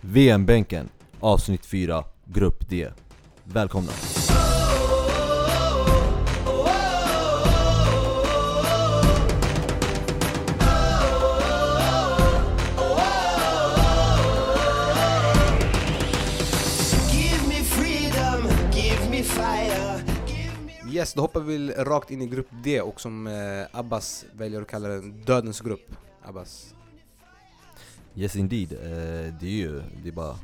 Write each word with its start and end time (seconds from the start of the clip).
VM-bänken, 0.00 0.88
avsnitt 1.20 1.66
4, 1.66 2.04
grupp 2.24 2.68
D. 2.68 2.88
Välkomna! 3.44 3.92
Yes, 20.92 21.14
då 21.14 21.20
hoppar 21.20 21.40
vi 21.40 21.70
rakt 21.70 22.10
in 22.10 22.22
i 22.22 22.26
grupp 22.26 22.48
D 22.64 22.80
och 22.80 23.00
som 23.00 23.26
eh, 23.26 23.32
Abbas 23.78 24.24
väljer 24.32 24.62
att 24.62 24.68
kalla 24.68 24.88
den 24.88 25.24
dödens 25.24 25.60
grupp. 25.60 25.96
Abbas. 26.22 26.74
Yes 28.18 28.36
indeed, 28.36 28.72
eh, 28.72 29.34
det 29.40 29.46
är 29.46 29.50
ju, 29.50 29.82
det 30.02 30.08
är 30.08 30.12
bara 30.12 30.30
att 30.30 30.40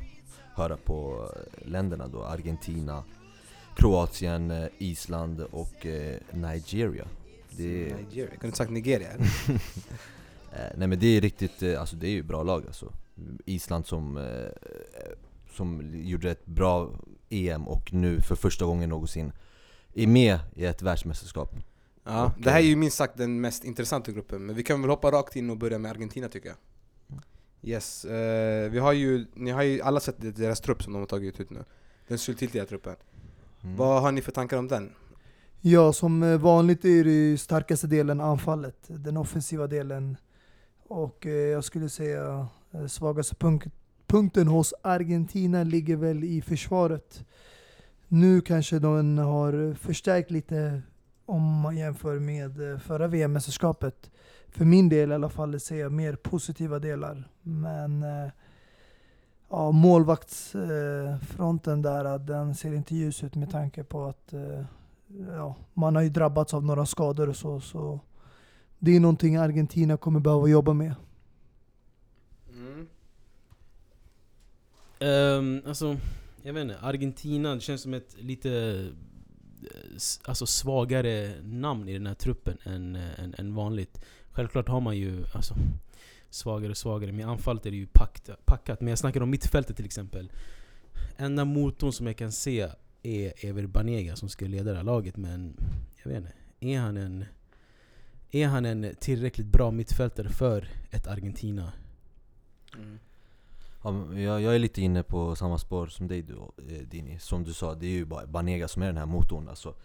höra 0.53 0.77
på 0.77 1.29
eh, 1.35 1.67
länderna 1.67 2.07
då, 2.07 2.23
Argentina, 2.23 3.03
Kroatien, 3.75 4.51
eh, 4.51 4.67
Island 4.77 5.41
och 5.41 5.85
eh, 5.85 6.17
Nigeria. 6.31 7.07
Det 7.49 7.91
är, 7.91 7.95
Nigeria. 7.95 8.35
Kunde 8.39 8.55
sagt 8.55 8.71
Nigeria? 8.71 9.09
Eh, 10.57 10.71
nej 10.77 10.87
men 10.87 10.99
det 10.99 11.07
är 11.07 11.21
riktigt, 11.21 11.63
eh, 11.63 11.79
alltså 11.79 11.95
det 11.95 12.07
är 12.07 12.11
ju 12.11 12.23
bra 12.23 12.43
lag 12.43 12.63
alltså. 12.67 12.93
Island 13.45 13.85
som, 13.85 14.17
eh, 14.17 14.51
som 15.55 15.91
gjorde 15.93 16.31
ett 16.31 16.45
bra 16.45 16.89
EM 17.29 17.67
och 17.67 17.93
nu 17.93 18.21
för 18.21 18.35
första 18.35 18.65
gången 18.65 18.89
någonsin 18.89 19.31
är 19.93 20.07
med 20.07 20.39
i 20.55 20.65
ett 20.65 20.81
världsmästerskap. 20.81 21.55
ja, 22.03 22.25
Och, 22.25 22.41
det 22.41 22.51
här 22.51 22.59
är 22.59 22.63
ju 22.63 22.75
minst 22.75 22.97
sagt 22.97 23.17
den 23.17 23.41
mest 23.41 23.63
intressanta 23.63 24.11
gruppen, 24.11 24.45
men 24.45 24.55
vi 24.55 24.63
kan 24.63 24.81
väl 24.81 24.89
hoppa 24.89 25.11
rakt 25.11 25.35
in 25.35 25.49
och 25.49 25.57
börja 25.57 25.77
med 25.77 25.91
Argentina 25.91 26.27
tycker 26.27 26.47
jag. 26.49 26.57
Yes, 27.65 28.05
eh, 28.05 28.69
vi 28.69 28.79
har 28.79 28.93
ju, 28.93 29.25
ni 29.33 29.51
har 29.51 29.63
ju 29.63 29.81
alla 29.81 29.99
sett 29.99 30.35
deras 30.35 30.61
trupp 30.61 30.83
som 30.83 30.93
de 30.93 30.99
har 30.99 31.05
tagit 31.05 31.39
ut 31.39 31.49
nu. 31.49 31.63
Den 32.07 32.17
slutgiltiga 32.17 32.65
truppen. 32.65 32.95
Mm. 33.63 33.75
Vad 33.75 34.01
har 34.01 34.11
ni 34.11 34.21
för 34.21 34.31
tankar 34.31 34.57
om 34.57 34.67
den? 34.67 34.91
Ja, 35.61 35.93
som 35.93 36.23
eh, 36.23 36.37
vanligt 36.37 36.85
är 36.85 37.03
det 37.03 37.37
starkaste 37.37 37.87
delen 37.87 38.21
anfallet, 38.21 38.77
den 38.87 39.17
offensiva 39.17 39.67
delen. 39.67 40.17
Och 40.87 41.25
eh, 41.25 41.31
jag 41.31 41.63
skulle 41.63 41.89
säga 41.89 42.47
eh, 42.71 42.87
svagaste 42.87 43.35
punk 43.35 43.63
punkten 44.07 44.47
hos 44.47 44.73
Argentina 44.81 45.63
ligger 45.63 45.95
väl 45.95 46.23
i 46.23 46.41
försvaret. 46.41 47.25
Nu 48.07 48.41
kanske 48.41 48.79
de 48.79 49.17
har 49.17 49.73
förstärkt 49.73 50.31
lite 50.31 50.81
om 51.25 51.59
man 51.59 51.77
jämför 51.77 52.19
med 52.19 52.71
eh, 52.71 52.79
förra 52.79 53.07
VM-mästerskapet. 53.07 54.11
För 54.55 54.65
min 54.65 54.89
del 54.89 55.11
i 55.11 55.13
alla 55.13 55.29
fall 55.29 55.59
ser 55.59 55.75
jag 55.75 55.91
mer 55.91 56.15
positiva 56.15 56.79
delar. 56.79 57.29
Men 57.41 58.03
eh, 58.03 58.29
ja, 59.49 59.71
målvaktsfronten 59.71 61.81
där, 61.81 62.05
eh, 62.05 62.15
den 62.19 62.55
ser 62.55 62.73
inte 62.73 62.95
ljus 62.95 63.23
ut 63.23 63.35
med 63.35 63.51
tanke 63.51 63.83
på 63.83 64.05
att 64.05 64.33
eh, 64.33 64.63
ja, 65.31 65.55
man 65.73 65.95
har 65.95 66.01
ju 66.01 66.09
drabbats 66.09 66.53
av 66.53 66.65
några 66.65 66.85
skador 66.85 67.29
och 67.29 67.35
så, 67.35 67.59
så 67.59 67.99
det 68.79 68.95
är 68.95 68.99
någonting 68.99 69.35
Argentina 69.35 69.97
kommer 69.97 70.19
behöva 70.19 70.47
jobba 70.47 70.73
med. 70.73 70.95
Mm. 72.49 72.87
Um, 74.99 75.61
alltså, 75.67 75.97
jag 76.43 76.53
vet 76.53 76.61
inte, 76.61 76.79
Argentina 76.79 77.55
det 77.55 77.61
känns 77.61 77.81
som 77.81 77.93
ett 77.93 78.15
lite 78.19 78.85
alltså, 80.23 80.45
svagare 80.45 81.33
namn 81.43 81.89
i 81.89 81.93
den 81.93 82.07
här 82.07 82.13
truppen 82.13 82.57
än, 82.63 82.95
än, 82.95 83.35
än 83.37 83.55
vanligt. 83.55 83.99
Självklart 84.35 84.67
har 84.67 84.81
man 84.81 84.97
ju 84.97 85.25
alltså, 85.33 85.55
svagare 86.29 86.71
och 86.71 86.77
svagare, 86.77 87.11
men 87.11 87.19
i 87.19 87.23
anfallet 87.23 87.65
är 87.65 87.71
det 87.71 87.77
ju 87.77 87.87
packat, 87.87 88.45
packat. 88.45 88.81
Men 88.81 88.87
jag 88.87 88.99
snackar 88.99 89.21
om 89.21 89.29
mittfältet 89.29 89.75
till 89.75 89.85
exempel. 89.85 90.31
Enda 91.17 91.45
motorn 91.45 91.91
som 91.91 92.07
jag 92.07 92.17
kan 92.17 92.31
se 92.31 92.69
är 93.03 93.45
Ever 93.45 93.67
Banega 93.67 94.15
som 94.15 94.29
ska 94.29 94.45
leda 94.45 94.71
det 94.71 94.77
här 94.77 94.83
laget, 94.83 95.17
men 95.17 95.57
jag 96.03 96.11
vet 96.11 96.17
inte. 96.17 96.33
Är 96.59 96.79
han 96.79 96.97
en, 96.97 97.25
är 98.31 98.47
han 98.47 98.65
en 98.65 98.95
tillräckligt 98.99 99.47
bra 99.47 99.71
mittfältare 99.71 100.29
för 100.29 100.67
ett 100.91 101.07
Argentina? 101.07 101.73
Mm. 102.77 102.99
Ja, 103.83 104.19
jag, 104.19 104.41
jag 104.41 104.55
är 104.55 104.59
lite 104.59 104.81
inne 104.81 105.03
på 105.03 105.35
samma 105.35 105.57
spår 105.57 105.87
som 105.87 106.07
dig 106.07 106.21
du, 106.21 106.33
eh, 106.33 106.87
Dini. 106.87 107.19
Som 107.19 107.43
du 107.43 107.53
sa, 107.53 107.75
det 107.75 107.85
är 107.85 107.91
ju 107.91 108.05
bara 108.05 108.25
Banega 108.25 108.67
som 108.67 108.81
är 108.81 108.87
den 108.87 108.97
här 108.97 109.05
motorn 109.05 109.49
alltså. 109.49 109.75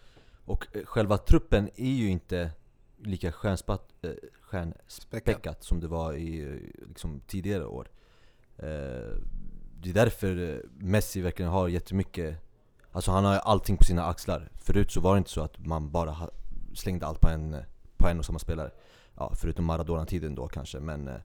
Och 0.45 0.67
eh, 0.75 0.85
själva 0.85 1.17
truppen 1.17 1.69
är 1.75 1.91
ju 1.91 2.09
inte 2.09 2.51
lika 3.03 3.31
stjärnspat, 3.31 3.93
eh, 4.01 4.11
stjärnspäckat 4.51 5.63
som 5.63 5.79
det 5.79 5.87
var 5.87 6.13
i 6.13 6.59
liksom, 6.87 7.21
tidigare 7.27 7.65
år. 7.65 7.87
Eh, 8.57 9.15
det 9.81 9.89
är 9.89 9.93
därför 9.93 10.61
Messi 10.77 11.21
verkligen 11.21 11.51
har 11.51 11.67
jättemycket 11.67 12.37
Alltså 12.93 13.11
han 13.11 13.25
har 13.25 13.35
allting 13.35 13.77
på 13.77 13.83
sina 13.83 14.05
axlar. 14.05 14.49
Förut 14.55 14.91
så 14.91 15.01
var 15.01 15.13
det 15.13 15.17
inte 15.17 15.29
så 15.29 15.41
att 15.41 15.65
man 15.65 15.91
bara 15.91 16.15
slängde 16.73 17.05
allt 17.05 17.21
på 17.21 17.29
en, 17.29 17.55
på 17.97 18.07
en 18.07 18.19
och 18.19 18.25
samma 18.25 18.39
spelare. 18.39 18.71
Ja, 19.15 19.31
förutom 19.35 19.65
Maradona-tiden 19.65 20.35
då 20.35 20.47
kanske, 20.47 20.79
men 20.79 21.07
eh, 21.07 21.15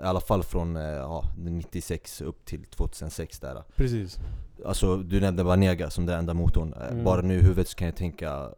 i 0.00 0.02
alla 0.02 0.20
fall 0.20 0.42
från 0.42 0.76
eh, 0.76 0.82
ja, 0.82 1.24
96 1.36 2.20
upp 2.20 2.44
till 2.44 2.64
2006 2.64 3.40
där. 3.40 3.62
Precis. 3.76 4.18
Alltså 4.66 4.96
du 4.96 5.20
nämnde 5.20 5.42
Vanega 5.42 5.90
som 5.90 6.06
den 6.06 6.18
enda 6.18 6.34
motorn. 6.34 6.72
Eh, 6.72 6.88
Mm. 6.90 7.04
Bara 7.04 7.20
nu 7.20 7.34
i 7.34 7.42
huvudet 7.42 7.68
så 7.68 7.76
kan 7.76 7.86
jag 7.86 7.96
tänka 7.96 8.50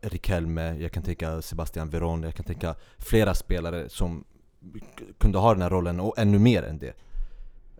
Riquelme, 0.00 0.76
jag 0.78 0.92
kan 0.92 1.02
tänka 1.02 1.42
Sebastian 1.42 1.90
Veron, 1.90 2.22
jag 2.22 2.34
kan 2.34 2.46
tänka 2.46 2.74
flera 2.98 3.34
spelare 3.34 3.88
som 3.88 4.24
kunde 5.18 5.38
ha 5.38 5.52
den 5.52 5.62
här 5.62 5.70
rollen 5.70 6.00
och 6.00 6.18
ännu 6.18 6.38
mer 6.38 6.62
än 6.62 6.78
det. 6.78 6.94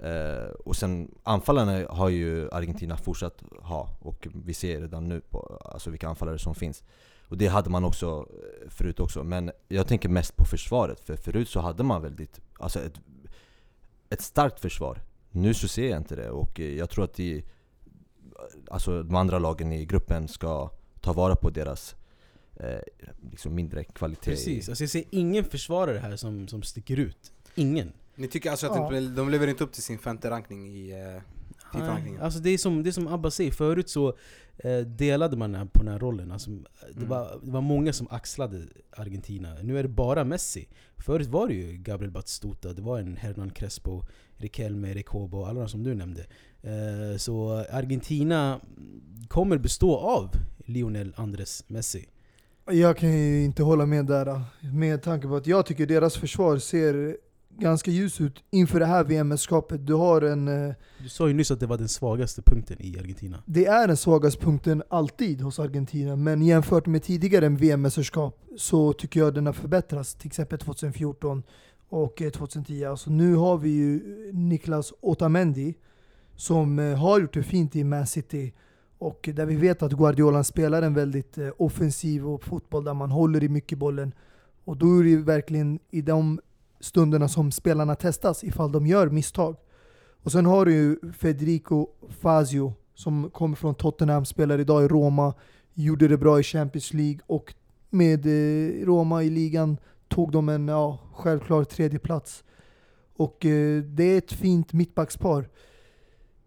Eh, 0.03 0.51
och 0.51 0.77
sen 0.77 1.15
anfallarna 1.23 1.87
har 1.89 2.09
ju 2.09 2.51
Argentina 2.51 2.97
fortsatt 2.97 3.43
ha 3.59 3.89
och 4.01 4.29
vi 4.45 4.55
ser 4.55 4.81
redan 4.81 5.09
nu 5.09 5.21
på 5.21 5.61
alltså 5.65 5.91
vilka 5.91 6.09
anfallare 6.09 6.39
som 6.39 6.55
finns. 6.55 6.83
Och 7.29 7.39
det 7.39 7.47
hade 7.47 7.71
man 7.71 7.85
också 7.85 8.27
eh, 8.31 8.71
förut 8.71 9.01
också, 9.01 9.25
men 9.25 9.51
jag 9.69 9.87
tänker 9.87 10.09
mest 10.09 10.37
på 10.37 10.45
försvaret. 10.45 11.01
För 11.01 11.17
förut 11.17 11.49
så 11.49 11.61
hade 11.61 11.83
man 11.83 12.03
väldigt, 12.03 12.41
alltså 12.59 12.81
ett, 12.81 13.01
ett 14.11 14.21
starkt 14.21 14.61
försvar. 14.61 15.01
Nu 15.31 15.55
så 15.55 15.69
ser 15.69 15.91
jag 15.91 15.97
inte 15.97 16.17
det 16.17 16.31
och 16.31 16.59
jag 16.59 16.91
tror 16.91 17.05
att 17.05 17.15
de, 17.15 17.45
alltså 18.71 19.03
de 19.03 19.15
andra 19.15 19.39
lagen 19.39 19.73
i 19.73 19.85
gruppen 19.85 20.29
ska 20.29 20.71
ta 21.01 21.13
vara 21.13 21.37
på 21.37 21.51
deras 21.51 21.97
eh, 22.61 22.79
liksom 23.31 23.55
mindre 23.55 23.85
kvalitet. 23.85 24.31
Precis, 24.31 24.69
alltså 24.69 24.85
jag 24.85 24.91
ser 24.91 25.05
ingen 25.11 25.45
försvarare 25.45 25.99
här 25.99 26.17
som, 26.17 26.49
som 26.49 26.63
sticker 26.63 26.97
ut. 26.97 27.33
Ingen. 27.55 27.93
Ni 28.15 28.29
tycker 28.29 28.51
alltså 28.51 28.67
att 28.67 28.77
Ja. 28.77 28.91
de, 28.91 29.15
de 29.15 29.31
lever 29.31 29.47
inte 29.47 29.65
upp 29.65 29.73
till 29.73 29.83
sin 29.83 29.99
femte 29.99 30.31
rankning 30.31 30.69
i 30.69 30.91
eh, 30.91 31.23
Nej? 31.75 32.19
Alltså 32.21 32.41
det 32.41 32.51
är 32.51 32.59
som, 32.59 32.83
det 32.83 32.91
är 32.91 32.93
som 32.93 33.09
Abba 33.09 33.31
säger, 33.31 33.51
förut 33.51 33.89
så 33.89 34.17
eh, 34.59 34.79
delade 34.79 35.37
man 35.37 35.69
på 35.73 35.79
den 35.83 35.89
här 35.93 35.99
rollen. 35.99 36.33
Alltså, 36.33 36.51
det, 36.51 36.97
Mm. 36.97 37.09
var, 37.09 37.41
det 37.43 37.51
var 37.51 37.61
många 37.61 37.93
som 37.93 38.07
axlade 38.11 38.63
Argentina. 38.97 39.55
Nu 39.63 39.79
är 39.79 39.83
det 39.83 39.89
bara 39.89 40.25
Messi. 40.25 40.69
Förut 40.99 41.27
var 41.27 41.49
det 41.49 41.55
ju 41.55 41.73
Gabriel 41.77 42.11
Batistuta, 42.13 42.73
det 42.73 42.83
var 42.83 42.99
en 42.99 43.17
Hernan 43.17 43.51
Crespo, 43.51 44.03
Riquelme, 44.37 44.95
Recobo, 44.95 45.45
alla 45.45 45.61
de 45.61 45.69
som 45.69 45.83
du 45.83 45.95
nämnde. 45.95 46.27
Eh, 46.63 47.17
så 47.19 47.65
Argentina 47.71 48.61
kommer 49.29 49.59
bestå 49.59 49.97
av 49.97 50.31
Lionel 50.65 51.13
Andres 51.17 51.65
Messi. 51.69 52.07
Jag 52.71 52.97
kan 52.97 53.13
ju 53.19 53.45
inte 53.45 53.63
hålla 53.63 53.87
med 53.87 54.07
där, 54.07 54.41
med 54.75 55.03
tanke 55.03 55.29
på 55.29 55.37
att 55.37 55.47
jag 55.47 55.67
tycker 55.67 55.87
deras 55.87 56.17
försvar 56.17 56.59
ser 56.59 57.17
ganska 57.59 57.91
ljus 57.91 58.21
ut 58.21 58.45
inför 58.51 58.81
det 58.81 58.87
här 58.87 59.05
VM-mästerskapet. 59.05 59.87
Du 59.87 59.95
har 59.95 60.23
en... 60.23 60.49
eh, 60.69 60.75
Du 61.03 61.09
sa 61.09 61.29
ju 61.29 61.35
nyss 61.35 61.51
att 61.51 61.61
det 61.61 61.67
var 61.67 61.79
den 61.79 61.89
svagaste 61.89 62.43
punkten 62.43 62.77
i 62.81 62.99
Argentina. 62.99 63.43
Det 63.47 63.67
är 63.67 63.87
den 63.89 63.97
svagaste 63.97 64.45
punkten 64.45 64.83
alltid 64.89 65.41
hos 65.41 65.59
Argentina, 65.59 66.17
men 66.17 66.43
jämfört 66.43 66.87
med 66.87 67.03
tidigare 67.03 67.49
VM-mästerskap 67.49 68.41
så 68.57 68.93
tycker 68.93 69.21
jag 69.21 69.35
den 69.35 69.47
har 69.47 69.53
förbättrats. 69.53 70.15
Till 70.15 70.27
exempel 70.27 70.59
2014 70.59 71.43
och 71.89 72.23
eh, 72.23 72.31
2010. 72.31 72.85
Alltså 72.85 73.11
nu 73.11 73.35
har 73.35 73.59
vi 73.59 73.69
ju 73.71 74.01
Niklas 74.33 74.93
Otamendi 75.01 75.75
som 76.37 76.79
eh, 76.79 76.97
har 76.99 77.21
gjort 77.21 77.35
det 77.35 77.43
fint 77.43 77.77
i 77.77 77.85
Man 77.85 78.07
City. 78.07 78.53
Och 78.99 79.29
där 79.35 79.47
vi 79.47 79.57
vet 79.57 79.83
att 79.83 79.93
Guardiola 79.93 80.45
spelar 80.45 80.83
en 80.83 80.95
väldigt 80.95 81.39
eh, 81.39 81.49
offensiv 81.59 82.29
och 82.29 82.45
fotboll 82.45 82.85
där 82.85 82.95
man 82.95 83.11
håller 83.11 83.45
i 83.45 83.49
mycket 83.49 83.79
bollen. 83.79 84.15
Och 84.65 84.77
då 84.77 84.99
är 84.99 85.03
det 85.03 85.11
ju 85.11 85.23
verkligen 85.23 85.79
i 85.91 86.03
de 86.03 86.41
stunderna 86.81 87.29
som 87.29 87.53
spelarna 87.53 87.95
testas 87.95 88.45
ifall 88.45 88.73
de 88.73 88.87
gör 88.87 89.09
misstag. 89.09 89.57
Och 90.23 90.33
sen 90.33 90.47
har 90.47 90.67
du 90.67 90.73
ju 90.73 91.13
Federico 91.13 91.87
Fazio 92.09 92.75
som 92.95 93.31
kommer 93.31 93.57
från 93.57 93.75
Tottenham, 93.75 94.25
spelar 94.25 94.59
idag 94.59 94.85
i 94.85 94.89
Roma, 94.89 95.35
gjorde 95.75 96.09
det 96.09 96.19
bra 96.19 96.41
i 96.41 96.43
Champions 96.43 96.95
League 96.95 97.21
och 97.27 97.55
med 97.91 98.27
eh, 98.27 98.85
Roma 98.85 99.23
i 99.23 99.31
ligan 99.31 99.77
tog 100.09 100.33
de 100.33 100.49
en 100.49 100.69
ja, 100.69 100.99
självklar 101.13 101.65
tredje 101.65 101.99
plats. 101.99 102.45
Och 103.17 103.47
eh, 103.47 103.83
det 103.83 104.05
är 104.05 104.19
ett 104.19 104.33
fint 104.33 104.73
mittbackspar. 104.73 105.49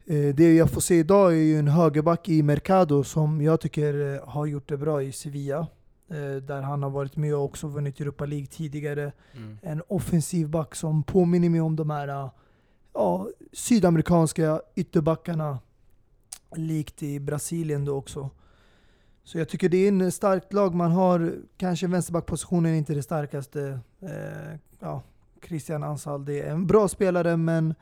Eh, 0.09 0.35
det 0.35 0.55
jag 0.55 0.69
får 0.69 0.81
se 0.81 0.95
idag 0.95 1.31
är 1.31 1.37
ju 1.37 1.59
en 1.59 1.67
högerback 1.67 2.29
i 2.29 2.43
Mercado 2.43 3.03
som 3.03 3.41
jag 3.41 3.61
tycker 3.61 4.13
eh, 4.15 4.29
har 4.29 4.45
gjort 4.45 4.69
det 4.69 4.77
bra 4.77 5.03
i 5.03 5.11
Sevilla. 5.11 5.67
Eh, 6.09 6.35
där 6.43 6.61
han 6.61 6.83
har 6.83 6.89
varit 6.89 7.15
med 7.15 7.35
och 7.35 7.43
också 7.43 7.67
vunnit 7.67 7.99
Europa 7.99 8.25
League 8.25 8.47
tidigare 8.47 9.11
Mm. 9.35 9.57
en 9.61 9.81
offensiv 9.87 10.49
back 10.49 10.75
som 10.75 11.03
påminner 11.03 11.49
mig 11.49 11.61
om 11.61 11.75
de 11.75 11.89
här 11.89 12.29
ja, 12.93 13.27
sydamerikanska 13.53 14.61
ytterbackarna 14.75 15.59
likt 16.55 17.03
i 17.03 17.19
Brasilien 17.19 17.85
då 17.85 17.95
också. 17.95 18.29
Så 19.23 19.37
jag 19.37 19.49
tycker 19.49 19.69
det 19.69 19.77
är 19.77 19.87
en 19.87 20.11
starkt 20.11 20.53
lag 20.53 20.75
man 20.75 20.91
har. 20.91 21.35
Kanske 21.57 21.87
vänsterbackpositionen 21.87 22.73
är 22.73 22.77
inte 22.77 22.93
det 22.93 23.03
starkaste. 23.03 23.79
Eh, 24.01 24.57
ja, 24.79 25.03
Christian 25.47 25.83
Ansal, 25.83 26.25
det 26.25 26.41
är 26.41 26.51
en 26.51 26.67
bra 26.67 26.87
spelare 26.87 27.37
men 27.37 27.75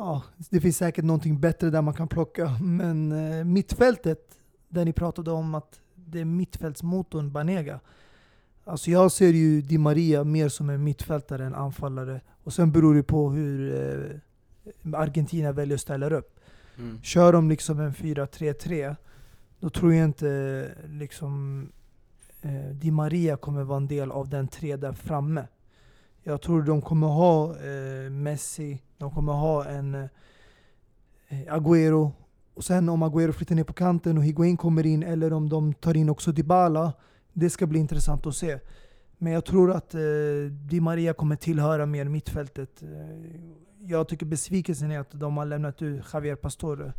ja, 0.00 0.22
det 0.50 0.60
finns 0.60 0.76
säkert 0.76 1.04
någonting 1.04 1.40
bättre 1.40 1.70
där 1.70 1.82
man 1.82 1.94
kan 1.94 2.08
plocka. 2.08 2.56
Men 2.60 3.12
eh, 3.12 3.44
mittfältet, 3.44 4.38
där 4.68 4.84
ni 4.84 4.92
pratade 4.92 5.30
om 5.30 5.54
att 5.54 5.80
det 5.94 6.20
är 6.20 6.24
mittfältsmotorn 6.24 7.32
Banega. 7.32 7.80
Alltså 8.64 8.90
jag 8.90 9.12
ser 9.12 9.32
ju 9.32 9.62
Di 9.62 9.78
Maria 9.78 10.24
mer 10.24 10.48
som 10.48 10.70
en 10.70 10.84
mittfältare 10.84 11.44
än 11.44 11.54
anfallare. 11.54 12.20
Och 12.44 12.52
sen 12.52 12.72
beror 12.72 12.94
det 12.94 13.02
på 13.02 13.30
hur 13.30 13.74
eh, 13.74 14.94
Argentina 14.94 15.52
väljer 15.52 15.74
att 15.74 15.80
ställa 15.80 16.10
upp. 16.10 16.40
Mm. 16.78 17.02
Kör 17.02 17.32
de 17.32 17.48
liksom 17.48 17.80
en 17.80 17.92
4-3-3, 17.92 18.96
då 19.60 19.70
tror 19.70 19.94
jag 19.94 20.04
inte 20.04 20.68
liksom 20.88 21.66
eh, 22.42 22.70
Di 22.72 22.90
Maria 22.90 23.36
kommer 23.36 23.62
vara 23.62 23.76
en 23.76 23.88
del 23.88 24.10
av 24.10 24.28
den 24.28 24.48
tre 24.48 24.76
där 24.76 24.92
framme. 24.92 25.46
Jag 26.22 26.42
tror 26.42 26.62
de 26.62 26.82
kommer 26.82 27.06
ha 27.06 27.56
eh, 27.56 28.10
Messi, 28.10 28.82
de 28.98 29.10
kommer 29.10 29.32
ha 29.32 29.64
en 29.64 29.94
eh, 29.94 30.08
Agüero. 31.48 32.10
Och 32.54 32.64
sen 32.64 32.88
om 32.88 33.02
Agüero 33.02 33.32
flyttar 33.32 33.54
ner 33.54 33.64
på 33.64 33.72
kanten 33.72 34.18
och 34.18 34.24
Higuain 34.24 34.56
kommer 34.56 34.86
in, 34.86 35.02
eller 35.02 35.32
om 35.32 35.48
de 35.48 35.74
tar 35.74 35.96
in 35.96 36.08
också 36.08 36.32
Dybala. 36.32 36.92
Det 37.32 37.50
ska 37.50 37.66
bli 37.66 37.78
intressant 37.78 38.26
att 38.26 38.36
se. 38.36 38.58
Men 39.18 39.32
jag 39.32 39.44
tror 39.44 39.72
att 39.72 39.94
eh, 39.94 40.00
Di 40.50 40.80
Maria 40.80 41.12
kommer 41.12 41.36
tillhöra 41.36 41.86
mer 41.86 42.04
mittfältet. 42.04 42.82
Eh, 42.82 42.88
jag 43.78 44.08
tycker 44.08 44.26
besvikelsen 44.26 44.90
är 44.90 44.98
att 44.98 45.10
de 45.12 45.36
har 45.36 45.46
lämnat 45.46 45.82
ut 45.82 46.04
Javier 46.12 46.36
Pastore. 46.36 46.92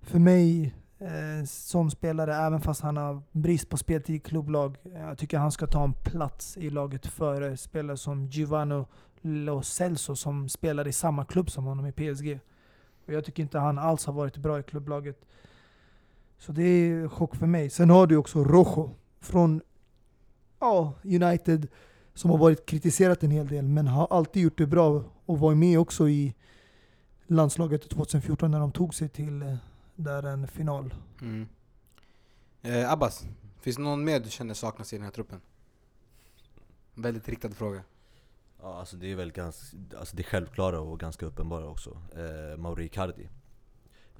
För 0.00 0.18
mig, 0.18 0.74
Eh, 1.00 1.44
som 1.44 1.90
spelare, 1.90 2.34
även 2.34 2.60
fast 2.60 2.80
han 2.80 2.96
har 2.96 3.22
brist 3.32 3.68
på 3.68 3.76
speltid 3.76 4.16
i 4.16 4.18
klubblag, 4.18 4.76
eh, 4.84 5.00
jag 5.00 5.18
tycker 5.18 5.38
han 5.38 5.52
ska 5.52 5.66
ta 5.66 5.84
en 5.84 5.92
plats 5.92 6.56
i 6.56 6.70
laget 6.70 7.06
före 7.06 7.56
spelare 7.56 7.96
som 7.96 8.26
Giovanni 8.26 8.84
Lo 9.20 9.62
Celso 9.62 10.16
som 10.16 10.48
spelar 10.48 10.88
i 10.88 10.92
samma 10.92 11.24
klubb 11.24 11.50
som 11.50 11.64
honom 11.64 11.86
i 11.86 11.92
PSG. 11.92 12.40
Och 13.06 13.12
jag 13.12 13.24
tycker 13.24 13.42
inte 13.42 13.58
han 13.58 13.78
alls 13.78 14.06
har 14.06 14.12
varit 14.12 14.36
bra 14.36 14.60
i 14.60 14.62
klubblaget. 14.62 15.24
Så 16.38 16.52
det 16.52 16.62
är 16.62 17.08
chock 17.08 17.36
för 17.36 17.46
mig. 17.46 17.70
Sen 17.70 17.90
har 17.90 18.06
du 18.06 18.16
också 18.16 18.44
Rojo 18.44 18.90
från 19.20 19.60
ja, 20.58 20.94
United 21.04 21.68
som 22.14 22.30
har 22.30 22.38
varit 22.38 22.66
kritiserat 22.66 23.22
en 23.22 23.30
hel 23.30 23.48
del 23.48 23.64
men 23.64 23.86
har 23.86 24.06
alltid 24.10 24.42
gjort 24.42 24.58
det 24.58 24.66
bra 24.66 25.04
och 25.26 25.38
var 25.38 25.54
med 25.54 25.78
också 25.78 26.08
i 26.08 26.34
landslaget 27.26 27.90
2014 27.90 28.50
när 28.50 28.60
de 28.60 28.72
tog 28.72 28.94
sig 28.94 29.08
till 29.08 29.42
eh, 29.42 29.54
där 30.00 30.22
en 30.22 30.48
final. 30.48 30.94
Mm. 31.20 31.48
Eh, 32.62 32.92
Abbas, 32.92 33.24
finns 33.60 33.76
det 33.76 33.82
någon 33.82 34.04
mer 34.04 34.20
du 34.20 34.30
känner 34.30 34.54
saknas 34.54 34.92
i 34.92 34.96
den 34.96 35.04
här 35.04 35.10
truppen? 35.12 35.40
Väldigt 36.94 37.28
riktad 37.28 37.50
fråga. 37.50 37.82
Ja, 38.62 38.78
alltså 38.78 38.96
det 38.96 39.12
är 39.12 39.16
väl 39.16 39.32
ganska, 39.32 39.76
alltså 39.98 40.16
det 40.16 40.22
självklara 40.22 40.80
och 40.80 41.00
ganska 41.00 41.26
uppenbara 41.26 41.66
också. 41.68 41.90
Eh, 42.16 42.56
Mauri 42.58 42.84
Icardi. 42.84 43.28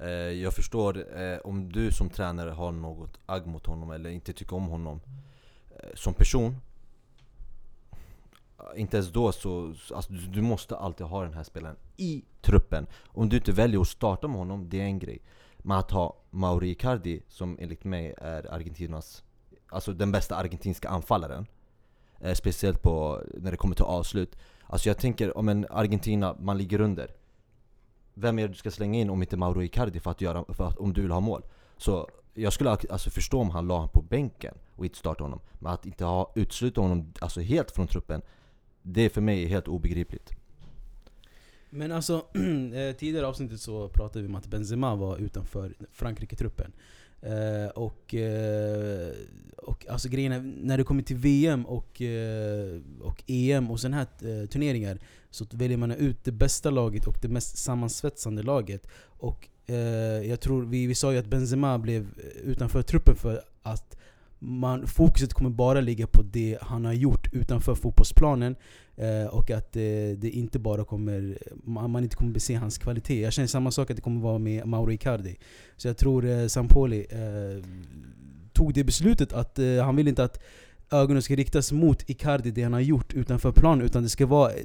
Eh, 0.01 0.09
jag 0.11 0.55
förstår 0.55 1.21
eh, 1.21 1.39
om 1.39 1.73
du 1.73 1.93
som 1.93 2.11
tränare 2.11 2.51
har 2.51 2.73
något 2.73 3.21
agg 3.27 3.47
mot 3.47 3.67
honom 3.67 3.91
eller 3.91 4.11
inte 4.11 4.33
tycker 4.33 4.57
om 4.57 4.67
honom 4.67 5.01
eh, 5.77 5.91
som 5.95 6.15
person. 6.15 6.57
Inte 8.77 8.97
ens 8.97 9.13
då 9.13 9.33
så, 9.33 9.75
så- 9.75 9.95
alltså, 9.95 10.13
du, 10.13 10.27
du 10.27 10.43
måste 10.43 10.77
alltid 10.77 11.07
ha 11.07 11.23
den 11.23 11.35
här 11.35 11.43
spelaren 11.45 11.77
i 11.97 12.25
truppen. 12.41 12.87
Om 13.07 13.29
du 13.29 13.37
inte 13.37 13.53
väljer 13.53 13.81
att 13.81 13.89
starta 13.89 14.29
med 14.29 14.37
honom, 14.37 14.69
det 14.69 14.81
är 14.81 14.85
en 14.85 14.99
grej. 14.99 15.19
Men 15.63 15.79
att 15.79 15.91
ha 15.91 16.17
Mauri 16.31 16.71
Icardi, 16.71 17.23
som 17.29 17.59
enligt 17.61 17.85
mig 17.85 18.15
är 18.19 18.55
Argentinas, 18.55 19.25
alltså 19.69 19.93
den 19.93 20.13
bästa 20.13 20.37
argentinska 20.37 20.89
anfallaren. 20.89 21.47
Eh, 22.21 22.35
speciellt 22.35 22.83
på, 22.83 23.23
när 23.35 23.51
det 23.51 23.57
kommer 23.57 23.75
till 23.75 23.85
avslut. 23.85 24.37
Alltså 24.67 24.89
jag 24.89 24.99
tänker 24.99 25.37
om 25.37 25.49
en 25.49 25.67
Argentina, 25.71 26.37
man 26.41 26.59
ligger 26.59 26.81
under. 26.81 27.11
Vem 28.15 28.39
är 28.39 28.43
det 28.43 28.49
du 28.49 28.55
ska 28.55 28.71
slänga 28.71 28.99
in 28.99 29.11
om 29.11 29.23
inte 29.23 29.37
Mauro 29.37 29.63
Icardi 29.63 30.01
för 30.01 30.11
att 30.11 30.21
göra, 30.21 30.45
för 30.49 30.65
att, 30.65 30.79
om 30.79 30.93
du 30.93 31.03
vill 31.03 31.11
ha 31.11 31.21
mål? 31.21 31.43
Så 31.77 32.09
jag 32.35 32.53
skulle 32.53 32.71
alltså 32.71 33.11
förstå 33.11 33.41
om 33.41 33.51
han 33.51 33.67
la 33.67 33.75
honom 33.75 33.89
på 33.89 34.03
bänken 34.03 34.55
och 34.77 34.85
inte 34.85 34.99
starta 34.99 35.25
honom. 35.25 35.41
Men 35.59 35.73
att 35.73 35.87
inte 35.87 36.05
ha 36.05 36.33
utesluta 36.35 36.81
honom 36.81 37.13
alltså 37.21 37.41
helt 37.41 37.71
från 37.71 37.87
truppen, 37.87 38.23
det 38.83 39.03
är 39.03 39.09
för 39.09 39.21
mig 39.21 39.47
helt 39.47 39.69
obegripligt. 39.69 40.33
Men 41.71 41.93
alltså, 41.93 42.15
eh, 42.75 42.97
tidigare 42.97 43.25
i 43.25 43.29
avsnittet 43.29 43.61
så 43.61 43.89
pratade 43.89 44.23
vi 44.23 44.29
om 44.29 44.35
att 44.35 44.47
Benzema 44.47 44.95
var 44.95 45.19
utanför 45.19 45.75
Frankrike-truppen. 45.93 46.73
Eh, 47.23 47.69
och, 47.75 48.15
eh, 48.15 49.11
och 49.57 49.87
alltså 49.89 50.09
grejen 50.09 50.33
är, 50.33 50.41
när 50.41 50.79
det 50.79 50.85
kommer 50.85 51.03
till 51.03 51.17
VM 51.17 51.67
och, 51.67 52.03
eh, 52.03 52.81
och 53.01 53.23
EM 53.27 53.71
och 53.71 53.81
sådana 53.81 53.97
här 53.97 54.41
eh, 54.43 54.47
turneringar 54.47 54.99
så 55.31 55.47
väljer 55.51 55.79
man 55.79 55.93
ut 55.93 56.25
det 56.25 56.33
bästa 56.33 56.71
laget 56.71 57.07
och 57.07 57.19
det 57.23 57.29
mest 57.29 57.59
sammansvetsande 57.59 58.43
laget. 58.43 58.87
Och 59.03 59.49
eh, 59.67 59.77
jag 60.29 60.41
tror, 60.41 60.63
vi, 60.63 60.87
vi 60.87 60.95
sa 60.95 61.13
ju 61.13 61.19
att 61.19 61.27
Benzema 61.27 61.79
blev 61.79 62.03
eh, 62.03 62.51
utanför 62.51 62.83
truppen 62.83 63.17
för 63.17 63.43
att 63.63 63.97
man, 64.41 64.87
fokuset 64.87 65.33
kommer 65.35 65.51
bara 65.51 65.81
ligga 65.81 66.07
på 66.07 66.23
det 66.23 66.59
han 66.61 66.85
har 66.85 66.93
gjort 66.93 67.33
utanför 67.33 67.75
fotbollsplanen 67.75 68.57
eh, 68.97 69.27
och 69.27 69.51
att 69.51 69.77
eh, 69.77 69.83
det 70.17 70.31
inte 70.33 70.59
bara 70.59 70.85
kommer, 70.85 71.39
man, 71.65 71.91
man 71.91 72.03
inte 72.03 72.17
kommer 72.17 72.39
se 72.39 72.55
hans 72.55 72.79
kvalitet. 72.79 73.21
Jag 73.21 73.33
känner 73.33 73.49
samma 73.49 73.71
sak 73.71 73.91
att 73.91 73.97
det 73.97 74.03
kommer 74.03 74.21
vara 74.21 74.39
med 74.39 74.67
Mauro 74.67 74.93
Icardi. 74.93 75.37
Så 75.77 75.89
jag 75.89 75.97
tror 75.97 76.27
eh, 76.27 76.47
Sampoli 76.47 77.07
eh, 77.11 77.65
tog 78.53 78.75
det 78.75 78.85
beslutet 78.85 79.33
att 79.33 79.59
eh, 79.59 79.85
han 79.85 79.97
vill 79.97 80.09
inte 80.09 80.25
att 80.25 80.43
ögonen 80.91 81.23
ska 81.23 81.35
riktas 81.35 81.73
mot 81.73 82.11
Icardi, 82.11 82.51
det 82.51 82.63
han 82.63 82.73
har 82.73 82.81
gjort 82.81 83.15
utanför 83.15 83.53
planen, 83.53 83.85
utan 83.85 84.03
det 84.03 84.09
ska 84.09 84.27
vara 84.27 84.53
eh, 84.53 84.65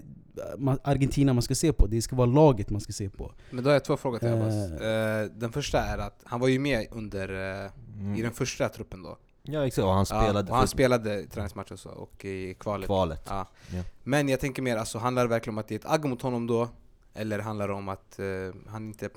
Argentina 0.83 1.33
man 1.33 1.42
ska 1.42 1.56
se 1.56 1.74
på, 1.74 1.88
det 1.88 2.01
ska 2.01 2.16
vara 2.16 2.27
laget 2.27 2.69
man 2.69 2.81
ska 2.81 2.94
se 2.94 3.10
på. 3.10 3.31
Men 3.51 3.63
då 3.63 3.69
har 3.69 3.74
jag 3.74 3.83
två 3.83 3.98
frågor 3.98 4.19
till 4.19 4.27
Eh. 4.27 4.33
Abbas. 4.33 4.81
Eh, 4.81 5.31
den 5.39 5.51
första 5.51 5.80
är 5.80 5.98
att 5.98 6.22
han 6.24 6.39
var 6.39 6.48
ju 6.48 6.60
med 6.60 6.88
under, 6.92 7.30
eh, 7.66 8.19
i 8.19 8.22
den 8.22 8.31
första 8.31 8.69
truppen 8.69 9.04
då. 9.04 9.18
Ja 9.47 9.68
exakt, 9.68 9.86
och 9.86 9.94
han 9.94 10.06
spelade 10.06 10.47
ja, 10.50 10.53
och 10.53 10.57
han 10.57 10.68
spelade 10.68 11.19
i 11.21 11.27
träningsmatcher 11.27 11.74
och 11.74 11.80
så, 11.80 11.89
och 11.89 12.25
i 12.25 12.53
kvalet. 12.53 12.86
kvalet. 12.88 13.21
Ja. 13.30 13.47
Ja. 13.74 13.83
Men 14.03 14.30
jag 14.30 14.39
tänker 14.39 14.62
mer, 14.62 14.77
alltså, 14.77 14.97
handlar 14.97 15.24
det 15.24 15.30
verkligen 15.30 15.53
om 15.53 15.57
att 15.57 15.68
det 15.68 15.75
är 15.75 15.80
ett 15.80 15.86
agg 15.86 16.06
mot 16.06 16.21
honom 16.21 16.47
då? 16.47 16.69
Eller 17.13 17.39
handlar 17.39 17.68
det 17.68 17.74
om 17.74 17.89
att 17.89 18.19
eh, 18.19 18.25
han 18.68 18.88
inte 18.88 19.09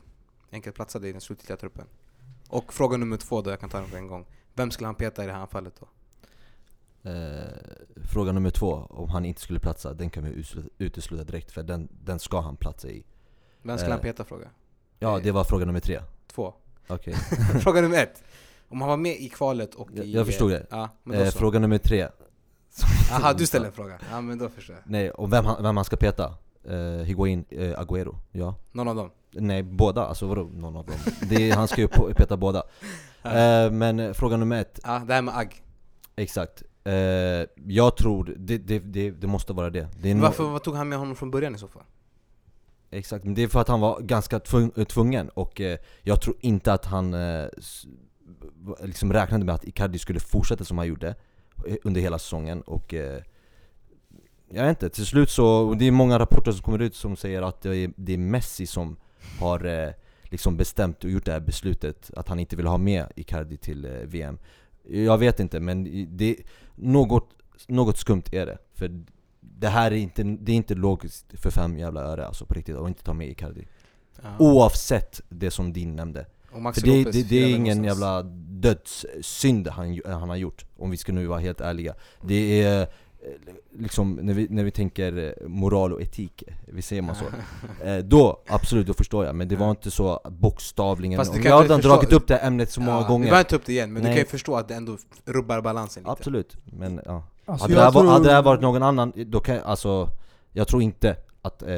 enkelt 0.53 0.77
platsade 0.77 1.09
i 1.09 1.13
den 1.13 1.21
slutgiltiga 1.21 1.57
truppen? 1.57 1.87
Och 2.49 2.73
fråga 2.73 2.97
nummer 2.97 3.17
två 3.17 3.43
då, 3.43 3.51
jag 3.51 3.61
kan 3.61 3.69
ta 3.71 3.81
den 3.81 3.91
på 3.91 3.97
en 3.97 4.07
gång. 4.07 4.27
Vem 4.55 4.71
skulle 4.71 4.87
han 4.89 4.95
peta 4.95 5.25
i 5.25 5.27
det 5.27 5.33
här 5.33 5.47
fallet 5.47 5.75
då? 5.81 5.87
Eh, 7.11 8.05
fråga 8.05 8.33
nummer 8.33 8.51
två, 8.51 8.87
om 8.91 9.09
han 9.11 9.25
inte 9.25 9.41
skulle 9.41 9.61
platsa, 9.61 9.95
den 9.95 10.11
kan 10.11 10.25
vi 10.25 10.45
utesluta, 10.79 11.25
direkt 11.25 11.51
för 11.51 11.63
den, 11.63 11.89
den 12.05 12.19
ska 12.19 12.41
han 12.41 12.57
platsa 12.57 12.89
i. 12.89 13.05
Vem 13.63 13.79
skulle 13.79 13.91
Eh. 13.91 13.97
han 13.97 14.03
peta 14.03 14.25
fråga? 14.25 14.49
Ja, 14.99 15.21
det 15.23 15.31
var 15.33 15.45
fråga 15.45 15.65
nummer 15.65 15.81
tre. 15.81 16.01
Två. 16.27 16.55
Okej. 16.89 17.15
fråga 17.63 17.81
nummer 17.81 17.97
ett. 18.03 18.23
Om 18.69 18.81
han 18.81 18.91
var 18.91 18.97
med 18.97 19.17
i 19.21 19.29
kvalet 19.29 19.75
och 19.75 19.89
Jag- 19.95 20.07
i... 20.07 20.13
jag 20.13 20.27
förstod 20.27 20.51
det. 20.51 20.67
Ja, 20.71 20.89
Eh, 21.15 21.27
fråga 21.31 21.59
nummer 21.59 21.79
tre. 21.79 22.09
Aha, 23.13 23.33
du 23.33 23.47
ställer 23.47 23.67
en 23.67 23.73
fråga. 23.73 23.99
Ja 24.11 24.21
men 24.21 24.39
då 24.39 24.49
förstår 24.49 24.77
jag. 24.77 24.83
Nej, 24.91 25.11
och 25.11 25.33
vem 25.33 25.45
han, 25.45 25.63
vem 25.63 25.77
han 25.77 25.85
ska 25.85 25.97
peta? 25.97 26.35
Eh, 26.65 26.77
Higuain, 27.05 27.45
eh, 27.51 27.59
Agüero, 27.81 28.17
ja. 28.33 28.55
Någon 28.73 28.89
av 28.89 28.97
dem? 28.97 29.11
Nej, 29.33 29.63
båda. 29.63 30.07
Alltså 30.07 30.27
vadå 30.27 30.43
någon 30.43 30.77
av 30.77 30.87
dem? 30.87 30.95
Det 31.29 31.51
han 31.51 31.69
ska 31.69 31.81
ju 31.81 31.89
peta 31.89 32.37
båda. 32.37 32.63
Eh, 33.23 33.71
men 33.71 34.01
eh, 34.01 34.13
fråga 34.13 34.37
nummer 34.37 34.61
ett, 34.61 34.81
Ja, 34.85 35.03
det 35.07 35.15
här 35.15 35.23
med 35.23 35.37
agg. 35.39 35.63
exakt. 36.17 36.63
Eh, 36.85 36.93
jag 37.67 37.97
tror, 37.97 38.35
det, 38.39 38.59
det, 38.59 38.79
det, 38.79 39.11
det 39.11 39.27
måste 39.27 39.53
vara 39.53 39.71
det. 39.71 39.89
det 40.01 40.09
no- 40.15 40.21
Varför 40.21 40.45
vad 40.45 40.63
tog 40.63 40.75
han 40.75 40.89
med 40.89 40.99
honom 40.99 41.17
från 41.17 41.31
början 41.31 41.55
i 41.55 41.59
så 41.59 41.69
fall? 41.69 41.83
Exakt, 42.91 43.25
men 43.25 43.35
det 43.35 43.43
är 43.43 43.49
för 43.49 43.61
att 43.61 43.69
han 43.69 43.81
var 43.81 44.01
ganska 44.01 44.41
tvung, 44.41 44.71
tvungen 44.71 45.29
och 45.29 45.61
eh, 45.61 45.79
jag 46.03 46.21
tror 46.23 46.37
inte 46.41 46.73
att 46.73 46.85
han 46.85 47.15
eh, 47.15 47.47
liksom 48.83 49.13
räknade 49.13 49.45
med 49.45 49.55
att 49.55 49.65
Icardi 49.65 49.99
skulle 49.99 50.21
fortsätta 50.21 50.65
som 50.65 50.79
han 50.79 50.87
gjorde 50.87 51.15
eh, 51.67 51.77
under 51.85 52.01
hela 52.01 52.19
säsongen 52.19 52.61
och 52.61 52.95
eh, 52.95 53.23
jag 54.51 54.63
vet 54.63 54.71
inte, 54.71 54.89
till 54.89 55.07
slut 55.07 55.31
så, 55.31 55.75
det 55.79 55.85
är 55.85 55.91
många 55.91 56.19
rapporter 56.19 56.53
som 56.53 56.63
kommer 56.63 56.79
ut 56.79 56.95
som 56.95 57.17
säger 57.17 57.43
att 57.43 57.61
det 57.61 57.77
är, 57.77 57.93
det 57.97 58.13
är 58.13 58.19
Messi 58.19 58.67
som 58.67 58.97
har 59.41 59.65
eh, 59.65 59.93
liksom 60.23 60.57
bestämt 60.57 61.05
och 61.05 61.11
gjort 61.11 61.25
det 61.25 61.33
här 61.33 61.41
beslutet 61.41 62.11
att 62.17 62.29
han 62.29 62.39
inte 62.39 62.57
vill 62.57 62.67
ha 62.67 62.79
med 62.79 63.07
Icardi 63.17 63.57
till 63.57 63.85
eh, 63.85 63.91
VM 63.91 64.39
Jag 64.89 65.19
vet 65.19 65.41
inte 65.41 65.61
men 65.61 66.07
det, 66.17 66.37
något, 66.75 67.29
något 67.67 67.99
skumt 67.99 68.23
är 68.33 68.47
det, 68.47 68.59
för 68.75 69.05
det 69.41 69.69
här 69.69 69.91
är 69.91 69.97
inte, 69.97 70.23
det 70.23 70.53
är 70.53 70.57
inte 70.57 70.75
logiskt 70.75 71.41
för 71.41 71.51
fem 71.51 71.79
jävla 71.79 72.01
öre 72.01 72.27
alltså 72.27 72.45
på 72.45 72.55
riktigt, 72.55 72.77
att 72.77 72.89
inte 72.89 73.03
ta 73.03 73.15
med 73.15 73.29
Icardi. 73.29 73.67
Oavsett 74.39 75.21
det 75.29 75.51
som 75.51 75.73
din 75.73 75.97
nämnde 75.97 76.27
Och 76.53 76.63
Maxi 76.63 76.81
För 76.81 76.89
det, 76.89 76.99
Lopez 76.99 77.15
det, 77.17 77.23
det 77.29 77.43
är 77.45 77.49
ingen 77.49 77.83
någonstans. 77.83 77.87
jävla 77.87 78.23
dödssynd 78.61 79.69
han, 79.69 80.01
han 80.05 80.29
har 80.29 80.37
gjort, 80.37 80.65
om 80.79 80.91
vi 80.91 80.97
ska 80.97 81.13
nu 81.13 81.27
vara 81.27 81.39
helt 81.39 81.61
ärliga. 81.61 81.95
Det 82.21 82.63
är 82.63 82.81
eh, 82.83 82.89
liksom 83.79 84.15
när 84.23 84.35
vi, 84.35 84.47
när 84.51 84.65
vi 84.65 84.71
tänker 84.71 85.35
eh, 85.43 85.49
moral 85.49 85.93
och 85.93 86.03
etik, 86.03 86.43
vi 86.67 86.83
säger 86.83 87.03
man 87.03 87.15
så. 87.15 87.25
Eh, 87.85 87.99
Då, 87.99 88.43
absolut, 88.47 88.87
då 88.87 88.95
förstår 88.95 89.25
jag, 89.27 89.35
men 89.35 89.49
det 89.49 89.57
var 89.57 89.71
inte 89.71 89.91
så 89.91 90.21
bokstavligen. 90.31 91.17
Fast 91.17 91.35
du 91.35 91.41
jag 91.43 91.67
förstå- 91.67 91.89
dragit 91.89 92.13
upp 92.13 92.27
det 92.27 92.35
här 92.37 92.47
ämnet 92.47 92.71
så 92.71 92.81
många 92.81 92.97
Ja, 92.97 93.03
Vi 93.03 93.09
gånger. 93.09 93.25
behöver 93.25 93.41
inte 93.41 93.57
upp 93.57 93.67
det 93.67 93.73
igen, 93.73 93.93
men 93.93 94.03
du 94.03 94.09
Nej. 94.09 94.17
kan 94.17 94.25
ju 94.25 94.31
förstå 94.31 94.57
att 94.57 94.69
det 94.69 94.75
ändå 94.75 94.97
rubbar 95.25 95.61
balansen 95.61 96.03
lite. 96.03 96.11
Absolut, 96.13 96.57
men 96.65 97.01
ja. 97.05 97.23
Alltså, 97.47 97.65
hade, 97.65 97.75
det 97.75 97.81
här, 97.83 97.91
tror- 97.91 98.07
hade 98.07 98.25
det 98.29 98.33
här 98.33 98.43
varit 98.43 98.61
någon 98.61 98.83
annan, 98.83 99.13
då 99.27 99.41
kan 99.41 99.55
jag, 99.55 99.65
alltså 99.65 100.09
Jag 100.53 100.69
tror 100.69 100.83
inte 100.83 101.17
att, 101.43 101.63
eh, 101.63 101.69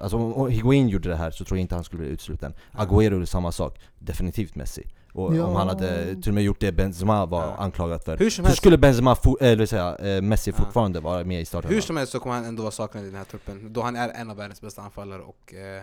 alltså 0.00 0.16
om 0.16 0.50
Higuain 0.50 0.88
gjorde 0.88 1.08
det 1.08 1.16
här 1.16 1.30
så 1.30 1.44
tror 1.44 1.58
jag 1.58 1.62
inte 1.62 1.74
han 1.74 1.84
skulle 1.84 2.02
bli 2.02 2.12
utsluten 2.12 2.54
Agüero 2.72 3.12
gjorde 3.12 3.26
samma 3.26 3.52
sak, 3.52 3.78
definitivt 3.98 4.54
Messi 4.54 4.82
Och 5.12 5.36
Ja. 5.36 5.44
om 5.46 5.56
han 5.56 5.68
hade 5.68 6.14
till 6.22 6.30
och 6.30 6.34
med 6.34 6.44
gjort 6.44 6.60
det 6.60 6.72
Benzema 6.72 7.26
var 7.26 7.42
Ja. 7.42 7.56
anklagad 7.58 8.02
för 8.04 8.16
Hur 8.16 8.30
som 8.30 8.44
Hur 8.44 8.48
helst, 8.48 8.58
skulle 8.62 8.78
Benzema, 8.78 9.14
for, 9.14 9.36
eller 9.40 9.56
vill 9.56 9.68
säga, 9.68 9.96
eh, 9.96 10.22
Messi 10.22 10.50
Ja. 10.50 10.56
fortfarande 10.64 11.00
vara 11.00 11.24
med 11.24 11.40
i 11.40 11.44
starten? 11.44 11.70
hur 11.70 11.80
som 11.80 11.96
helst 11.96 12.12
så 12.12 12.20
kommer 12.20 12.34
han 12.34 12.44
ändå 12.44 12.62
vara 12.62 12.70
saknad 12.72 13.02
i 13.04 13.06
den 13.06 13.16
här 13.16 13.24
truppen, 13.24 13.72
då 13.72 13.82
han 13.82 13.96
är 13.96 14.08
en 14.08 14.30
av 14.30 14.36
världens 14.36 14.60
bästa 14.60 14.82
anfallare 14.82 15.22
och 15.22 15.54
eh, 15.54 15.82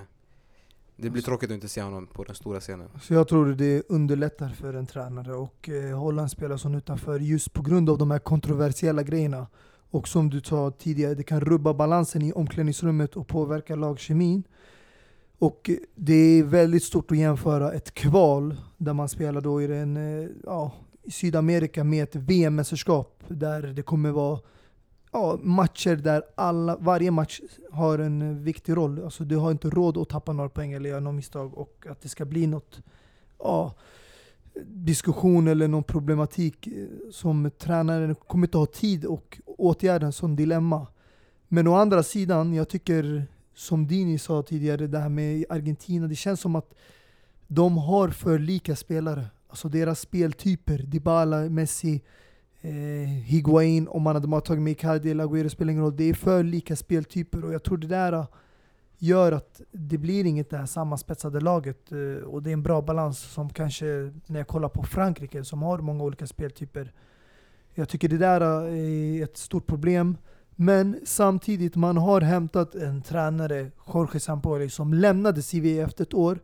det 0.98 1.10
blir 1.10 1.22
tråkigt 1.22 1.50
att 1.50 1.54
inte 1.56 1.68
se 1.68 1.82
honom 1.82 2.08
på 2.08 2.24
den 2.24 2.36
stora 2.36 2.60
scenen. 2.60 2.90
Så 3.02 3.14
jag 3.14 3.28
tror 3.28 3.46
det 3.46 3.84
underlättar 3.90 4.50
för 4.50 4.74
en 4.74 4.86
tränare 4.88 5.34
och 5.34 5.70
eh, 5.70 5.98
hålla 6.00 6.22
en 6.22 6.30
spelare 6.30 6.58
som 6.58 6.76
utanför 6.76 7.20
just 7.20 7.54
på 7.54 7.62
grund 7.62 7.90
av 7.90 7.98
de 7.98 8.12
här 8.12 8.20
kontroversiella 8.20 9.04
grejerna. 9.04 9.48
Och 9.96 10.08
som 10.08 10.30
du 10.30 10.42
sa 10.42 10.72
tidigare, 10.72 11.16
det 11.16 11.24
kan 11.24 11.40
rubba 11.40 11.74
balansen 11.74 12.22
i 12.22 12.34
omklädningsrummet 12.34 13.16
och 13.16 13.28
påverka 13.28 13.76
lagkemin. 13.76 14.44
Och 15.40 15.70
eh, 15.70 15.76
det 15.96 16.14
är 16.14 16.44
väldigt 16.44 16.84
stort 16.84 17.12
att 17.12 17.18
jämföra 17.18 17.74
ett 17.74 17.94
kval 17.94 18.56
där 18.78 18.94
man 18.94 19.10
spelar 19.10 19.42
då 19.42 19.62
i, 19.62 19.68
den, 19.68 19.98
eh, 19.98 20.30
ja, 20.44 20.72
i 21.04 21.12
Sydamerika 21.12 21.84
med 21.84 22.04
ett 22.04 22.16
VM-mästerskap 22.16 23.24
där 23.28 23.62
det 23.62 23.82
kommer 23.82 24.12
vara 24.12 24.40
ja, 25.12 25.40
matcher 25.42 25.96
där 25.96 26.24
alla, 26.36 26.78
varje 26.80 27.12
match 27.12 27.42
har 27.72 28.00
en 28.00 28.22
eh, 28.22 28.38
viktig 28.38 28.78
roll. 28.78 29.04
Alltså 29.04 29.24
du 29.24 29.36
har 29.38 29.52
inte 29.52 29.70
råd 29.70 29.98
att 29.98 30.10
tappa 30.10 30.34
några 30.34 30.50
poäng 30.50 30.74
eller 30.74 30.90
göra 30.90 31.00
något 31.00 31.16
misstag 31.16 31.58
och 31.58 31.86
att 31.90 32.02
det 32.02 32.10
ska 32.10 32.26
bli 32.26 32.48
något 32.48 32.82
ja, 33.40 33.76
diskussion 34.64 35.48
eller 35.48 35.68
någon 35.68 35.84
problematik 35.84 36.68
eh, 36.68 36.88
som 37.12 37.52
tränaren 37.58 38.16
kommer 38.16 38.48
inte 38.48 38.58
ha 38.58 38.66
tid 38.66 39.06
och 39.06 39.42
åtgärda 39.46 40.06
en 40.06 40.14
sån 40.14 40.36
dilemma. 40.36 40.88
Men 41.48 41.68
å 41.68 41.76
andra 41.76 42.04
sidan, 42.04 42.54
jag 42.54 42.70
tycker 42.70 43.28
som 43.56 43.88
Dini 43.88 44.20
sa 44.20 44.44
tidigare, 44.44 44.88
det 44.88 45.00
här 45.00 45.10
med 45.10 45.46
Argentina, 45.50 46.08
det 46.08 46.16
känns 46.16 46.40
som 46.40 46.56
att 46.56 46.74
de 47.48 47.78
har 47.78 48.10
för 48.10 48.40
lika 48.40 48.76
spelare. 48.76 49.26
Alltså 49.50 49.70
deras 49.70 50.00
speltyper, 50.00 50.78
Dybala, 50.78 51.50
Messi, 51.50 52.02
eh, 52.62 53.10
Higuain, 53.26 53.88
om 53.88 54.02
man 54.02 54.16
hade 54.16 54.42
tagit 54.42 54.64
med 54.64 54.72
Icardi 54.72 55.12
eller 55.12 55.26
Agüero 55.26 55.50
spelar 55.50 55.72
ingen 55.72 55.84
roll. 55.84 55.96
Det 55.96 56.10
är 56.10 56.14
för 56.14 56.44
lika 56.44 56.76
speltyper 56.76 57.46
och 57.46 57.54
jag 57.54 57.64
tror 57.64 57.78
det 57.78 57.88
där 57.88 58.14
eh, 58.14 58.26
gör 58.98 59.32
att 59.32 59.62
det 59.72 59.98
blir 59.98 60.26
inget 60.26 60.50
det 60.50 60.58
här 60.58 60.66
sammanspetsade 60.66 61.40
laget 61.40 61.92
eh, 61.92 62.24
och 62.24 62.44
det 62.44 62.50
är 62.50 62.54
en 62.54 62.64
bra 62.64 62.82
balans 62.82 63.20
som 63.20 63.50
kanske 63.50 63.86
när 64.26 64.40
jag 64.40 64.48
kollar 64.48 64.70
på 64.70 64.84
Frankrike 64.84 65.44
som 65.44 65.62
har 65.62 65.78
många 65.78 66.04
olika 66.04 66.28
speltyper. 66.28 66.94
Jag 67.74 67.90
tycker 67.90 68.10
det 68.10 68.18
där 68.18 68.42
eh, 68.42 69.20
är 69.20 69.24
ett 69.24 69.38
stort 69.38 69.68
problem. 69.68 70.18
Men 70.56 71.00
samtidigt, 71.06 71.76
man 71.76 71.98
har 71.98 72.22
hämtat 72.22 72.76
en 72.76 73.02
tränare, 73.02 73.72
Jorge 73.94 74.20
Sampaoli, 74.20 74.70
som 74.70 74.94
lämnade 74.94 75.42
CV 75.42 75.66
efter 75.80 76.04
ett 76.04 76.14
år 76.14 76.40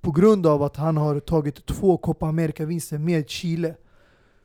på 0.00 0.10
grund 0.10 0.46
av 0.46 0.62
att 0.62 0.76
han 0.76 0.96
har 0.96 1.20
tagit 1.20 1.66
två 1.66 1.96
Copa 1.96 2.26
America-vinster 2.26 2.98
med 2.98 3.28
Chile. 3.28 3.74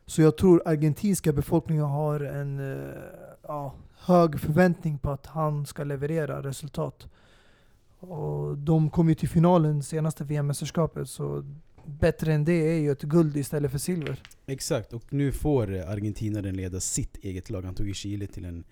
Så 0.06 0.22
jag 0.22 0.38
tror 0.38 0.62
argentinska 0.66 1.34
befolkningen 1.34 1.86
har 1.86 2.20
en 2.20 2.60
eh, 2.60 2.94
ja, 3.48 3.74
hög 4.08 4.40
förväntning 4.40 4.98
på 4.98 5.12
att 5.12 5.26
han 5.26 5.66
ska 5.66 5.84
leverera 5.84 6.44
resultat. 6.44 7.08
Och 8.00 8.58
de 8.58 8.90
kom 8.90 9.10
ju 9.10 9.16
till 9.16 9.30
finalen 9.30 9.84
senaste 9.84 10.24
VM-mästerskapet, 10.24 11.10
så 11.10 11.44
bättre 11.86 12.34
än 12.34 12.46
det 12.46 12.54
är 12.54 12.80
ju 12.80 12.92
ett 12.92 13.02
guld 13.02 13.38
istället 13.38 13.72
för 13.72 13.78
silver. 13.78 14.22
Exakt, 14.46 14.94
och 14.94 15.14
nu 15.14 15.32
får 15.32 15.74
argentinaren 15.74 16.56
leda 16.56 16.80
sitt 16.80 17.18
eget 17.18 17.50
lag. 17.50 17.62
Han 17.62 17.76
tog 17.76 17.88
ju 17.88 17.94
Chile 17.94 18.28
till, 18.28 18.46
en, 18.46 18.64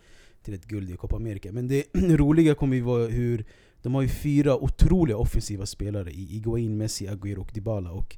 till 0.44 0.54
ett 0.54 0.66
guld 0.66 0.90
i 0.90 0.98
Copa 0.98 1.16
America. 1.16 1.52
Men 1.52 1.68
det 1.68 1.84
roliga 1.94 2.56
kommer 2.56 2.76
ju 2.76 2.82
vara 2.82 3.08
hur 3.08 3.46
de 3.82 3.96
har 3.96 4.02
ju 4.02 4.08
fyra 4.08 4.56
otroliga 4.56 5.18
offensiva 5.18 5.66
spelare 5.66 6.12
i 6.12 6.36
Iguain, 6.36 6.78
Messi, 6.78 7.08
Agüero 7.08 7.38
och 7.38 7.52
Dybala. 7.54 7.92
Och 7.92 8.18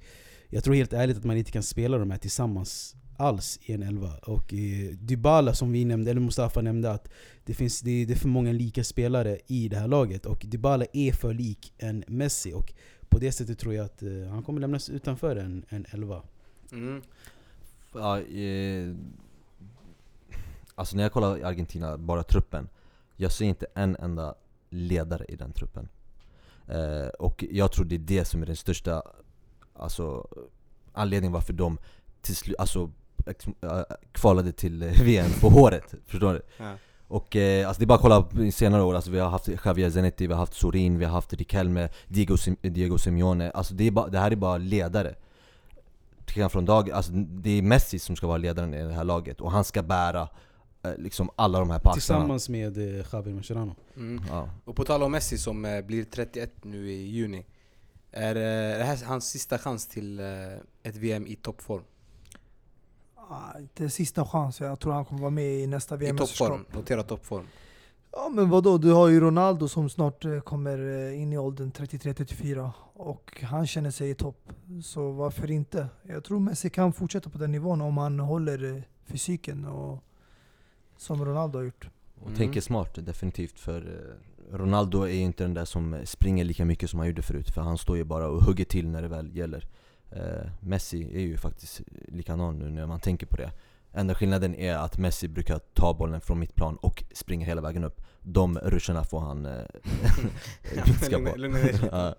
jag 0.49 0.63
tror 0.63 0.75
helt 0.75 0.93
ärligt 0.93 1.17
att 1.17 1.23
man 1.23 1.37
inte 1.37 1.51
kan 1.51 1.63
spela 1.63 1.97
de 1.97 2.11
här 2.11 2.17
tillsammans 2.17 2.95
alls 3.17 3.59
i 3.61 3.73
en 3.73 3.83
elva. 3.83 4.13
Och 4.17 4.53
eh, 4.53 4.89
Dybala 4.89 5.53
som 5.53 5.71
vi 5.71 5.85
nämnde, 5.85 6.11
eller 6.11 6.21
Mustafa 6.21 6.61
nämnde, 6.61 6.91
att 6.91 7.09
det, 7.45 7.53
finns, 7.53 7.81
det, 7.81 8.05
det 8.05 8.13
är 8.13 8.17
för 8.17 8.27
många 8.27 8.51
lika 8.51 8.83
spelare 8.83 9.39
i 9.47 9.69
det 9.69 9.77
här 9.77 9.87
laget. 9.87 10.25
Och 10.25 10.45
Dybala 10.47 10.85
är 10.93 11.11
för 11.11 11.33
lik 11.33 11.73
en 11.77 12.03
Messi. 12.07 12.53
Och 12.53 12.73
på 13.09 13.19
det 13.19 13.31
sättet 13.31 13.59
tror 13.59 13.73
jag 13.73 13.85
att 13.85 14.03
eh, 14.03 14.09
han 14.29 14.43
kommer 14.43 14.61
lämnas 14.61 14.89
utanför 14.89 15.35
en, 15.35 15.65
en 15.69 15.85
elva. 15.91 16.21
Mm. 16.71 17.01
Ja, 17.93 18.19
eh, 18.19 18.95
alltså 20.75 20.95
när 20.95 21.03
jag 21.03 21.11
kollar 21.11 21.41
Argentina, 21.43 21.97
bara 21.97 22.23
truppen 22.23 22.69
Jag 23.15 23.31
ser 23.31 23.45
inte 23.45 23.65
en 23.73 23.95
enda 23.95 24.35
ledare 24.69 25.25
i 25.27 25.35
den 25.35 25.51
truppen 25.51 25.89
eh, 26.67 27.07
Och 27.07 27.45
jag 27.51 27.71
tror 27.71 27.85
det 27.85 27.95
är 27.95 27.99
det 27.99 28.25
som 28.25 28.41
är 28.41 28.45
den 28.45 28.55
största 28.55 29.03
alltså, 29.73 30.27
anledningen 30.93 31.33
varför 31.33 31.53
de 31.53 31.77
till 32.21 32.35
slut, 32.35 32.55
alltså 32.59 32.91
kvalade 34.11 34.51
till 34.51 34.83
eh, 34.83 34.89
VM 35.03 35.31
på 35.41 35.49
håret, 35.49 35.93
förstår 36.05 36.33
du? 36.33 36.41
Ja. 36.57 36.73
Och 37.07 37.35
eh, 37.35 37.67
alltså 37.67 37.79
det 37.79 37.83
är 37.83 37.87
bara 37.87 37.95
att 37.95 38.01
kolla 38.01 38.21
på 38.21 38.51
senare 38.51 38.83
år, 38.83 38.95
alltså 38.95 39.11
vi 39.11 39.19
har 39.19 39.29
haft 39.29 39.49
Javier 39.65 39.89
Zanetti, 39.89 40.27
vi 40.27 40.33
har 40.33 40.39
haft 40.39 40.53
Sorin, 40.53 40.99
vi 40.99 41.05
har 41.05 41.11
haft 41.11 41.33
Riquelme, 41.33 41.89
Diego, 42.07 42.35
Sim- 42.35 42.57
Diego 42.61 42.97
Simeone 42.97 43.51
Alltså 43.51 43.73
det, 43.73 43.87
är 43.87 43.91
bara, 43.91 44.07
det 44.07 44.19
här 44.19 44.31
är 44.31 44.35
bara 44.35 44.57
ledare 44.57 45.15
Till 46.25 46.49
från 46.49 46.65
dag, 46.65 46.91
alltså 46.91 47.11
det 47.11 47.49
är 47.49 47.61
Messi 47.61 47.99
som 47.99 48.15
ska 48.15 48.27
vara 48.27 48.37
ledaren 48.37 48.73
i 48.73 48.83
det 48.83 48.93
här 48.93 49.03
laget 49.03 49.41
och 49.41 49.51
han 49.51 49.63
ska 49.63 49.83
bära 49.83 50.29
eh, 50.83 50.97
liksom 50.97 51.29
alla 51.35 51.59
de 51.59 51.69
här 51.69 51.79
på 51.79 51.89
axlarna 51.89 52.19
Tillsammans 52.21 52.49
med 52.49 52.77
eh, 52.77 53.05
Javier 53.11 53.35
Mascherano. 53.35 53.75
Mm. 53.97 54.23
ja. 54.29 54.49
Och 54.65 54.75
på 54.75 54.83
tal 54.83 55.03
om 55.03 55.11
Messi 55.11 55.37
som 55.37 55.65
eh, 55.65 55.81
blir 55.81 56.03
31 56.03 56.51
nu 56.63 56.91
i 56.91 57.07
juni. 57.07 57.45
Är 58.11 58.35
eh, 58.35 58.77
det 58.77 58.83
här 58.83 59.05
hans 59.05 59.29
sista 59.29 59.57
chans 59.57 59.87
till 59.87 60.19
ett 60.83 60.95
VM 60.95 61.27
i 61.27 61.35
toppform? 61.35 61.83
Ah, 63.29 63.59
inte 63.59 63.89
sista 63.89 64.25
chans, 64.25 64.59
jag 64.59 64.79
tror 64.79 64.93
han 64.93 65.05
kommer 65.05 65.21
vara 65.21 65.31
med 65.31 65.59
i 65.59 65.67
nästa 65.67 65.95
I 65.95 65.97
VM-mästerskap. 65.97 66.47
toppform, 66.47 66.65
notera 66.79 67.03
toppform. 67.03 67.45
Ja 68.11 68.29
men 68.33 68.49
vadå, 68.49 68.77
du 68.77 68.91
har 68.91 69.07
ju 69.07 69.19
Ronaldo 69.19 69.67
som 69.67 69.89
snart 69.89 70.25
eh, 70.25 70.39
kommer 70.39 71.07
eh, 71.07 71.21
in 71.21 71.33
i 71.33 71.37
åldern 71.37 71.71
33-34 71.71 72.71
och 72.93 73.43
han 73.43 73.67
känner 73.67 73.91
sig 73.91 74.09
i 74.09 74.15
topp. 74.15 74.49
Så 74.83 75.11
varför 75.11 75.51
inte? 75.51 75.87
Jag 76.03 76.23
tror 76.23 76.39
Messi 76.39 76.69
kan 76.69 76.93
fortsätta 76.93 77.29
på 77.29 77.37
den 77.37 77.51
nivån 77.51 77.81
om 77.81 77.97
han 77.97 78.19
håller 78.19 78.75
eh, 78.75 78.81
fysiken 79.05 79.65
och 79.65 80.03
som 80.97 81.25
Ronaldo 81.25 81.59
har 81.59 81.63
gjort. 81.63 81.89
Och 82.21 82.25
Mm. 82.27 82.37
tänker 82.37 82.61
smart 82.61 82.95
definitivt 83.05 83.59
för 83.59 84.13
Ronaldo 84.51 85.01
är 85.01 85.07
ju 85.07 85.19
inte 85.21 85.43
den 85.43 85.53
där 85.53 85.65
som 85.65 85.97
springer 86.05 86.43
lika 86.45 86.65
mycket 86.65 86.89
som 86.89 86.99
han 86.99 87.07
gjorde 87.07 87.21
förut 87.21 87.49
För 87.53 87.61
han 87.61 87.77
står 87.77 87.97
ju 87.97 88.03
bara 88.03 88.27
och 88.27 88.43
hugger 88.43 88.65
till 88.65 88.87
när 88.89 89.01
det 89.01 89.07
väl 89.07 89.35
gäller 89.37 89.67
eh, 90.11 90.49
Messi 90.59 91.15
är 91.15 91.21
ju 91.21 91.37
faktiskt 91.37 91.81
likadan 92.07 92.59
nu 92.59 92.69
när 92.69 92.87
man 92.87 92.99
tänker 92.99 93.25
på 93.25 93.37
det 93.37 93.51
Enda 93.93 94.15
skillnaden 94.15 94.55
är 94.55 94.75
att 94.75 94.97
Messi 94.97 95.27
brukar 95.27 95.59
ta 95.73 95.93
bollen 95.93 96.21
från 96.21 96.39
mittplan 96.39 96.75
och 96.75 97.03
springa 97.13 97.45
hela 97.45 97.61
vägen 97.61 97.83
upp 97.83 98.01
De 98.21 98.57
ruscherna 98.57 99.03
får 99.03 99.19
han 99.19 99.45
eh, 99.45 99.61
minska 100.85 101.19
på. 101.19 101.35
Ja. 101.91 102.15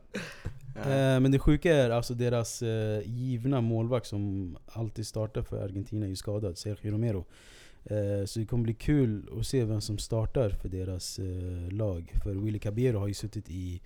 Eh, 0.82 1.20
men 1.20 1.32
det 1.32 1.38
sjuka 1.38 1.74
är 1.74 1.90
alltså 1.90 2.14
deras 2.14 2.62
eh, 2.62 3.02
givna 3.04 3.60
målvakt 3.60 4.06
som 4.06 4.56
alltid 4.66 5.06
startar 5.06 5.42
för 5.42 5.64
Argentina 5.64 6.06
är 6.06 6.10
ju 6.10 6.16
skadad, 6.16 6.58
Sergio 6.58 6.92
Romero. 6.92 7.24
Eh, 7.84 8.24
så 8.26 8.38
det 8.38 8.46
kommer 8.46 8.64
bli 8.64 8.74
kul 8.74 9.28
att 9.38 9.46
se 9.46 9.64
vem 9.64 9.80
som 9.80 9.98
startar 9.98 10.50
för 10.50 10.68
deras 10.68 11.18
eh, 11.18 11.72
lag. 11.72 12.12
För 12.22 12.34
Willy 12.34 12.58
Caballero 12.58 12.98
har 12.98 13.08
ju 13.08 13.14
suttit 13.14 13.50
i, 13.50 13.80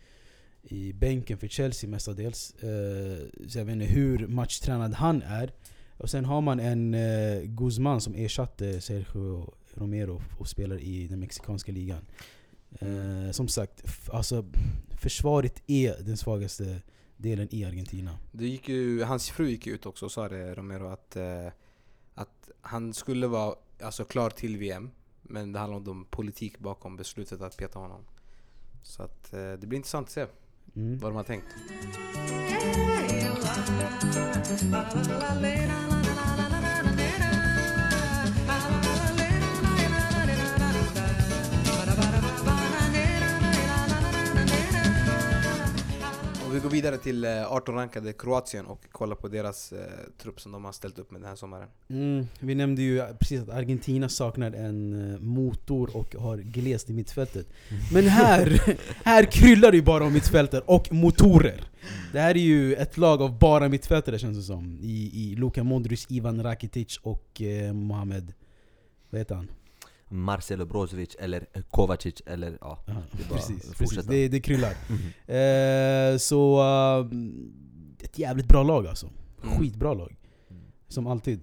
i 0.62 0.92
bänken 0.92 1.38
för 1.38 1.48
Chelsea 1.48 1.90
mestadels. 1.90 2.54
Eh, 2.54 3.46
så 3.48 3.58
jag 3.58 3.64
vet 3.64 3.72
inte 3.72 3.86
hur 3.86 4.26
matchtränad 4.26 4.94
han 4.94 5.22
är. 5.22 5.52
Och 5.96 6.10
sen 6.10 6.24
har 6.24 6.40
man 6.40 6.60
en 6.60 6.94
eh, 6.94 7.42
Guzman 7.42 8.00
som 8.00 8.14
ersatte 8.14 8.80
Sergio 8.80 9.54
Romero 9.74 10.22
och 10.38 10.48
spelar 10.48 10.80
i 10.80 11.06
den 11.06 11.20
mexikanska 11.20 11.72
ligan. 11.72 12.06
Eh, 12.80 13.30
som 13.30 13.48
sagt, 13.48 13.84
alltså, 14.12 14.44
försvaret 15.00 15.62
är 15.66 16.02
den 16.02 16.16
svagaste 16.16 16.82
delen 17.16 17.48
i 17.50 17.64
Argentina. 17.64 18.18
Det 18.32 18.46
gick 18.46 18.68
ju, 18.68 19.02
hans 19.02 19.30
fru 19.30 19.48
gick 19.48 19.66
ut 19.66 19.86
också 19.86 20.04
och 20.04 20.12
sa 20.12 20.28
det, 20.28 20.54
Romero, 20.54 20.86
att, 20.86 21.16
att 22.14 22.50
han 22.60 22.94
skulle 22.94 23.26
vara 23.26 23.54
alltså, 23.82 24.04
klar 24.04 24.30
till 24.30 24.56
VM. 24.56 24.90
Men 25.22 25.52
det 25.52 25.58
handlar 25.58 25.90
om 25.90 26.04
politik 26.04 26.58
bakom 26.58 26.96
beslutet 26.96 27.40
att 27.40 27.56
peta 27.56 27.78
honom. 27.78 28.04
Så 28.82 29.02
att, 29.02 29.30
det 29.30 29.66
blir 29.66 29.76
intressant 29.76 30.06
att 30.06 30.12
se 30.12 30.26
Mm. 30.76 30.98
vad 30.98 31.10
de 31.10 31.16
har 31.16 31.24
tänkt. 31.24 31.46
Och 46.52 46.56
vi 46.56 46.60
går 46.60 46.70
vidare 46.70 46.98
till 46.98 47.24
eh, 47.24 47.52
18 47.52 47.74
rankade 47.74 48.12
Kroatien 48.12 48.66
och 48.66 48.80
kollar 48.92 49.16
på 49.16 49.28
deras 49.28 49.72
eh, 49.72 49.78
trupp 50.22 50.40
som 50.40 50.52
de 50.52 50.64
har 50.64 50.72
ställt 50.72 50.98
upp 50.98 51.10
med 51.10 51.20
den 51.20 51.28
här 51.28 51.36
sommaren. 51.36 51.68
Mm, 51.88 52.26
vi 52.40 52.54
nämnde 52.54 52.82
ju 52.82 53.02
precis 53.20 53.40
att 53.40 53.48
Argentina 53.48 54.08
saknar 54.08 54.52
en 54.52 55.12
eh, 55.12 55.20
motor 55.20 55.96
och 55.96 56.14
har 56.14 56.38
glest 56.38 56.90
i 56.90 56.92
mittfältet. 56.92 57.46
Men 57.92 58.04
här, 58.04 58.76
här 59.04 59.24
kryllar 59.24 59.70
det 59.70 59.76
ju 59.76 59.82
bara 59.82 60.04
om 60.04 60.12
mittfältet 60.12 60.64
och 60.66 60.92
motorer. 60.92 61.64
Det 62.12 62.20
här 62.20 62.34
är 62.36 62.40
ju 62.40 62.74
ett 62.74 62.96
lag 62.96 63.22
av 63.22 63.38
bara 63.38 63.68
mittfältare 63.68 64.18
känns 64.18 64.36
det 64.36 64.44
som. 64.44 64.78
I, 64.82 65.10
i 65.14 65.36
Luka 65.36 65.64
Modric, 65.64 66.06
Ivan 66.08 66.42
Rakitic 66.42 66.98
och 67.02 67.42
eh, 67.42 67.72
Mohamed... 67.72 68.32
Vad 69.10 69.18
heter 69.18 69.34
han? 69.34 69.48
Marcelo 70.12 70.64
Brozovic 70.66 71.16
eller 71.18 71.46
Kovacic 71.70 72.22
eller 72.26 72.58
ja, 72.60 72.78
det 72.86 73.34
precis, 73.34 73.72
precis. 73.78 74.04
Det, 74.04 74.28
det 74.28 74.40
kryllar. 74.40 74.74
Mhm. 74.88 74.98
Eh, 75.36 76.18
så... 76.18 76.60
eh, 76.60 77.06
ett 78.04 78.18
jävligt 78.18 78.48
bra 78.48 78.62
lag 78.62 78.86
alltså. 78.86 79.06
Mm. 79.42 79.58
Skitbra 79.58 79.94
lag. 79.94 80.16
Mm. 80.50 80.62
Som 80.88 81.06
alltid. 81.06 81.40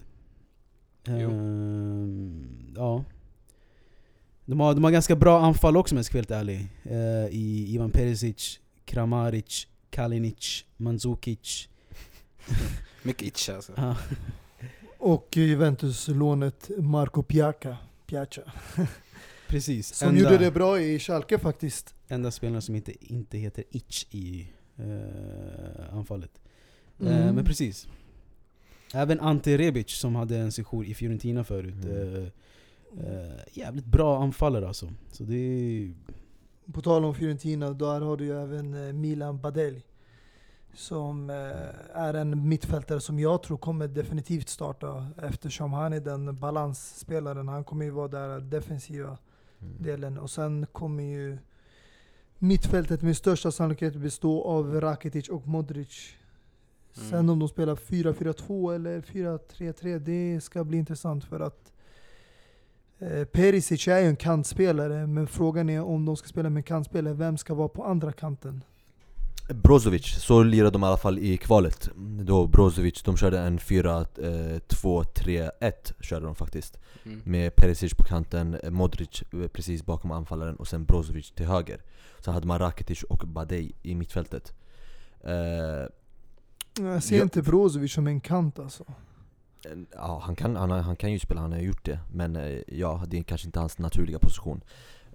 Ehm, 1.08 2.74
ja. 2.76 3.04
De 4.46 4.60
har, 4.60 4.74
de 4.74 4.84
har 4.84 4.92
ganska 4.92 5.16
bra 5.16 5.42
anfall 5.42 5.78
också 5.78 5.96
om 5.96 5.98
jag 5.98 6.06
ska 6.06 6.14
vara 6.14 6.20
helt 6.20 6.32
ärlig. 6.32 6.68
Eh, 6.84 7.36
I 7.38 7.74
Ivan 7.74 7.92
Perisic, 7.92 8.60
Kramaric, 8.86 9.68
Kalinic, 9.90 10.66
Mandzukic. 10.78 11.70
Mycket 13.04 13.28
itch 13.28 13.50
alltså. 13.50 13.96
Och 15.00 15.28
Juventus-lånet 15.38 16.70
Marco 16.78 17.24
Piaca. 17.24 17.78
Piaca. 18.10 18.42
Precis. 19.48 19.94
Som 19.96 20.18
gjorde 20.18 20.38
det 20.38 20.52
bra 20.52 20.82
i 20.82 21.00
Schalke 21.00 21.38
faktiskt. 21.40 21.96
enda 22.08 22.32
spelaren 22.32 22.62
som 22.62 22.76
inte, 22.76 23.14
inte 23.14 23.38
heter 23.38 23.64
Itch 23.72 24.06
i 24.12 24.48
eh, 24.78 25.96
anfallet. 25.98 26.32
Eh, 27.00 27.08
Mm. 27.22 27.36
men 27.36 27.46
precis. 27.46 27.88
Även 28.94 29.20
Ante 29.20 29.58
Rebic 29.58 29.90
som 29.92 30.16
hade 30.16 30.38
en 30.38 30.52
sejour 30.52 30.86
i 30.86 30.94
Fiorentina 30.94 31.44
förut. 31.44 31.74
Mm. 31.86 32.16
Eh, 32.16 32.24
eh, 33.06 33.40
jävligt 33.54 33.86
bra 33.86 34.24
anfallare 34.24 34.68
alltså. 34.68 34.92
Så 35.12 35.24
det 35.24 35.36
är... 35.36 35.94
På 36.74 36.82
tal 36.82 37.06
om 37.06 37.16
Fiorentina, 37.16 37.74
där 37.74 38.02
har 38.02 38.18
du 38.18 38.26
ju 38.26 38.42
även 38.44 38.88
eh, 38.88 38.94
Milan 38.94 39.42
Badelj. 39.42 39.82
Som 40.74 41.30
eh, 41.30 41.36
är 42.02 42.14
en 42.14 42.48
mittfältare 42.50 43.00
som 43.02 43.20
jag 43.20 43.44
tror 43.44 43.58
kommer 43.58 43.88
definitivt 43.88 44.50
starta 44.50 45.08
eftersom 45.22 45.74
han 45.74 45.94
är 45.94 46.00
den 46.00 46.36
balansspelaren. 46.40 47.48
Han 47.48 47.64
kommer 47.64 47.86
ju 47.86 47.92
vara 47.92 48.08
där 48.08 48.40
defensiva 48.40 49.18
Mm. 49.62 49.74
delen. 49.84 50.18
Och 50.18 50.30
sen 50.30 50.66
kommer 50.72 51.04
ju 51.04 51.38
mittfältet 52.38 53.02
med 53.02 53.18
största 53.18 53.52
sannolikhet 53.52 53.96
bestå 53.96 54.44
av 54.44 54.82
Rakitic 54.82 55.30
och 55.30 55.48
Modric. 55.48 56.14
Mm. 56.98 57.10
Sen 57.10 57.30
om 57.30 57.40
de 57.40 57.50
spelar 57.50 57.76
4-4-2 57.76 58.76
eller 58.76 59.02
4-3-3, 59.02 60.00
det 60.00 60.42
ska 60.42 60.64
bli 60.64 60.78
intressant 60.78 61.24
för 61.24 61.40
att 61.40 61.74
eh, 63.00 63.26
Perisic 63.26 63.88
är 63.88 64.00
ju 64.00 64.08
en 64.08 64.16
kantspelare, 64.16 65.08
men 65.08 65.28
frågan 65.28 65.70
är 65.70 65.82
om 65.84 66.06
de 66.06 66.16
ska 66.16 66.28
spela 66.28 66.50
med 66.50 66.66
kantspelare, 66.66 67.14
vem 67.14 67.38
ska 67.38 67.54
vara 67.54 67.68
på 67.70 67.84
andra 67.84 68.12
kanten? 68.12 68.64
Brozovic, 69.54 70.06
så 70.06 70.44
lirade 70.44 70.72
de 70.72 70.84
i 70.84 70.88
alla 70.88 70.98
fall 70.98 71.20
i 71.20 71.38
kvalet. 71.38 71.90
Då 72.22 72.48
Brozovic, 72.48 73.02
de 73.04 73.18
körde 73.18 73.40
en 73.40 73.60
4-2-3-1 73.60 75.72
körde 76.02 76.26
de 76.26 76.36
faktiskt. 76.36 76.80
Mm. 77.06 77.22
Med 77.26 77.56
Perisic 77.56 77.94
på 77.94 78.04
kanten, 78.04 78.54
eh, 78.64 78.70
Modric 78.72 79.24
eh, 79.34 79.48
precis 79.48 79.86
bakom 79.86 80.12
anfallaren 80.12 80.56
och 80.56 80.68
sen 80.68 80.86
Brozovic 80.86 81.32
till 81.32 81.46
höger. 81.46 81.82
Sen 82.20 82.34
hade 82.34 82.48
man 82.48 82.60
Rakitic 82.60 83.04
och 83.04 83.24
Badej 83.28 83.72
i 83.84 83.96
mittfältet. 83.96 84.54
Eh, 85.24 85.34
Jag 86.84 87.04
ser 87.04 87.18
Ja. 87.18 87.24
inte 87.24 87.42
Brozovic 87.42 87.94
som 87.94 88.08
en 88.08 88.22
kant 88.22 88.60
alltså. 88.60 88.84
ja, 89.94 90.22
han, 90.24 90.36
kan, 90.36 90.56
han, 90.56 90.72
han 90.72 90.96
kan 90.96 91.12
ju 91.12 91.20
spela, 91.20 91.42
han 91.42 91.52
har 91.52 91.60
gjort 91.60 91.86
det. 91.86 92.00
Men 92.14 92.36
eh, 92.36 92.60
ja, 92.68 93.04
det 93.08 93.18
är 93.20 93.24
kanske 93.24 93.48
inte 93.48 93.60
hans 93.60 93.78
naturliga 93.78 94.20
position. 94.20 94.62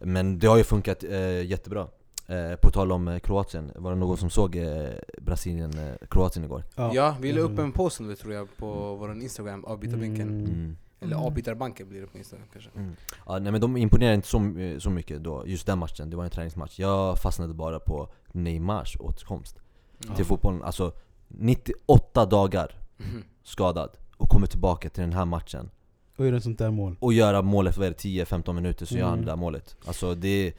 Men 0.01 0.39
det 0.39 0.47
har 0.47 0.57
ju 0.57 0.65
funkat 0.65 1.05
eh, 1.05 1.43
jättebra. 1.47 1.89
Eh, 2.27 2.57
på 2.57 2.71
tal 2.71 2.93
om 2.93 3.09
eh, 3.09 3.19
Kroatien, 3.19 3.73
var 3.75 3.91
det 3.91 3.97
någon 3.97 4.17
som 4.17 4.31
såg 4.31 4.57
eh, 4.57 4.89
Brasilien-Kroatien 5.21 6.45
igår? 6.45 6.65
Ja, 6.77 7.17
vi 7.21 7.33
la 7.33 7.41
upp 7.41 7.51
Mm. 7.51 7.65
en 7.65 7.73
post 7.73 8.01
nu 8.01 8.15
tror 8.17 8.35
jag 8.35 8.57
på 8.57 8.95
vår 8.95 9.13
Instagram, 9.13 9.65
avbytarbänken. 9.65 10.29
Mm. 10.29 10.45
Mm. 10.45 10.77
Eller 11.01 11.15
Mm. 11.17 11.27
avbytarbanken 11.27 11.89
blir 11.89 12.01
det 12.01 12.07
på 12.07 12.19
Instagram 12.19 12.47
kanske. 12.53 12.71
Mm. 12.77 12.97
Ja, 13.27 13.39
nej 13.39 13.53
men 13.53 13.61
de 13.61 13.77
imponerade 13.77 14.15
inte 14.15 14.29
så, 14.29 14.59
eh, 14.59 14.79
så 14.79 14.91
mycket 14.91 15.23
då, 15.25 15.43
just 15.47 15.67
den 15.67 15.79
matchen, 15.79 16.11
det 16.11 16.17
var 16.17 16.25
en 16.25 16.31
träningsmatch 16.31 16.79
Jag 16.79 17.19
fastnade 17.19 17.55
bara 17.55 17.79
på 17.81 18.09
Neymars 18.33 18.97
återkomst 19.01 19.57
Mm. 20.05 20.17
till 20.17 20.25
fotbollen, 20.25 20.63
alltså 20.63 20.93
98 21.29 22.27
dagar 22.27 22.79
skadad 23.43 23.91
och 24.17 24.29
kommer 24.29 24.47
tillbaka 24.47 24.89
till 24.91 25.03
den 25.03 25.13
här 25.13 25.25
matchen 25.25 25.71
Och 26.17 26.27
göra 26.27 26.37
ett 26.37 26.43
sånt 26.43 26.59
där 26.59 26.71
mål. 26.71 26.97
Och 27.01 27.13
göra 27.13 27.39
är 27.85 27.91
det, 27.91 27.97
10-15 28.25 28.53
minuter 28.55 28.87
så 28.87 28.95
gör 28.95 29.05
han 29.05 29.13
Mm. 29.15 29.25
det 29.25 29.31
där 29.33 29.37
målet 29.37 29.77
Alltså 29.87 30.15
det, 30.15 30.53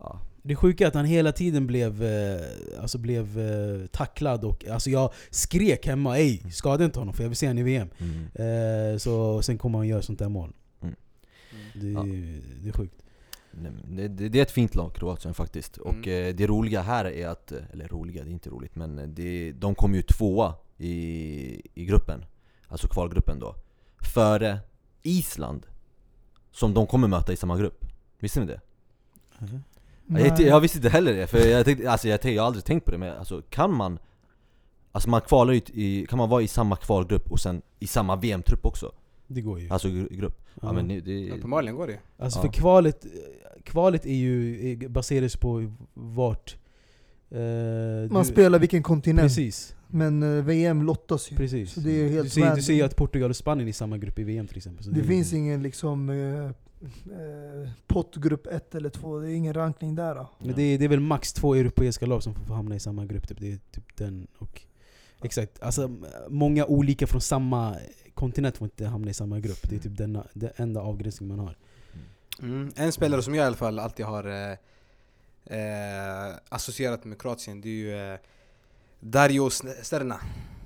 ja, 0.00 0.18
Det 0.46 0.56
sjuka 0.56 0.84
är 0.84 0.88
att 0.88 0.94
han 0.94 1.04
hela 1.04 1.32
tiden 1.32 1.66
blev, 1.66 2.02
eh, 2.02 2.40
alltså 2.80 2.98
blev 2.98 3.38
eh, 3.40 3.86
tacklad 3.86 4.44
och 4.44 4.64
alltså 4.68 4.90
jag 4.90 5.12
skrek 5.30 5.86
hemma 5.86 6.18
Ey, 6.18 6.40
skada 6.50 6.84
inte 6.84 6.98
honom 6.98 7.14
för 7.14 7.22
jag 7.24 7.28
vill 7.28 7.36
se 7.36 7.46
honom 7.46 7.58
i 7.58 7.62
VM. 7.62 7.88
mm. 7.98 8.92
Eh, 8.92 8.98
så 8.98 9.42
sen 9.42 9.58
kommer 9.58 9.78
han 9.78 9.86
och 9.86 9.90
gör 9.90 10.00
sånt 10.00 10.18
där 10.18 10.28
mål. 10.28 10.52
Mm. 10.82 10.94
Det, 11.74 11.88
Ja. 11.88 12.02
det 12.62 12.68
är 12.68 12.72
sjukt. 12.72 12.94
Det, 13.90 14.08
det, 14.08 14.28
det 14.28 14.38
är 14.38 14.42
ett 14.42 14.50
fint 14.50 14.74
lag, 14.74 14.94
Kroatien 14.94 15.34
faktiskt. 15.34 15.76
Och 15.76 16.06
Mm. 16.06 16.28
eh, 16.28 16.34
det 16.34 16.46
roliga 16.46 16.82
här 16.82 17.04
är 17.04 17.28
att, 17.28 17.52
eller 17.52 17.88
roliga, 17.88 18.24
det 18.24 18.30
är 18.30 18.32
inte 18.32 18.50
roligt, 18.50 18.76
men 18.76 19.14
det, 19.14 19.52
de 19.52 19.74
kom 19.74 19.94
ju 19.94 20.02
tvåa 20.02 20.54
i, 20.78 20.90
i 21.74 21.84
gruppen. 21.84 22.24
Alltså 22.68 22.88
kvalgruppen 22.88 23.38
då. 23.38 23.54
Före 24.14 24.58
Island, 25.02 25.66
som 26.52 26.74
de 26.74 26.86
kommer 26.86 27.08
möta 27.08 27.32
i 27.32 27.36
samma 27.36 27.56
grupp. 27.58 27.84
Visste 28.18 28.40
ni 28.40 28.46
det? 28.46 28.60
Ja, 29.38 29.46
Jag, 30.08 30.40
jag 30.40 30.60
visste 30.60 30.78
inte 30.78 30.88
heller 30.88 31.14
det, 31.14 31.26
för 31.26 31.38
jag, 31.46 31.64
tänkte, 31.64 31.90
alltså 31.90 32.08
jag, 32.08 32.20
tänkte, 32.20 32.34
jag 32.36 32.42
har 32.42 32.46
aldrig 32.46 32.64
tänkt 32.64 32.84
på 32.84 32.90
det, 32.90 32.98
men 32.98 33.16
alltså 33.18 33.42
kan 33.50 33.72
man 33.74 33.98
Alltså 34.92 35.10
man 35.10 35.20
kvalar 35.20 35.52
ju 35.52 35.60
i, 35.72 36.06
kan 36.08 36.18
man 36.18 36.28
vara 36.28 36.42
i 36.42 36.48
samma 36.48 36.76
kvalgrupp 36.76 37.30
och 37.32 37.40
sen 37.40 37.62
i 37.78 37.86
samma 37.86 38.16
VM-trupp 38.16 38.64
också? 38.66 38.92
Det 39.26 39.40
går 39.40 39.60
ju. 39.60 39.70
Alltså 39.70 39.88
gru- 39.88 40.16
grupp? 40.16 40.40
Ja, 40.54 40.60
Ja. 40.62 40.72
men 40.72 40.88
det, 40.88 41.00
det, 41.00 41.30
Uppenbarligen 41.30 41.76
går 41.76 41.86
det 41.86 41.98
Alltså 42.18 42.38
Ja. 42.38 42.42
för 42.42 42.48
kvalet, 42.52 43.06
kvalet 43.64 44.06
är 44.06 44.14
ju, 44.14 44.70
är, 44.72 44.88
baseras 44.88 45.36
på 45.36 45.72
vart... 45.94 46.56
eh, 47.30 47.38
Man 48.10 48.22
du- 48.22 48.28
spelar 48.28 48.58
vilken 48.58 48.82
kontinent, 48.82 49.20
Precis, 49.28 49.76
men 49.88 50.22
eh, 50.38 50.44
VM 50.44 50.82
lottas 50.82 51.32
ju. 51.32 51.36
precis. 51.36 51.72
Så 51.72 51.80
det 51.80 51.90
är 51.90 51.94
ju 52.04 52.08
helt 52.08 52.24
du, 52.24 52.30
ser, 52.30 52.54
du 52.56 52.62
ser 52.62 52.74
ju 52.74 52.82
att 52.82 52.96
Portugal 52.96 53.30
och 53.30 53.36
Spanien 53.36 53.66
är 53.68 53.70
i 53.70 53.72
samma 53.72 53.98
grupp 53.98 54.18
i 54.18 54.24
VM 54.24 54.46
till 54.46 54.56
exempel. 54.56 54.84
Så 54.84 54.90
Det 54.90 55.00
är- 55.00 55.04
finns 55.04 55.32
ingen 55.32 55.62
liksom 55.62 56.10
eh, 56.82 57.70
pottgrupp 57.86 58.46
1 58.46 58.74
eller 58.74 58.90
2, 58.90 59.18
det 59.18 59.30
är 59.30 59.34
ingen 59.34 59.54
rankning 59.54 59.94
där. 59.94 60.14
Då. 60.14 60.30
Men 60.38 60.54
det, 60.54 60.62
är, 60.62 60.78
det 60.78 60.84
är 60.84 60.88
väl 60.88 61.00
max 61.00 61.32
två 61.32 61.54
europeiska 61.54 62.06
lag 62.06 62.22
som 62.22 62.34
får 62.34 62.54
hamna 62.54 62.74
i 62.76 62.80
samma 62.80 63.06
grupp, 63.06 63.28
typ. 63.28 63.40
det 63.40 63.52
är 63.52 63.58
typ 63.70 63.96
den 63.96 64.26
och... 64.38 64.62
Exakt, 65.22 65.62
alltså 65.62 65.90
många 66.28 66.66
olika 66.66 67.06
från 67.06 67.20
samma 67.20 67.76
kontinent 68.14 68.56
får 68.56 68.64
inte 68.64 68.86
hamna 68.86 69.10
i 69.10 69.14
samma 69.14 69.40
grupp. 69.40 69.68
Det 69.68 69.76
är 69.76 69.80
typ 69.80 69.96
denna, 69.96 70.26
den 70.32 70.50
enda 70.56 70.80
avgränsning 70.80 71.28
man 71.28 71.38
har. 71.38 71.56
Mm. 72.42 72.72
En 72.76 72.92
spelare 72.92 73.22
som 73.22 73.34
jag 73.34 73.44
i 73.44 73.46
alla 73.46 73.56
fall 73.56 73.78
alltid 73.78 74.06
har 74.06 74.24
eh, 74.26 75.58
eh, 75.58 76.34
associerat 76.48 77.04
med 77.04 77.20
Kroatien, 77.20 77.60
det 77.60 77.68
är 77.68 77.72
ju 77.72 78.12
eh, 78.12 78.18
Dario 79.00 79.50
Sterna. 79.50 80.20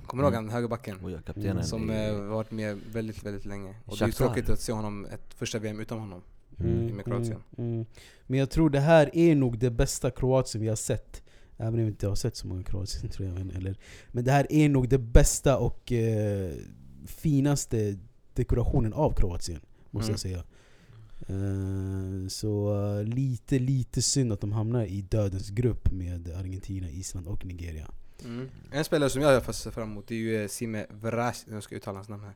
Kommer 0.05 0.23
du 0.23 0.27
ihåg 0.27 0.33
Mm. 0.33 0.45
han, 0.45 0.53
högerbacken? 0.53 0.97
och 1.03 1.11
jag 1.11 1.25
kaptenen 1.25 1.63
Som 1.63 1.91
i- 1.91 2.07
eh, 2.07 2.15
varit 2.21 2.51
med 2.51 2.77
väldigt, 2.93 3.23
väldigt 3.25 3.45
länge. 3.45 3.69
Och 3.85 3.97
det 3.97 4.03
är 4.03 4.07
Shakhtar. 4.07 4.25
tråkigt 4.25 4.49
att 4.49 4.59
se 4.59 4.71
honom 4.71 5.05
ett 5.05 5.33
första 5.33 5.59
VM 5.59 5.79
utan 5.79 5.99
honom. 5.99 6.21
Mm. 6.59 6.85
med 6.95 7.05
Kroatien. 7.05 7.37
Mm, 7.57 7.73
mm. 7.73 7.85
Men 8.27 8.39
jag 8.39 8.49
tror 8.49 8.69
det 8.69 8.79
här 8.79 9.09
är 9.17 9.35
nog 9.35 9.57
det 9.59 9.69
bästa 9.71 10.11
Kroatien 10.11 10.61
vi 10.61 10.67
har 10.67 10.75
sett. 10.75 11.23
Även 11.57 11.73
om 11.73 11.79
vi 11.79 11.87
inte 11.87 12.07
har 12.07 12.15
sett 12.15 12.35
så 12.35 12.47
många 12.47 12.63
Kroatien 12.63 13.11
tror 13.11 13.27
jag. 13.27 13.37
men- 13.37 13.49
Eller, 13.51 13.77
men 14.11 14.23
det 14.23 14.31
här 14.31 14.47
är 14.49 14.69
nog 14.69 14.89
det 14.89 14.97
bästa 14.97 15.57
och 15.57 15.91
eh, 15.91 16.51
finaste 17.05 17.97
dekorationen 18.33 18.93
av 18.93 19.13
Kroatien. 19.13 19.59
Måste 19.89 20.11
Mm. 20.11 20.13
jag 20.13 20.19
säga. 20.19 20.43
Eh, 21.27 22.27
så 22.27 22.83
eh, 22.99 23.03
lite, 23.03 23.59
lite 23.59 24.01
synd 24.01 24.33
att 24.33 24.41
de 24.41 24.51
hamnar 24.51 24.85
i 24.85 25.01
dödens 25.01 25.49
grupp 25.49 25.91
med 25.91 26.29
Argentina, 26.39 26.89
Island 26.89 27.27
och 27.27 27.45
Nigeria. 27.45 27.87
Mm. 28.25 28.49
En 28.71 28.83
spelare 28.83 29.09
som 29.09 29.21
jag 29.21 29.43
fall 29.43 29.53
ser 29.53 29.71
fram 29.71 29.91
emot 29.91 30.07
det 30.07 30.15
är 30.15 30.19
ju 30.19 30.41
eh, 30.43 30.47
Sime 30.47 30.85
Vras, 30.89 31.45
jag 31.49 31.63
ska 31.63 31.75
uttala 31.75 31.97
hans 31.97 32.09
namn 32.09 32.23
här. 32.23 32.35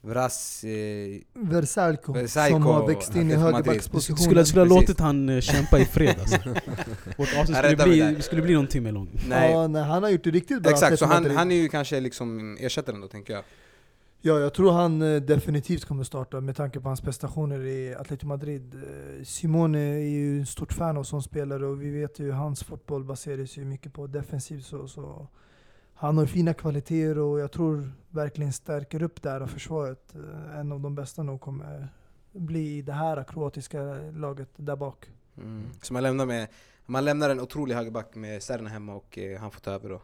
Vras... 0.00 0.64
Eh, 0.64 1.20
Versalco, 1.32 2.12
Versalco, 2.12 2.54
som 2.54 2.62
har 2.62 2.86
växt 2.86 3.16
in 3.16 3.30
i 3.30 3.34
högerbackspositionen. 3.34 4.22
skulle, 4.22 4.44
skulle 4.44 4.60
ha 4.60 4.68
låtit 4.80 5.00
han 5.00 5.28
eh, 5.28 5.40
kämpa 5.40 5.78
i 5.78 5.84
fred 5.84 6.16
alltså. 6.20 6.38
Vårt 7.18 7.36
avsnitt 7.38 7.56
skulle 7.56 7.76
bli, 7.76 8.22
skulle 8.22 8.42
bli 8.42 8.54
någon 8.54 8.66
timme 8.66 8.90
lång. 8.90 9.20
nej, 9.28 9.52
Ja, 9.52 9.66
nej, 9.66 9.82
han 9.82 10.02
har 10.02 10.10
gjort 10.10 10.24
det 10.24 10.30
riktigt 10.30 10.62
bra. 10.62 10.72
exakt. 10.72 10.98
Så 10.98 11.06
han, 11.06 11.36
han 11.36 11.52
är 11.52 11.56
ju 11.56 11.68
kanske 11.68 12.00
liksom 12.00 12.56
ersättaren 12.60 13.00
då 13.00 13.08
tänker 13.08 13.32
jag. 13.32 13.42
Ja, 14.26 14.38
jag 14.38 14.54
tror 14.54 14.72
han 14.72 15.02
eh, 15.02 15.22
definitivt 15.22 15.84
kommer 15.84 16.04
starta 16.04 16.40
med 16.40 16.56
tanke 16.56 16.80
på 16.80 16.88
hans 16.88 17.00
prestationer 17.00 17.66
i 17.66 17.94
Atletico 17.94 18.26
Madrid. 18.26 18.74
Eh, 18.74 19.24
Simone 19.24 19.78
är 19.78 20.08
ju 20.08 20.38
en 20.38 20.46
stort 20.46 20.72
fan 20.72 20.96
av 20.96 21.04
sån 21.04 21.22
spelare 21.22 21.66
och 21.66 21.82
vi 21.82 21.90
vet 21.90 22.18
ju 22.18 22.30
hans 22.30 22.64
fotboll 22.64 23.04
baseras 23.04 23.56
ju 23.56 23.64
mycket 23.64 23.92
på 23.92 24.06
defensivt. 24.06 24.64
Så, 24.64 24.88
så 24.88 25.26
han 25.94 26.18
har 26.18 26.26
fina 26.26 26.54
kvaliteter 26.54 27.18
och 27.18 27.40
jag 27.40 27.52
tror 27.52 27.92
verkligen 28.10 28.52
stärker 28.52 29.02
upp 29.02 29.22
det 29.22 29.30
här 29.30 29.46
försvaret. 29.46 30.14
Eh, 30.14 30.58
en 30.58 30.72
av 30.72 30.80
de 30.80 30.94
bästa 30.94 31.22
nog 31.22 31.40
kommer 31.40 31.88
bli 32.32 32.76
i 32.76 32.82
det 32.82 32.92
här 32.92 33.24
kroatiska 33.24 33.82
laget 34.16 34.48
där 34.56 34.76
bak. 34.76 35.10
Mm. 35.36 35.66
Så 35.82 35.92
man 35.92 36.02
lämnar, 36.02 36.26
med, 36.26 36.48
man 36.86 37.04
lämnar 37.04 37.30
en 37.30 37.40
otrolig 37.40 37.74
högerback 37.74 38.14
med 38.14 38.42
Serna 38.42 38.68
hemma 38.68 38.94
och 38.94 39.18
han 39.40 39.50
får 39.50 39.60
ta 39.60 39.70
över 39.70 39.88
då. 39.88 40.00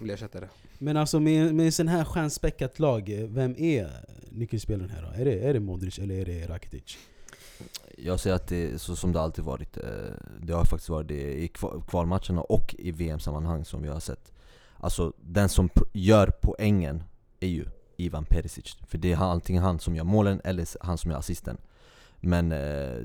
Bli 0.00 0.12
ersättare. 0.12 0.48
Men 0.78 0.96
alltså 0.96 1.20
med, 1.20 1.54
med 1.54 1.66
en 1.66 1.72
sån 1.72 1.88
här 1.88 2.04
stjärnspäckat 2.04 2.78
lag, 2.78 3.26
vem 3.28 3.54
är 3.58 3.90
nyckelspelaren 4.30 4.90
här 4.90 5.02
då? 5.02 5.20
Är 5.20 5.24
det, 5.24 5.38
är 5.40 5.54
det 5.54 5.60
Modric 5.60 5.98
eller 5.98 6.14
är 6.14 6.24
det 6.24 6.46
Rakitic? 6.48 6.98
Jag 7.98 8.20
säger 8.20 8.36
att 8.36 8.46
det 8.48 8.72
är 8.72 8.78
så 8.78 8.96
som 8.96 9.12
det 9.12 9.20
alltid 9.20 9.44
varit. 9.44 9.76
Eh, 9.76 9.82
Det 10.42 10.52
har 10.52 10.64
faktiskt 10.64 10.88
varit 10.88 11.08
det 11.08 11.34
i 11.34 11.46
kva- 11.46 11.86
kvalmatcherna 11.88 12.40
och 12.42 12.74
i 12.78 12.90
VM-sammanhang 12.90 13.64
som 13.64 13.82
vi 13.82 13.88
har 13.88 14.00
sett. 14.00 14.32
Alltså 14.76 15.12
den 15.20 15.48
som 15.48 15.68
gör 15.92 16.32
poängen 16.42 17.02
är 17.40 17.48
ju 17.48 17.64
Ivan 17.96 18.24
Perisic. 18.24 18.76
För 18.86 18.98
det 18.98 19.12
är 19.12 19.16
antingen 19.16 19.62
han 19.62 19.78
som 19.78 19.96
gör 19.96 20.04
målen 20.04 20.40
eller 20.44 20.66
han 20.84 20.98
som 20.98 21.10
gör 21.10 21.18
assisten. 21.18 21.56
Men 22.20 22.52
eh, 22.52 22.96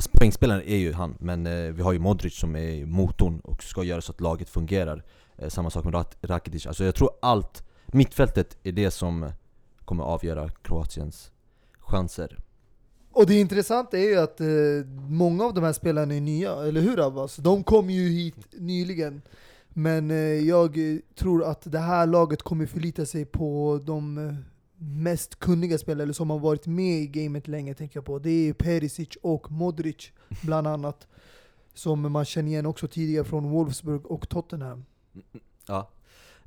alltså 0.00 0.18
poängspelaren 0.18 0.62
är 0.62 0.76
ju 0.76 0.92
han, 0.92 1.14
men 1.18 1.46
eh, 1.46 1.72
vi 1.72 1.82
har 1.82 1.92
ju 1.92 1.98
Modric 1.98 2.34
som 2.34 2.56
är 2.56 2.86
motorn 2.86 3.40
och 3.40 3.62
ska 3.62 3.82
göra 3.84 4.00
så 4.00 4.12
att 4.12 4.20
laget 4.20 4.48
fungerar. 4.48 5.04
Eh, 5.38 5.48
samma 5.48 5.70
sak 5.70 5.84
med 5.84 5.94
Rak- 5.94 6.16
Rakitic. 6.22 6.66
Alltså 6.66 6.84
jag 6.84 6.94
tror 6.94 7.10
allt, 7.22 7.62
mittfältet 7.86 8.58
är 8.62 8.72
det 8.72 8.90
som 8.90 9.32
kommer 9.84 10.04
avgöra 10.04 10.48
Kroatiens 10.48 11.30
chanser. 11.78 12.36
Och 13.12 13.26
det 13.26 13.40
intressanta 13.40 13.98
är 13.98 14.08
ju 14.08 14.16
att 14.18 14.40
eh, 14.40 14.46
många 15.08 15.44
av 15.44 15.54
de 15.54 15.64
här 15.64 15.72
spelarna 15.72 16.14
är 16.14 16.20
nya, 16.20 16.52
eller 16.52 16.80
hur 16.80 17.06
Abbas? 17.06 17.36
De 17.36 17.64
kom 17.64 17.90
ju 17.90 18.08
hit 18.08 18.46
nyligen. 18.52 19.22
Men 19.68 20.10
eh, 20.10 20.16
jag 20.48 20.78
tror 21.18 21.44
att 21.44 21.72
det 21.72 21.78
här 21.78 22.06
laget 22.06 22.42
kommer 22.42 22.66
förlita 22.66 23.06
sig 23.06 23.24
på 23.24 23.80
de 23.84 24.18
eh, 24.28 24.34
mest 24.80 25.38
kunniga 25.38 25.78
spelare, 25.78 26.02
eller 26.02 26.12
som 26.12 26.30
har 26.30 26.38
varit 26.38 26.66
med 26.66 27.02
i 27.02 27.06
gamet 27.06 27.48
länge 27.48 27.74
tänker 27.74 27.96
jag 27.96 28.04
på. 28.04 28.18
Det 28.18 28.48
är 28.48 28.52
Perisic 28.52 29.08
och 29.22 29.50
Modric 29.52 30.12
bland 30.42 30.66
annat. 30.66 31.06
Som 31.74 32.12
man 32.12 32.24
känner 32.24 32.48
igen 32.48 32.66
också 32.66 32.88
tidigare 32.88 33.24
från 33.24 33.50
Wolfsburg 33.50 34.06
och 34.06 34.28
Tottenham. 34.28 34.84
Ja, 35.66 35.90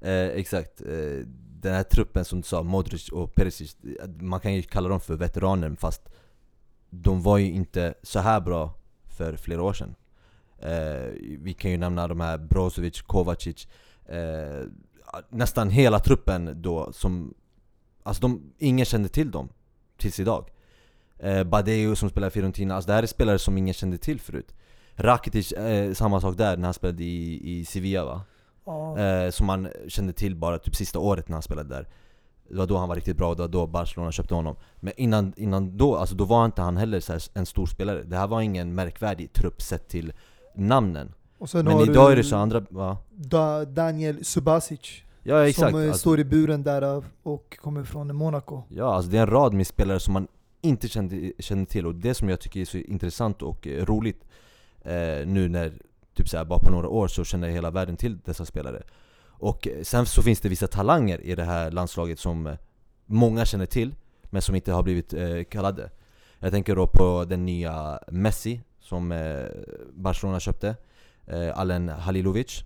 eh, 0.02 0.28
exakt. 0.28 0.82
Eh, 0.82 1.28
den 1.62 1.74
här 1.74 1.84
truppen 1.84 2.26
som 2.26 2.42
du 2.42 2.48
sa, 2.48 2.64
Modric 2.64 3.10
och 3.10 3.36
Perisic, 3.36 3.78
man 4.20 4.40
kan 4.40 4.54
ju 4.54 4.62
kalla 4.62 4.90
dem 4.90 5.00
för 5.00 5.16
veteraner 5.16 5.76
fast 5.80 6.10
de 6.90 7.22
var 7.22 7.38
ju 7.38 7.52
inte 7.52 7.94
så 8.04 8.20
här 8.20 8.42
bra 8.42 8.74
för 9.06 9.38
flera 9.38 9.64
år 9.64 9.74
sedan. 9.74 9.96
Eh, 10.60 11.12
vi 11.40 11.54
kan 11.54 11.72
ju 11.72 11.78
nämna 11.78 12.08
de 12.08 12.20
här 12.20 12.38
Brozovic, 12.38 13.02
Kovacic, 13.02 13.68
eh, 14.06 14.68
nästan 15.30 15.70
hela 15.70 16.00
truppen 16.00 16.62
då 16.62 16.94
som, 16.94 17.34
alltså 18.04 18.22
de, 18.22 18.54
ingen 18.58 18.86
kände 18.86 19.10
till 19.10 19.32
dem 19.32 19.50
tills 19.98 20.20
idag. 20.20 20.50
Eh, 21.20 21.44
Badeo 21.44 21.96
som 21.96 22.10
spelar 22.10 22.28
i 22.28 22.32
Fiorentina, 22.32 22.76
alltså 22.76 22.88
det 22.88 22.94
här 22.94 23.04
är 23.04 23.08
spelare 23.08 23.40
som 23.40 23.58
ingen 23.58 23.74
kände 23.74 23.98
till 23.98 24.20
förut. 24.20 24.54
Rakitic, 24.96 25.52
eh, 25.52 25.94
samma 25.94 26.22
sak 26.22 26.38
där 26.38 26.58
när 26.58 26.64
han 26.64 26.74
spelade 26.74 27.04
i, 27.04 27.60
i 27.60 27.66
Sevilla 27.66 28.06
va? 28.06 28.22
Ja. 28.66 29.00
Eh, 29.00 29.30
som 29.30 29.48
man 29.48 29.68
kände 29.88 30.14
till 30.14 30.36
bara 30.36 30.60
typ 30.60 30.76
sista 30.76 31.00
året 31.00 31.30
när 31.30 31.36
han 31.36 31.42
spelade 31.42 31.70
där 31.70 31.88
Det 32.50 32.56
var 32.56 32.68
då 32.68 32.78
han 32.78 32.90
var 32.90 32.96
riktigt 32.96 33.18
bra, 33.18 33.36
det 33.36 33.42
var 33.42 33.48
då 33.48 33.68
Barcelona 33.68 34.12
köpte 34.12 34.34
honom 34.34 34.56
Men 34.76 34.94
innan, 34.98 35.34
innan 35.38 35.78
då, 35.78 35.96
alltså 35.96 36.16
då 36.16 36.26
var 36.26 36.46
inte 36.46 36.62
han 36.62 36.78
heller 36.78 37.00
så 37.00 37.20
en 37.34 37.46
stor 37.46 37.66
spelare 37.66 38.04
Det 38.04 38.18
här 38.18 38.28
var 38.28 38.42
ingen 38.42 38.76
märkvärdig 38.76 39.34
trupp 39.34 39.62
sett 39.62 39.88
till 39.88 40.14
namnen 40.56 41.14
Och 41.38 41.50
Men 41.54 41.80
idag 41.80 42.12
är 42.12 42.16
det 42.16 42.24
så 42.24 42.36
andra, 42.36 42.66
va? 42.70 42.98
Da, 43.12 43.66
Daniel 43.66 44.26
Subasic. 44.26 45.04
Ja 45.24 45.48
exakt. 45.48 45.72
som 45.72 45.82
eh, 45.82 45.88
alltså, 45.88 46.00
står 46.00 46.20
i 46.20 46.24
buren 46.24 46.64
där 46.64 47.04
och 47.24 47.58
kommer 47.62 47.84
från 47.84 48.16
Monaco. 48.16 48.64
Ja 48.70 48.96
alltså 48.96 49.12
det 49.12 49.18
är 49.18 49.22
en 49.22 49.30
rad 49.30 49.54
med 49.54 49.68
spelare 49.68 50.00
som 50.00 50.14
man 50.14 50.28
inte 50.62 50.88
kände, 50.88 51.32
kände 51.40 51.66
till 51.66 51.86
och 51.86 51.96
det 51.96 52.14
som 52.14 52.30
jag 52.30 52.40
tycker 52.40 52.62
är 52.62 52.66
så 52.66 52.78
intressant 52.78 53.42
och 53.42 53.68
eh, 53.68 53.86
roligt 53.86 54.24
eh, 54.82 55.28
Nu 55.28 55.50
när, 55.50 55.74
typ 56.14 56.30
såhär, 56.30 56.46
bara 56.46 56.60
på 56.60 56.72
några 56.72 56.88
år 56.88 57.08
så 57.08 57.24
känner 57.24 57.50
hela 57.50 57.72
världen 57.72 57.98
till 57.98 58.20
dessa 58.26 58.46
spelare. 58.46 58.84
Och 59.26 59.68
eh, 59.68 59.82
sen 59.82 60.06
så 60.06 60.22
finns 60.22 60.42
det 60.42 60.50
vissa 60.50 60.68
talanger 60.68 61.22
i 61.22 61.36
det 61.36 61.44
här 61.44 61.72
landslaget 61.72 62.20
som 62.20 62.56
många 63.06 63.46
känner 63.46 63.66
till 63.66 63.96
Men 64.24 64.42
som 64.42 64.56
inte 64.56 64.72
har 64.72 64.84
blivit 64.84 65.14
eh, 65.14 65.44
kallade. 65.44 65.90
Jag 66.40 66.52
tänker 66.52 66.76
då 66.76 66.88
på 66.88 67.26
den 67.30 67.46
nya 67.46 68.00
Messi 68.08 68.62
som 68.80 69.12
eh, 69.12 69.46
Barcelona 69.94 70.40
köpte 70.40 70.76
eh, 71.26 71.60
Alen 71.60 71.90
Halilovic 71.90 72.64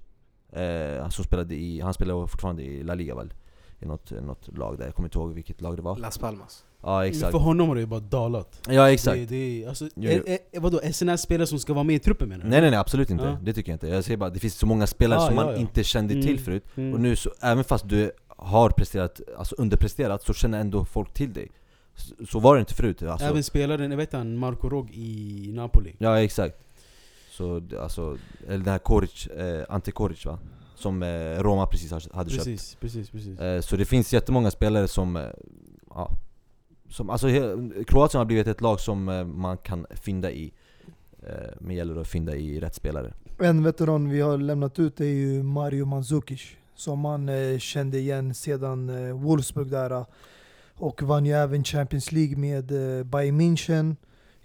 eh, 0.52 1.10
som 1.10 1.24
spelade 1.26 1.56
i, 1.56 1.82
Han 1.82 1.94
spelar 1.94 2.28
fortfarande 2.28 2.64
i 2.64 2.84
La 2.84 2.94
Liga 2.94 3.16
väl? 3.16 3.34
I 3.80 3.86
något, 3.86 4.12
något 4.12 4.58
lag 4.58 4.78
där, 4.78 4.86
jag 4.86 4.96
kommer 4.96 5.08
inte 5.08 5.18
ihåg 5.18 5.34
vilket 5.34 5.62
lag 5.62 5.76
det 5.76 5.82
var 5.82 5.98
Las 5.98 6.18
Palmas. 6.18 6.64
Ja 6.84 7.06
exakt 7.06 7.32
För 7.32 7.40
honom 7.40 7.68
har 7.68 7.76
det 7.76 7.82
ju 7.82 7.88
bara 7.88 8.00
dalat. 8.00 8.62
Ja 8.70 8.92
exakt 8.92 9.16
Det, 9.18 9.26
det, 9.26 9.64
är- 9.64 9.70
alltså, 9.70 9.90
Jo, 9.96 10.12
är, 10.12 10.16
jo. 10.28 10.38
är, 10.52 10.60
vadå, 10.60 10.80
är 10.84 10.92
såna 10.92 11.12
här 11.12 11.18
spelare 11.18 11.48
som 11.48 11.60
ska 11.60 11.74
vara 11.74 11.84
med 11.84 11.96
i 11.96 12.00
truppen 12.00 12.30
menar 12.30 12.44
du? 12.44 12.50
Nej 12.50 12.62
nej 12.62 12.70
nej 12.72 12.80
absolut 12.80 13.10
inte, 13.10 13.24
Ja. 13.24 13.38
det 13.44 13.54
tycker 13.54 13.72
jag 13.72 13.76
inte. 13.76 13.88
Jag 13.88 14.04
säger 14.04 14.18
bara 14.18 14.30
det 14.30 14.40
finns 14.40 14.56
så 14.56 14.66
många 14.66 14.88
spelare 14.88 15.20
Ah, 15.20 15.28
som 15.28 15.36
ja, 15.36 15.44
man 15.46 15.54
ja. 15.54 15.60
inte 15.60 15.84
kände 15.84 16.14
Mm, 16.14 16.26
till 16.26 16.40
förut 16.40 16.64
mm. 16.76 16.94
Och 16.94 17.00
nu 17.00 17.16
så, 17.16 17.30
även 17.42 17.64
fast 17.64 17.90
du 17.90 18.12
har 18.28 18.70
presterat, 18.70 19.22
alltså 19.38 19.56
underpresterat 19.58 20.24
så 20.24 20.34
känner 20.34 20.60
ändå 20.60 20.86
folk 20.86 21.14
till 21.14 21.34
dig 21.34 21.52
Så, 21.96 22.26
så 22.26 22.40
var 22.40 22.56
det 22.56 22.60
inte 22.60 22.74
förut 22.74 23.04
alltså. 23.04 23.26
Även 23.28 23.44
spelaren, 23.44 23.92
jag 23.92 23.98
vet 23.98 24.14
han, 24.14 24.38
Marco 24.38 24.70
Rog 24.70 24.92
i 24.94 25.52
Napoli. 25.54 25.96
Ja 25.98 26.20
exakt 26.22 26.58
Så 27.38 27.62
alltså, 27.80 28.18
eller 28.48 28.58
den 28.58 28.68
här 28.68 28.80
Koric, 28.80 29.28
eh, 29.28 29.66
Ante 29.70 29.92
Koric 29.92 30.26
va? 30.26 30.40
Som 30.76 31.04
eh, 31.04 31.08
Roma 31.40 31.66
precis 31.66 31.92
har- 31.92 32.14
hade 32.16 32.30
köpt 32.30 32.44
Precis, 32.46 32.76
precis, 32.82 33.10
precis. 33.10 33.40
eh, 33.40 33.62
Så 33.62 33.76
det 33.76 33.86
finns 33.86 34.14
jättemånga 34.14 34.52
spelare 34.52 34.88
som, 34.88 35.16
eh, 35.16 35.24
ja 35.90 36.10
som, 36.90 37.10
alltså, 37.10 37.28
Kroatien 37.88 38.18
har 38.20 38.26
blivit 38.26 38.48
ett 38.48 38.62
lag 38.62 38.80
som 38.80 39.10
eh, 39.10 39.26
man 39.26 39.58
kan 39.58 39.86
fynda 39.92 40.32
i 40.32 40.52
eh, 41.24 41.34
Men 41.60 41.76
gäller 41.76 42.02
att 42.02 42.08
fynda 42.08 42.36
i 42.36 42.60
rätt 42.60 42.76
spelare 42.76 43.14
En 43.40 43.64
veteran 43.64 44.10
vi 44.10 44.22
har 44.22 44.38
lämnat 44.38 44.80
ut 44.80 45.00
är 45.00 45.06
ju 45.06 45.44
Mario 45.44 45.86
Mandzukic. 45.86 46.42
Som 46.76 47.00
man 47.00 47.30
eh, 47.30 47.58
kände 47.58 48.00
igen 48.00 48.34
sedan 48.34 48.90
eh, 48.90 49.14
Wolfsburg 49.16 49.72
där. 49.72 50.06
Och 50.76 51.02
vann 51.04 51.26
ju 51.26 51.34
även 51.34 51.64
Champions 51.64 52.12
League 52.12 52.38
med 52.38 52.72
eh, 53.00 53.04
Bayern 53.04 53.42
München 53.42 53.96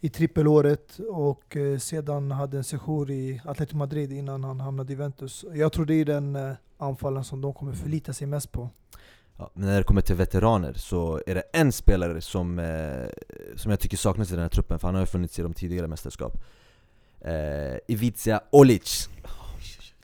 i 0.05 0.09
trippelåret. 0.09 0.99
Och 1.11 1.57
eh, 1.57 1.79
sedan 1.79 2.31
hade 2.31 2.57
en 2.57 2.65
session 2.65 3.11
i 3.11 3.41
Atletico 3.45 3.77
Madrid 3.77 4.13
innan 4.13 4.45
han 4.45 4.61
hamnade 4.61 4.93
i 4.93 4.97
Juventus. 4.97 5.45
Jag 5.55 5.73
tror 5.73 5.87
det 5.87 5.95
är 5.95 6.05
den 6.05 6.37
eh, 6.37 6.53
anfallen 6.79 7.25
som 7.25 7.41
de 7.41 7.55
kommer 7.55 7.73
förlita 7.73 8.13
sig 8.13 8.27
mest 8.27 8.53
på. 8.53 8.69
Ja, 9.39 9.51
men 9.55 9.67
när 9.69 9.79
det 9.79 9.85
kommer 9.85 10.01
till 10.01 10.17
veteraner 10.17 10.73
så 10.73 11.21
är 11.27 11.35
det 11.35 11.43
en 11.53 11.73
spelare 11.73 12.21
som, 12.21 12.59
eh, 12.59 13.07
som 13.57 13.71
jag 13.71 13.81
tycker 13.81 13.97
saknas 13.97 14.31
i 14.31 14.35
den 14.35 14.43
här 14.43 14.49
truppen, 14.49 14.79
för 14.79 14.89
han 14.89 14.95
har 14.95 15.03
ju 15.03 15.07
funnits 15.07 15.39
i 15.39 15.43
de 15.43 15.55
tidigare 15.55 15.87
mästerskap 15.87 16.33
eh, 17.21 17.77
Ivica 17.89 18.41
Olic 18.51 19.09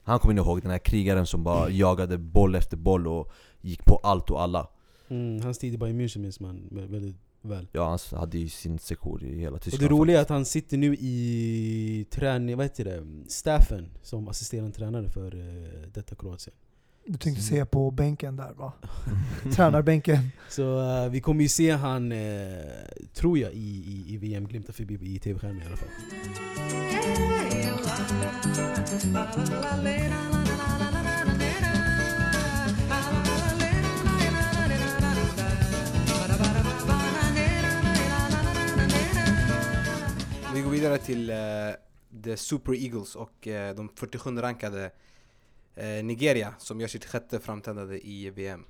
Han 0.03 0.19
kommer 0.19 0.33
ni 0.33 0.41
ihåg, 0.41 0.61
den 0.61 0.71
här 0.71 0.77
krigaren 0.79 1.25
som 1.25 1.43
bara 1.43 1.69
jagade 1.69 2.17
boll 2.17 2.55
efter 2.55 2.77
boll 2.77 3.07
och 3.07 3.31
gick 3.61 3.85
på 3.85 3.99
allt 4.03 4.29
och 4.29 4.41
alla 4.41 4.67
Mm, 5.11 5.41
hans 5.41 5.57
tid 5.57 5.73
i 5.73 5.77
Bayern 5.77 6.01
München 6.01 6.19
minns 6.19 6.39
man 6.39 6.69
vä- 6.71 6.91
väldigt 6.91 7.15
väl. 7.41 7.67
Ja, 7.71 7.97
han 8.11 8.19
hade 8.19 8.37
ju 8.37 8.49
sin 8.49 8.79
sektion 8.79 9.25
i 9.25 9.39
hela 9.39 9.55
Och 9.55 9.61
Tyskland 9.61 9.89
det 9.89 9.95
roliga 9.95 10.17
är 10.17 10.21
att 10.21 10.29
han 10.29 10.45
sitter 10.45 10.77
nu 10.77 10.95
i 10.99 12.05
träning, 12.09 12.57
vad 12.57 12.65
heter 12.65 12.85
det? 12.85 13.05
Staffen 13.27 13.89
som 14.03 14.27
assisterande 14.27 14.71
tränare 14.71 15.09
för 15.09 15.35
uh, 15.35 15.87
detta 15.93 16.15
Kroatien. 16.15 16.55
Du 17.05 17.17
tänkte 17.17 17.43
säga 17.43 17.65
på 17.65 17.91
bänken 17.91 18.35
där 18.35 18.53
va? 18.53 18.73
Tränarbänken. 19.55 20.29
Så 20.49 20.79
eh, 20.79 21.09
vi 21.09 21.21
kommer 21.21 21.41
ju 21.41 21.49
se 21.49 21.71
han, 21.71 22.11
eh, 22.11 22.17
tror 23.13 23.37
jag, 23.37 23.53
i, 23.53 23.57
i, 23.57 24.13
i 24.13 24.17
VM 24.17 24.47
glimta 24.47 24.73
förbi 24.73 25.15
i 25.15 25.19
tv-skärmen 25.19 25.61
i 25.61 25.65
alla 25.65 25.77
fall. 25.77 25.89
Vi 40.59 40.63
går 40.63 40.71
vidare 40.71 40.97
till 40.97 41.29
eh, 41.29 41.35
The 42.23 42.37
Super 42.37 42.73
Eagles 42.73 43.15
och 43.15 43.47
eh, 43.47 43.75
de 43.75 43.89
47 43.95 44.29
rankade 44.35 44.91
eh, 45.75 46.03
Nigeria 46.03 46.53
som 46.57 46.81
gör 46.81 46.87
sitt 46.87 47.05
sjätte 47.05 47.39
framträdande 47.39 47.97
i 47.97 48.29
VM. 48.29 48.63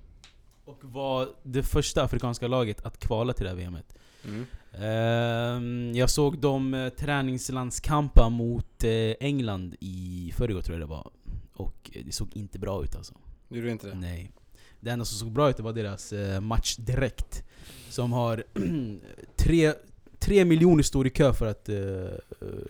Och 0.66 0.78
var 0.82 1.30
det 1.44 1.64
första 1.64 2.04
afrikanska 2.04 2.48
laget 2.48 2.86
att 2.86 3.00
kvala 3.00 3.34
till 3.34 3.44
det 3.46 3.50
här 3.50 3.58
VMet. 3.58 3.96
Mm. 4.26 4.46
Ehm, 4.74 5.96
jag 5.96 6.10
såg 6.10 6.40
dem 6.40 6.74
eh, 6.74 6.90
träningslandskampa 6.90 8.30
mot 8.30 8.84
eh, 8.84 8.92
England 9.20 9.76
i 9.80 10.34
förrgår 10.38 10.62
tror 10.62 10.80
jag 10.80 10.82
det 10.82 10.92
var. 10.92 11.12
Och 11.54 11.92
det 12.06 12.12
såg 12.12 12.38
inte 12.38 12.60
bra 12.60 12.84
ut 12.84 12.96
alltså. 12.96 13.14
Gjorde 13.48 13.68
du 13.68 13.72
inte 13.72 13.88
det? 13.88 13.96
Nej. 13.96 14.32
Det 14.80 14.90
enda 14.90 15.06
som 15.06 15.18
såg 15.18 15.32
bra 15.32 15.50
ut 15.50 15.58
det 15.58 15.64
var 15.64 15.74
deras 15.74 16.14
match 16.42 16.76
direkt. 16.76 17.44
Som 17.90 18.12
har 18.12 18.44
tre, 19.36 19.74
tre 20.20 20.46
miljoner 20.46 20.84
står 20.84 21.08
i 21.08 21.10
kö 21.10 21.34
för 21.34 21.46
att 21.46 21.70
eh, 21.70 21.76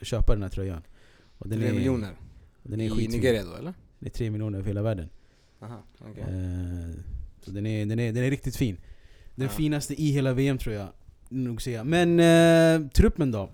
köpa 0.02 0.34
den 0.34 0.42
här 0.44 0.50
tröjan. 0.50 0.82
Och 1.38 1.50
den 1.50 1.60
Tre 1.60 1.68
är, 1.68 1.74
miljoner? 1.74 2.12
Den 2.64 2.82
är 2.82 2.86
I 2.86 2.90
skitfin. 2.90 3.12
Nigeria 3.12 3.44
då 3.44 3.56
eller? 3.56 3.74
Det 4.00 4.06
är 4.06 4.12
tre 4.12 4.30
miljoner 4.32 4.58
över 4.60 4.68
hela 4.68 4.82
världen. 4.82 5.10
Aha, 5.62 5.84
okej. 6.00 6.24
Eh, 6.24 6.96
så 7.42 7.52
den 7.52 7.66
är, 7.66 7.86
den, 7.86 8.00
är, 8.00 8.14
den 8.14 8.24
är 8.24 8.30
riktigt 8.30 8.56
fin. 8.56 8.78
Den 9.36 9.46
Ja. 9.48 9.52
finaste 9.54 10.02
i 10.02 10.12
hela 10.12 10.34
VM 10.34 10.58
tror 10.58 10.76
jag. 10.76 10.88
Nog 11.30 11.62
säga. 11.62 11.84
Men 11.84 12.20
eh, 12.20 12.90
truppen 12.90 13.32
då? 13.32 13.50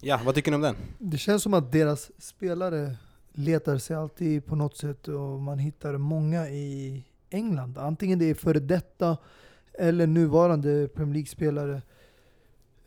Ja, 0.00 0.20
vad 0.24 0.34
tycker 0.34 0.50
ni 0.50 0.54
om 0.54 0.60
den? 0.60 0.76
Det 0.98 1.18
känns 1.18 1.42
som 1.42 1.54
att 1.54 1.72
deras 1.72 2.10
spelare 2.18 2.96
letar 3.32 3.78
sig 3.78 3.96
alltid 3.96 4.46
på 4.46 4.56
något 4.56 4.76
sätt 4.76 5.08
och 5.08 5.40
man 5.40 5.58
hittar 5.58 5.96
många 5.98 6.48
i 6.48 7.02
England. 7.30 7.78
Antingen 7.78 8.18
det 8.18 8.24
är 8.30 8.34
före 8.34 8.60
detta 8.60 9.16
eller 9.78 10.06
nuvarande 10.06 10.88
Premier 10.94 11.14
League-spelare. 11.14 11.82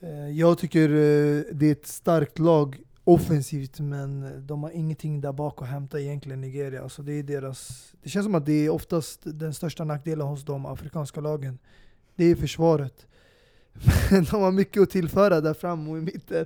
Eh, 0.03 0.29
jag 0.29 0.57
tycker 0.57 0.89
eh, 0.89 1.43
det 1.51 1.67
är 1.67 1.71
ett 1.71 1.87
starkt 1.87 2.39
lag 2.39 2.79
offensivt 3.03 3.79
men 3.79 4.33
de 4.47 4.63
har 4.63 4.71
ingenting 4.71 5.21
där 5.21 5.31
bak 5.31 5.61
att 5.61 5.67
hämta 5.67 5.99
egentligen 5.99 6.41
Nigeria. 6.41 6.83
Alltså 6.83 7.01
det, 7.01 7.13
är 7.13 7.23
deras, 7.23 7.91
det 8.03 8.09
känns 8.09 8.25
som 8.25 8.35
att 8.35 8.45
det 8.45 8.65
är 8.65 8.69
oftast 8.69 9.19
den 9.23 9.53
största 9.53 9.83
nackdelen 9.83 10.27
hos 10.27 10.45
de 10.45 10.65
afrikanska 10.65 11.21
lagen. 11.21 11.59
Det 12.15 12.25
är 12.25 12.35
försvaret. 12.35 13.07
Men 14.11 14.23
de 14.31 14.41
har 14.41 14.51
mycket 14.51 14.81
att 14.81 14.89
tillföra 14.89 15.41
där 15.41 15.53
fram 15.53 15.89
och 15.89 15.97
i 15.97 16.01
mitten. 16.01 16.45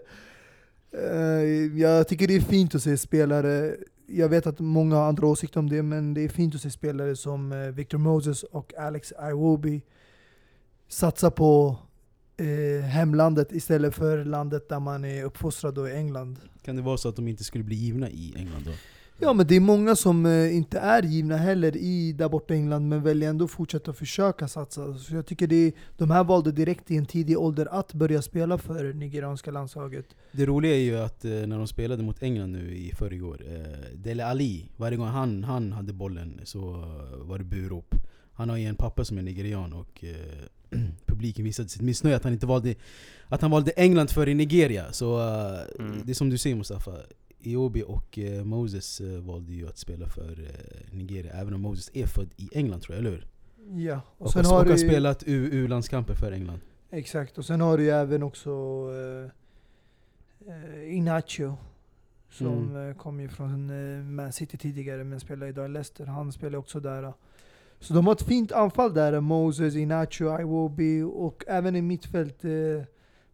Eh, 0.92 1.80
jag 1.80 2.08
tycker 2.08 2.28
det 2.28 2.36
är 2.36 2.42
fint 2.42 2.76
att 2.76 2.84
se 2.84 2.98
spelare, 2.98 3.76
jag 4.08 4.30
vet 4.30 4.48
att 4.48 4.60
många 4.60 4.96
har 4.96 5.08
andra 5.08 5.28
åsikter 5.28 5.60
om 5.60 5.70
det, 5.70 5.84
men 5.84 6.14
det 6.14 6.22
är 6.22 6.30
fint 6.30 6.56
att 6.56 6.62
se 6.62 6.72
spelare 6.72 7.16
som 7.16 7.72
Victor 7.76 7.98
Moses 7.98 8.44
och 8.44 8.74
Alex 8.78 9.14
Iwobi 9.32 9.82
satsa 10.88 11.32
på 11.32 11.78
eh, 12.38 12.86
hemlandet 12.86 13.52
istället 13.52 13.96
för 13.96 14.26
landet 14.26 14.70
där 14.70 14.80
man 14.80 15.06
är 15.06 15.24
uppfostrad 15.24 15.78
och 15.78 15.90
i 15.90 15.92
England. 15.92 16.40
Kan 16.62 16.76
det 16.76 16.82
vara 16.82 16.98
så 16.98 17.10
att 17.10 17.16
de 17.16 17.28
inte 17.28 17.44
skulle 17.44 17.64
bli 17.64 17.76
givna 17.76 18.10
i 18.10 18.34
England 18.38 18.64
då? 18.66 18.72
Ja 19.20 19.34
men 19.34 19.48
det 19.48 19.56
är 19.56 19.60
många 19.60 19.96
som 19.96 20.26
eh, 20.26 20.56
inte 20.56 20.80
är 20.80 21.04
givna 21.04 21.38
heller 21.38 21.78
i 21.78 22.14
där 22.14 22.30
borta 22.30 22.54
i 22.54 22.58
England 22.58 22.90
men 22.90 23.04
väljer 23.04 23.30
ändå 23.30 23.48
fortsätta 23.48 23.94
försöka 23.94 24.48
satsa. 24.48 24.94
Så 24.94 25.16
jag 25.16 25.26
tycker 25.26 25.48
det 25.48 25.56
är, 25.56 25.74
de 25.98 26.12
här 26.12 26.24
valde 26.24 26.52
direkt 26.52 26.92
i 26.92 26.98
en 26.98 27.06
tidig 27.06 27.40
ålder 27.40 27.68
att 27.72 27.94
börja 27.94 28.22
spela 28.22 28.58
för 28.58 28.94
nigerianska 28.94 29.52
landslaget. 29.52 30.06
Det 30.32 30.46
roliga 30.46 30.76
är 30.76 30.80
ju 30.80 30.98
att 30.98 31.26
eh, 31.26 31.32
när 31.32 31.58
de 31.58 31.68
spelade 31.68 32.04
mot 32.04 32.24
England 32.24 32.52
nu 32.52 32.76
i 32.76 32.92
förrgår, 32.96 33.42
eh, 33.48 33.98
Dele 33.98 34.26
Ali, 34.26 34.70
varje 34.78 34.98
gång 34.98 35.08
han, 35.08 35.44
han 35.44 35.72
hade 35.72 35.94
bollen 35.94 36.42
så 36.44 36.60
eh, 36.60 37.26
var 37.26 37.38
det 37.38 37.46
burop. 37.46 37.96
Han 38.34 38.50
har 38.50 38.58
ju 38.58 38.66
en 38.66 38.76
pappa 38.76 39.06
som 39.06 39.18
är 39.18 39.22
nigerian 39.22 39.74
och 39.74 40.04
eh, 40.04 40.80
publiken 41.26 41.46
visade 41.46 41.70
sitt 41.70 41.82
missnöje 41.82 42.16
att 42.16 42.24
han 42.24 42.34
inte 42.34 42.46
valde 42.46 42.76
att 43.30 43.42
han 43.42 43.52
valde 43.52 43.72
England 43.72 44.10
före 44.10 44.34
Nigeria. 44.34 44.92
Så 44.92 45.20
eh, 45.20 45.62
Mm. 45.86 46.02
det 46.06 46.12
är 46.12 46.14
som 46.14 46.30
du 46.30 46.38
säger 46.38 46.56
Mustafa, 46.56 46.92
Iobi 47.44 47.84
och 47.88 48.20
eh, 48.20 48.44
Moses 48.44 49.02
eh, 49.02 49.08
valde 49.20 49.54
ju 49.54 49.68
att 49.68 49.78
spela 49.78 50.08
för 50.08 50.48
Nigeria, 50.92 51.34
även 51.34 51.54
om 51.54 51.62
Moses 51.62 51.92
är 51.94 52.06
född 52.08 52.30
i 52.38 52.50
England 52.54 52.82
tror 52.82 52.96
jag, 52.96 53.00
eller 53.06 53.12
hur? 53.12 53.28
Ja, 53.84 54.02
Och, 54.18 54.26
och 54.28 54.34
har, 54.46 54.78
spelat 54.78 55.24
U- 55.28 55.50
U-landskamper 55.52 56.14
för 56.16 56.32
England. 56.32 56.60
Exakt, 56.92 57.38
och 57.38 57.46
sen 57.46 57.62
har 57.62 57.78
du 57.78 57.84
ju 57.84 57.90
även 57.90 58.24
också 58.24 58.52
eh, 60.48 60.96
Inacio 60.98 61.58
som 62.32 62.76
Mm. 62.76 62.96
kom 62.96 63.20
ju 63.20 63.28
från 63.30 64.16
Man 64.16 64.34
City 64.34 64.58
tidigare 64.58 65.04
men 65.04 65.20
spelar 65.20 65.48
idag 65.48 65.66
i 65.66 65.70
Leicester. 65.70 66.06
Han 66.06 66.32
spelar 66.32 66.60
också 66.60 66.80
där. 66.80 67.14
Så 67.80 67.94
de 67.94 68.06
har 68.06 68.14
ett 68.14 68.22
fint 68.22 68.52
anfall 68.52 68.94
där, 68.94 69.20
Moses, 69.20 69.76
Inacio, 69.76 70.42
Iwobi 70.42 71.02
och 71.02 71.44
även 71.48 71.76
i 71.76 71.82
mittfält 71.82 72.46
eh, 72.46 72.52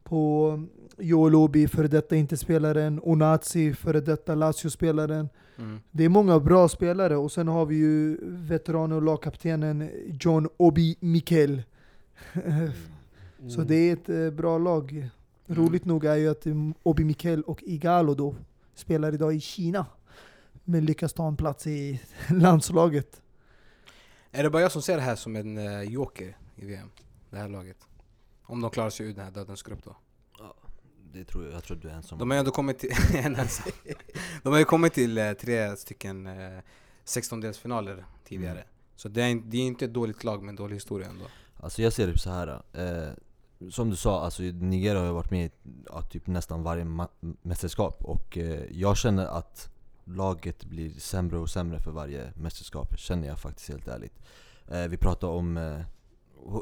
på 0.03 0.63
Joel 0.97 1.35
Obi, 1.35 1.67
före 1.67 1.87
detta 1.87 2.15
inte-spelaren, 2.15 2.99
Onazi, 3.03 3.73
före 3.73 4.01
detta 4.01 4.35
Lazio-spelaren. 4.35 5.29
Mm. 5.57 5.79
Det 5.91 6.05
är 6.05 6.09
många 6.09 6.39
bra 6.39 6.69
spelare 6.69 7.17
och 7.17 7.31
sen 7.31 7.47
har 7.47 7.65
vi 7.65 7.75
ju 7.75 8.17
veteranen 8.21 8.97
och 8.97 9.01
lagkaptenen 9.01 9.89
John 10.21 10.49
Obi 10.57 10.95
Mikel. 10.99 11.61
Så 13.47 13.61
det 13.61 13.75
är 13.75 13.93
ett 13.93 14.09
eh, 14.09 14.29
bra 14.29 14.57
lag. 14.57 15.09
Roligt 15.47 15.85
nog 15.85 16.05
är 16.05 16.15
ju 16.15 16.29
att 16.29 16.45
eh, 16.45 16.53
Obi 16.83 17.03
Mikel 17.03 17.41
och 17.41 17.63
Igalo 17.63 18.13
då 18.13 18.35
spelar 18.75 19.13
idag 19.13 19.35
i 19.35 19.39
Kina. 19.39 19.85
Men 20.63 20.85
lyckas 20.85 21.13
ta 21.13 21.27
en 21.27 21.35
plats 21.37 21.67
i 21.67 22.01
landslaget. 22.29 23.21
Är 24.31 24.43
det 24.43 24.49
bara 24.49 24.61
jag 24.61 24.71
som 24.71 24.81
ser 24.81 24.95
det 24.95 25.01
här 25.01 25.15
som 25.15 25.35
en 25.35 25.57
uh, 25.57 25.83
joker 25.83 26.37
i 26.55 26.65
VM? 26.65 26.91
Det 27.29 27.37
här 27.37 27.49
laget? 27.49 27.77
Om 28.43 28.61
de 28.61 28.71
klarar 28.71 28.89
sig 28.89 29.05
ur 29.05 29.13
den 29.13 29.25
här 29.25 29.31
dödens 29.31 29.63
grupp 29.63 29.83
då? 29.83 29.95
Det 31.13 31.25
tror 31.25 31.45
jag, 31.45 31.53
jag 31.53 31.63
tror 31.63 31.77
du 31.77 31.89
är 31.89 31.93
ensam 31.93 32.19
De 32.19 32.29
har 32.29 32.35
ju 32.35 32.39
ändå 32.39 32.51
kommit 32.51 32.79
till... 32.79 32.91
ensam. 33.13 33.71
de 34.43 34.51
har 34.51 34.59
ju 34.59 34.65
kommit 34.65 34.93
till 34.93 35.17
eh, 35.17 35.33
tre 35.33 35.75
stycken 35.75 36.27
uh, 36.27 36.59
16-delsfinaler 37.05 38.03
tidigare. 38.23 38.51
Mm. 38.51 38.67
Så 38.95 39.09
det 39.09 39.21
är, 39.23 39.41
det 39.45 39.57
är 39.57 39.61
inte 39.61 39.85
ett 39.85 39.93
dåligt 39.93 40.23
lag 40.23 40.43
med 40.43 40.49
en 40.49 40.55
dålig 40.55 40.75
historia 40.75 41.07
ändå. 41.09 41.25
Alltså 41.59 41.81
jag 41.81 41.93
ser 41.93 42.07
det 42.07 42.17
så 42.17 42.29
här. 42.29 42.63
Eh, 42.73 43.13
som 43.69 43.89
du 43.89 43.95
sa, 43.95 44.23
alltså 44.23 44.41
Nigeria 44.43 44.99
har 44.99 45.07
ju 45.07 45.13
varit 45.13 45.31
med 45.31 45.45
i 45.45 45.51
ja, 45.85 46.01
typ 46.01 46.27
nästan 46.27 46.63
varje 46.63 46.85
mästerskap 47.41 48.03
och 48.03 48.37
eh, 48.37 48.63
jag 48.71 48.97
känner 48.97 49.25
att 49.25 49.69
laget 50.15 50.65
blir 50.65 50.89
sämre 50.89 51.37
och 51.37 51.49
sämre 51.49 51.79
för 51.79 51.91
varje 51.91 52.33
mästerskap, 52.35 52.97
känner 52.97 53.27
jag 53.27 53.39
faktiskt 53.39 53.69
helt 53.69 53.87
ärligt. 53.87 54.19
Eh, 54.67 54.87
vi 54.87 54.97
pratar 54.97 55.27
om, 55.27 55.57
eh, 55.57 55.81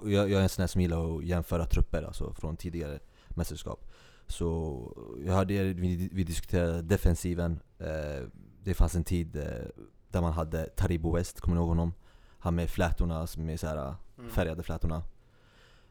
jag, 0.04 0.30
jag 0.30 0.32
är 0.32 0.42
en 0.42 0.50
sån 0.50 0.62
här 0.62 0.68
som 0.68 0.82
gillar 0.82 1.18
att 1.18 1.26
jämföra 1.26 1.66
trupper 1.66 2.04
alltså 2.04 2.34
från 2.34 2.58
tidigare 2.58 3.00
mästerskap. 3.30 3.92
Så 4.28 4.80
jag 5.26 5.34
hörde 5.34 5.64
vi, 5.64 6.10
vi 6.12 6.24
diskuterade 6.24 6.82
defensiven, 6.82 7.60
eh, 7.80 8.28
det 8.64 8.74
fanns 8.74 8.96
en 8.96 9.04
tid 9.04 9.36
eh, 9.36 9.86
där 10.10 10.22
man 10.22 10.34
hade 10.34 10.66
Taribo 10.66 11.16
West, 11.16 11.42
kommer 11.42 11.56
ni 11.56 11.62
ihåg 11.62 11.70
honom? 11.70 11.94
Han 12.40 12.56
med 12.56 12.70
flätorna, 12.70 13.28
som 13.28 13.50
är 13.50 13.58
så 13.58 13.68
här 13.68 13.96
färgade 14.30 14.64
flätorna. 14.64 15.04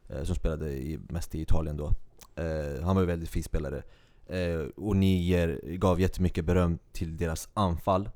Eh, 0.09 0.23
som 0.23 0.35
spelade 0.35 0.71
i, 0.71 0.99
mest 1.09 1.35
i 1.35 1.41
Italien 1.41 1.77
då. 1.77 1.91
Eh, 2.35 2.83
han 2.83 2.95
var 2.95 3.01
ju 3.01 3.07
väldigt 3.07 3.29
fin 3.29 3.43
spelare. 3.43 3.83
Eh, 4.29 4.67
och 4.75 4.95
ni 4.95 5.21
ger, 5.23 5.59
gav 5.77 6.01
jättemycket 6.01 6.45
beröm 6.45 6.79
till 6.91 7.17
deras 7.17 7.49
anfall. 7.53 8.09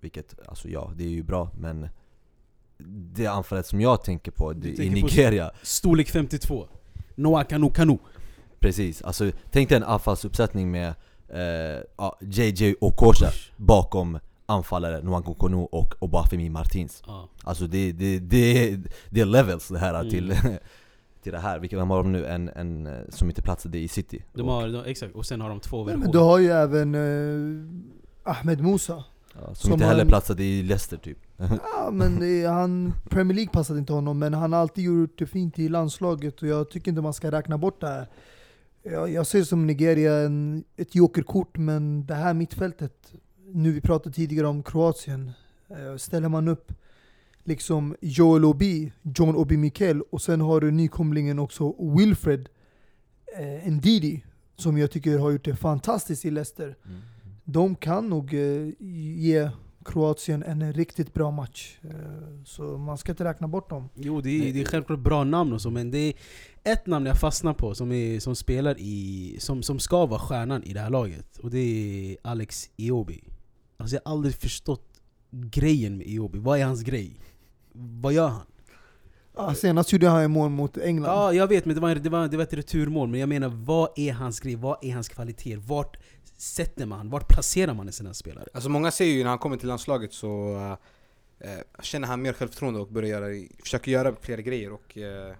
Vilket, 0.00 0.34
alltså 0.48 0.68
ja, 0.68 0.92
det 0.96 1.04
är 1.04 1.08
ju 1.08 1.22
bra 1.22 1.50
men 1.58 1.88
det 3.14 3.26
anfallet 3.26 3.66
som 3.66 3.80
jag 3.80 4.04
tänker 4.04 4.30
på 4.30 4.52
det, 4.52 4.68
i 4.68 4.76
tänker 4.76 5.00
på- 5.00 5.06
Nigeria, 5.06 5.50
Storlek 5.62 6.08
52. 6.10 6.66
Noah 7.14 7.44
Kanu 7.44 7.70
Kanu. 7.70 7.98
precis. 8.58 9.02
Alltså 9.02 9.30
tänk 9.50 9.68
dig 9.68 9.76
en 9.76 9.82
anfallsuppsättning 9.84 10.70
med 10.70 10.94
eh, 11.28 11.82
JJ 12.20 12.74
Okocha 12.80 13.30
bakom 13.56 14.18
anfallare 14.46 15.02
Nwanko 15.02 15.34
Konu 15.34 15.56
och 15.56 15.94
Obafemi 15.98 16.48
Martins. 16.48 17.02
Ja. 17.06 17.28
Alltså 17.42 17.66
det, 17.66 17.92
det, 17.92 18.18
det, 18.18 18.76
det 19.10 19.20
är 19.20 19.24
levels 19.24 19.68
det 19.68 19.78
här 19.78 19.94
Mm. 19.94 20.10
till, 20.10 20.34
till 21.24 21.32
det 21.32 21.38
här. 21.38 21.58
Vilka 21.58 21.76
de 21.76 21.90
har 21.90 21.96
de 22.02 22.12
nu? 22.12 22.26
En, 22.26 22.48
en 22.48 22.86
eh, 22.86 22.92
som 23.08 23.28
inte 23.28 23.42
platsade 23.42 23.78
i 23.78 23.88
city. 23.88 24.24
De 24.32 24.48
har, 24.48 24.68
de, 24.68 24.84
exakt, 24.84 25.14
och 25.14 25.26
sen 25.26 25.40
har 25.40 25.48
de 25.48 25.60
två 25.60 25.82
versioner. 25.84 26.04
men 26.04 26.12
du 26.12 26.18
har 26.18 26.38
ju 26.38 26.48
även 26.50 26.94
eh, 26.94 28.30
Ahmed 28.32 28.60
Musa. 28.62 29.04
Ja, 29.34 29.46
som, 29.46 29.54
Som 29.54 29.72
inte 29.72 29.84
heller 29.84 30.02
en- 30.02 30.08
platsade 30.08 30.44
i 30.44 30.62
Leicester 30.62 30.96
typ. 30.96 31.18
Ja, 31.76 31.90
men 31.92 32.20
det 32.20 32.44
han, 32.46 32.94
Premier 33.10 33.34
League 33.34 33.52
passade 33.52 33.78
inte 33.78 33.92
honom, 33.92 34.18
men 34.18 34.34
han 34.34 34.52
har 34.52 34.60
alltid 34.60 34.84
gjort 34.84 35.18
det 35.18 35.26
fint 35.26 35.58
i 35.58 35.68
landslaget 35.68 36.42
och 36.42 36.48
jag 36.48 36.70
tycker 36.70 36.90
inte 36.90 37.02
man 37.02 37.12
ska 37.14 37.30
räkna 37.30 37.58
bort 37.58 37.80
det 37.80 37.86
här. 37.88 38.08
Jag, 38.82 39.10
jag 39.10 39.26
ser 39.26 39.42
som 39.42 39.66
Nigeria 39.66 40.14
en, 40.14 40.64
ett 40.76 40.94
jokerkort, 40.94 41.58
men 41.58 42.06
det 42.06 42.14
här 42.14 42.34
mittfältet, 42.34 43.12
nu 43.52 43.72
vi 43.72 43.80
pratade 43.80 44.14
tidigare 44.14 44.46
om 44.46 44.62
Kroatien, 44.62 45.32
eh, 45.70 45.96
ställer 45.96 46.28
man 46.28 46.48
upp 46.48 46.72
liksom 47.44 47.96
Joel 48.00 48.44
Obi, 48.44 48.92
John 49.02 49.36
Obi 49.36 49.56
Mikel 49.56 50.02
och 50.02 50.22
sen 50.22 50.40
har 50.40 50.60
du 50.60 50.70
nykomlingen 50.70 51.38
också 51.38 51.74
Wilfred 51.96 52.48
eh, 53.38 53.72
Ndidi 53.72 54.24
som 54.56 54.78
jag 54.78 54.90
tycker 54.90 55.18
har 55.18 55.30
gjort 55.30 55.44
det 55.44 55.56
fantastiskt 55.56 56.24
i 56.24 56.30
Leicester. 56.30 56.76
De 57.44 57.74
kan 57.74 58.08
nog 58.08 58.34
eh, 58.34 58.68
ge 58.78 59.50
Kroatien 59.84 60.42
en 60.42 60.72
riktigt 60.72 61.14
bra 61.14 61.30
match. 61.30 61.78
Eh, 61.82 62.44
så 62.44 62.62
man 62.62 62.98
ska 62.98 63.12
inte 63.12 63.24
räkna 63.24 63.48
bort 63.48 63.70
dem. 63.70 63.88
Jo 63.94 64.20
det 64.20 64.30
är, 64.30 64.52
det 64.52 64.60
är 64.60 64.64
självklart 64.64 65.00
bra 65.00 65.24
namn 65.24 65.52
och 65.52 65.60
så, 65.60 65.70
men 65.70 65.90
det 65.90 65.98
är 65.98 66.14
ett 66.64 66.86
namn 66.86 67.06
jag 67.06 67.20
fastnar 67.20 67.54
på 67.54 67.74
som, 67.74 67.92
är, 67.92 68.20
som 68.20 68.36
spelar 68.36 68.76
i, 68.78 69.36
som, 69.40 69.62
som 69.62 69.78
ska 69.78 70.06
vara 70.06 70.20
stjärnan 70.20 70.62
i 70.62 70.72
det 70.72 70.80
här 70.80 70.90
laget. 70.90 71.38
Och 71.38 71.50
det 71.50 71.58
är 71.58 72.16
Alex 72.22 72.70
Iobi. 72.76 73.24
Alltså 73.76 73.96
jag 73.96 74.02
har 74.04 74.12
aldrig 74.12 74.34
förstått 74.34 75.00
grejen 75.30 75.96
med 75.96 76.06
Iobi. 76.06 76.38
Vad 76.38 76.58
är 76.58 76.64
hans 76.64 76.82
grej? 76.82 77.20
Vad 77.74 78.12
gör 78.12 78.28
han? 78.28 78.46
Ah, 79.36 79.54
senast 79.54 79.92
gjorde 79.92 80.08
han 80.08 80.22
en 80.22 80.30
mål 80.30 80.50
mot 80.50 80.78
England. 80.78 81.10
Ja, 81.10 81.32
jag 81.32 81.46
vet, 81.46 81.64
men 81.64 81.74
det 81.74 81.80
var, 81.80 81.94
det, 81.94 82.10
var, 82.10 82.28
det 82.28 82.36
var 82.36 82.44
ett 82.44 82.52
returmål. 82.52 83.08
Men 83.08 83.20
jag 83.20 83.28
menar, 83.28 83.48
vad 83.48 83.88
är 83.96 84.12
hans 84.12 84.40
grej? 84.40 84.56
Vad 84.56 84.84
är 84.84 84.94
hans 84.94 85.08
kvaliteter? 85.08 85.56
Vart 85.56 85.96
sätter 86.36 86.86
man? 86.86 87.10
Vart 87.10 87.28
placerar 87.28 87.74
man 87.74 87.86
en 87.86 87.92
sån 87.92 88.06
här 88.06 88.12
spelare? 88.12 88.46
Alltså 88.54 88.70
många 88.70 88.90
säger 88.90 89.14
ju 89.14 89.22
när 89.22 89.30
han 89.30 89.38
kommer 89.38 89.56
till 89.56 89.68
landslaget 89.68 90.12
så 90.12 90.56
eh, 91.38 91.82
känner 91.82 92.08
han 92.08 92.22
mer 92.22 92.32
självförtroende 92.32 92.80
och 92.80 92.88
börjar 92.88 93.20
göra, 93.20 93.46
försöker 93.62 93.92
göra 93.92 94.14
fler 94.20 94.38
grejer 94.38 94.72
och 94.72 94.98
eh, 94.98 95.34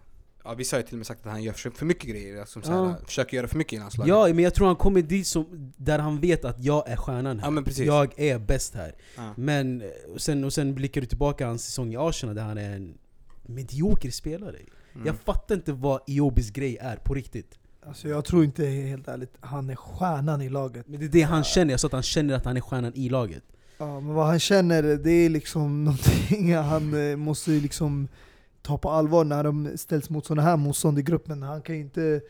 Ja 0.45 0.55
vissa 0.55 0.77
har 0.77 0.81
ju 0.81 0.87
till 0.87 0.95
och 0.95 0.99
med 0.99 1.07
sagt 1.07 1.27
att 1.27 1.33
han 1.33 1.43
gör 1.43 1.53
för 1.53 1.85
mycket 1.87 2.11
grejer, 2.11 2.41
alltså, 2.41 2.63
så 2.63 2.73
Ja. 2.73 2.85
här, 2.89 2.97
försöker 3.05 3.37
göra 3.37 3.49
för 3.49 3.59
mycket 3.59 3.73
i 3.73 3.79
landslaget 3.79 4.09
Ja, 4.09 4.27
men 4.35 4.45
jag 4.45 4.55
tror 4.55 4.67
han 4.67 4.77
kommer 4.77 5.03
dit 5.03 5.27
som, 5.27 5.73
där 5.77 5.99
han 5.99 6.21
vet 6.21 6.45
att 6.45 6.65
jag 6.65 6.89
är 6.89 6.97
stjärnan 6.97 7.39
här. 7.39 7.65
Ja. 7.67 7.85
Jag 7.85 8.19
är 8.21 8.39
bäst 8.39 8.75
här. 8.75 8.95
Ja. 9.17 9.35
Men 9.37 9.83
eh, 9.83 9.89
och 10.15 10.21
sen, 10.21 10.45
och 10.45 10.53
sen 10.53 10.75
blickar 10.75 11.01
du 11.01 11.07
tillbaka 11.07 11.47
hans 11.47 11.65
säsong 11.65 11.93
i 11.93 11.97
Arsenal 11.97 12.35
där 12.35 12.43
han 12.43 12.59
är 12.59 12.71
en 12.77 12.99
medioker 13.43 14.11
spelare. 14.11 14.57
Mm. 14.95 15.07
Jag 15.07 15.17
fattar 15.17 15.55
inte 15.55 15.73
vad 15.73 16.01
Iobis 16.07 16.51
grej 16.51 16.77
är 16.81 16.97
på 16.97 17.15
riktigt. 17.15 17.59
Alltså 17.87 18.09
jag 18.09 18.25
tror 18.25 18.45
inte 18.45 18.67
helt 18.67 19.09
ärligt, 19.09 19.35
han 19.41 19.71
är 19.71 19.77
stjärnan 19.77 20.43
i 20.43 20.49
laget. 20.49 20.89
Men 20.89 21.01
det 21.01 21.07
är 21.07 21.09
det 21.09 21.23
han 21.23 21.45
känner, 21.45 21.71
jag 21.73 21.81
sa 21.81 21.87
att 21.87 21.93
han 21.93 22.03
känner 22.03 22.35
att 22.35 22.45
han 22.45 22.57
är 22.57 22.61
stjärnan 22.61 22.93
i 22.95 23.09
laget. 23.09 23.43
Ja, 23.79 24.01
men 24.01 24.15
vad 24.15 24.27
han 24.27 24.39
känner, 24.41 24.83
det 24.83 25.11
är 25.11 25.29
liksom 25.29 25.85
någonting 25.85 26.55
han 26.55 27.11
eh, 27.11 27.17
måste 27.17 27.53
ju 27.53 27.61
liksom 27.61 28.09
ta 28.65 28.79
på 28.79 28.91
allvar 28.91 29.25
när 29.25 29.45
de 29.45 29.79
ställs 29.79 30.11
mot 30.11 30.27
sådana 30.27 30.43
här 30.43 30.57
motstånd 30.57 30.99
i 30.99 31.03
gruppen. 31.03 31.43
Han 31.43 31.63
kan 31.63 31.75
ju 31.75 31.81
inte 31.81 32.21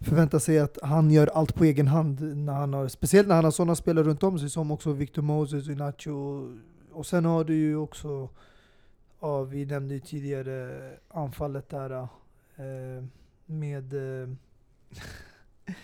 förvänta 0.00 0.40
sig 0.40 0.58
att 0.58 0.78
han 0.82 1.10
gör 1.10 1.26
allt 1.26 1.54
på 1.54 1.64
egen 1.64 1.88
hand, 1.88 2.36
när 2.36 2.52
han 2.52 2.74
har, 2.74 2.88
speciellt 2.88 3.28
när 3.28 3.34
han 3.34 3.44
har 3.44 3.50
sådana 3.50 3.74
spelare 3.74 4.04
runt 4.04 4.22
om 4.22 4.38
sig 4.38 4.50
som 4.50 4.70
också 4.70 4.92
Victor 4.92 5.22
Moses, 5.22 5.68
Inacho. 5.68 6.48
Och 6.92 7.06
sen 7.06 7.24
har 7.24 7.44
du 7.44 7.54
ju 7.54 7.76
också, 7.76 8.28
ja, 9.20 9.42
vi 9.42 9.66
nämnde 9.66 9.94
ju 9.94 10.00
tidigare 10.00 10.90
anfallet 11.08 11.68
där 11.68 11.90
eh, 11.90 13.04
med 13.46 14.22
eh, 14.22 14.28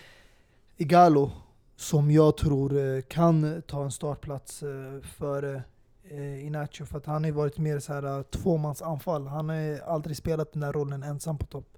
Igalo 0.77 1.31
som 1.75 2.11
jag 2.11 2.37
tror 2.37 2.77
eh, 2.77 3.01
kan 3.01 3.61
ta 3.67 3.83
en 3.83 3.91
startplats 3.91 4.63
eh, 4.63 5.01
före 5.01 5.63
eh, 6.11 6.45
Inacho 6.45 6.85
för 6.85 6.97
att 6.97 7.05
han 7.05 7.23
har 7.23 7.29
ju 7.29 7.31
varit 7.35 7.57
mer 7.57 7.79
så 7.79 7.93
här 7.93 8.17
eh, 8.17 8.23
tvåmansanfall. 8.23 9.27
Han 9.27 9.49
har 9.49 9.79
aldrig 9.79 10.17
spelat 10.17 10.53
den 10.53 10.61
där 10.61 10.73
rollen 10.73 11.03
ensam 11.03 11.37
på 11.37 11.45
topp. 11.45 11.77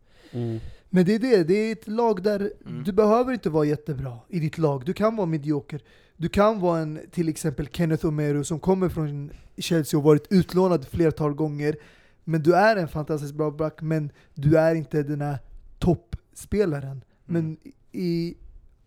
Men 0.89 1.05
det 1.05 1.15
är 1.15 1.19
det, 1.19 1.43
det 1.43 1.53
är 1.53 1.71
ett 1.71 1.87
lag 1.87 2.23
där 2.23 2.51
Mm. 2.65 2.83
du 2.83 2.91
behöver 2.91 3.33
inte 3.33 3.49
vara 3.49 3.65
jättebra 3.65 4.19
i 4.27 4.39
ditt 4.39 4.57
lag. 4.57 4.85
Du 4.85 4.93
kan 4.93 5.15
vara 5.15 5.27
medioker. 5.27 5.81
Du 6.17 6.29
kan 6.29 6.59
vara 6.59 6.79
en, 6.79 6.99
till 7.11 7.29
exempel 7.29 7.67
Kenneth 7.67 8.05
Omeru 8.05 8.43
som 8.43 8.59
kommer 8.59 8.89
från 8.89 9.31
Chelsea 9.57 9.97
och 9.97 10.03
varit 10.03 10.27
utlånad 10.29 10.87
flertal 10.87 11.33
gånger. 11.33 11.75
Men 12.23 12.43
du 12.43 12.55
är 12.55 12.75
en 12.75 12.87
fantastiskt 12.87 13.33
bra 13.33 13.51
back, 13.51 13.81
men 13.81 14.11
du 14.33 14.57
är 14.57 14.75
inte 14.75 15.03
den 15.03 15.21
här 15.21 15.37
toppspelaren. 15.79 17.03
Men 17.25 17.57
i 17.91 18.35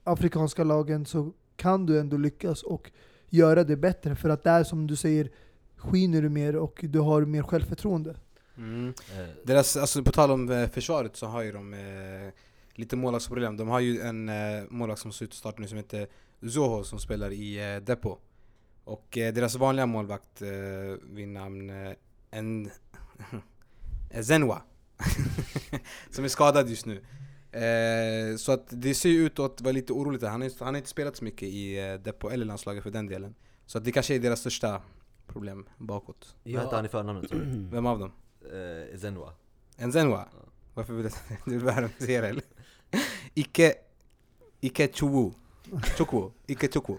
afrikanska 0.04 0.64
lagen 0.64 1.06
så 1.06 1.32
kan 1.56 1.86
du 1.86 2.00
ändå 2.00 2.16
lyckas 2.16 2.62
och 2.62 2.90
göra 3.32 3.64
det 3.64 3.76
bättre. 3.76 4.14
För 4.14 4.28
att 4.28 4.44
där 4.44 4.64
som 4.64 4.86
du 4.86 4.96
säger, 4.96 5.30
skiner 5.76 6.22
du 6.22 6.28
mer 6.28 6.56
och 6.56 6.80
du 6.82 6.98
har 6.98 7.24
mer 7.24 7.42
självförtroende. 7.42 8.16
Mm. 8.56 8.88
Eh, 8.88 9.28
Deras, 9.44 9.76
alltså 9.76 10.02
på 10.02 10.12
tal 10.12 10.30
om 10.30 10.50
eh, 10.50 10.68
försvaret 10.68 11.16
så 11.16 11.26
har 11.26 11.42
ju 11.42 11.52
de 11.52 11.74
eh, 11.74 12.32
lite 12.74 12.96
målvaktsproblem. 12.96 13.56
De 13.56 13.68
har 13.68 13.80
ju 13.80 14.00
en 14.00 14.28
eh, 14.28 14.62
målvakt 14.70 15.00
som 15.00 15.12
ser 15.12 15.24
ut 15.24 15.30
att 15.30 15.36
starta 15.36 15.60
nu 15.60 15.68
som 15.68 15.76
heter 15.76 16.06
Zoho 16.48 16.84
som 16.84 16.98
spelar 16.98 17.30
i 17.30 17.74
eh, 17.74 17.82
Depo. 17.82 18.18
Och 18.84 19.18
eh, 19.18 19.34
deras 19.34 19.54
vanliga 19.56 19.86
målvakt 19.86 20.42
eh, 20.42 20.48
vid 21.02 21.28
namn 21.28 21.70
eh, 21.70 21.92
en 22.30 22.70
Zenwa. 24.22 24.62
som 26.10 26.24
är 26.24 26.28
skadad 26.28 26.68
just 26.68 26.86
nu. 26.86 27.02
Eh, 27.52 28.36
så 28.36 28.52
att 28.52 28.66
det 28.68 28.94
ser 28.94 29.08
ju 29.08 29.26
ut 29.26 29.38
att 29.38 29.60
vara 29.60 29.72
lite 29.72 29.92
oroligt. 29.92 30.22
Han, 30.22 30.42
är, 30.42 30.52
han 30.58 30.74
har 30.74 30.76
inte 30.76 30.88
spelat 30.88 31.16
så 31.16 31.24
mycket 31.24 31.48
i 31.48 31.78
eh, 31.78 31.94
Depo 31.94 32.28
eller 32.28 32.44
landslaget 32.44 32.82
för 32.82 32.90
den 32.90 33.06
delen. 33.06 33.34
Så 33.66 33.78
att 33.78 33.84
det 33.84 33.92
kanske 33.92 34.14
är 34.14 34.18
deras 34.18 34.40
största 34.40 34.82
problem 35.26 35.68
bakåt. 35.78 36.36
Vad 36.44 36.62
hette 36.62 36.76
han 36.76 36.84
i 36.84 36.88
förnamnet? 36.88 37.30
du? 37.30 37.36
Vem 37.70 37.86
av 37.86 37.98
dem? 37.98 38.12
Eh, 38.92 38.98
Zenwa. 38.98 39.32
En 39.76 39.92
Zenwa? 39.92 40.28
Varför 40.74 40.92
vill 40.92 41.10
du, 41.44 41.50
vill 41.50 41.60
värdesäga 41.60 42.26
eller? 42.26 42.42
Ike... 43.34 43.74
Ike 44.60 44.88
Chuwu. 44.92 45.30
Chukwu. 45.98 46.30
Ike 46.46 46.68
Chukwu. 46.68 46.98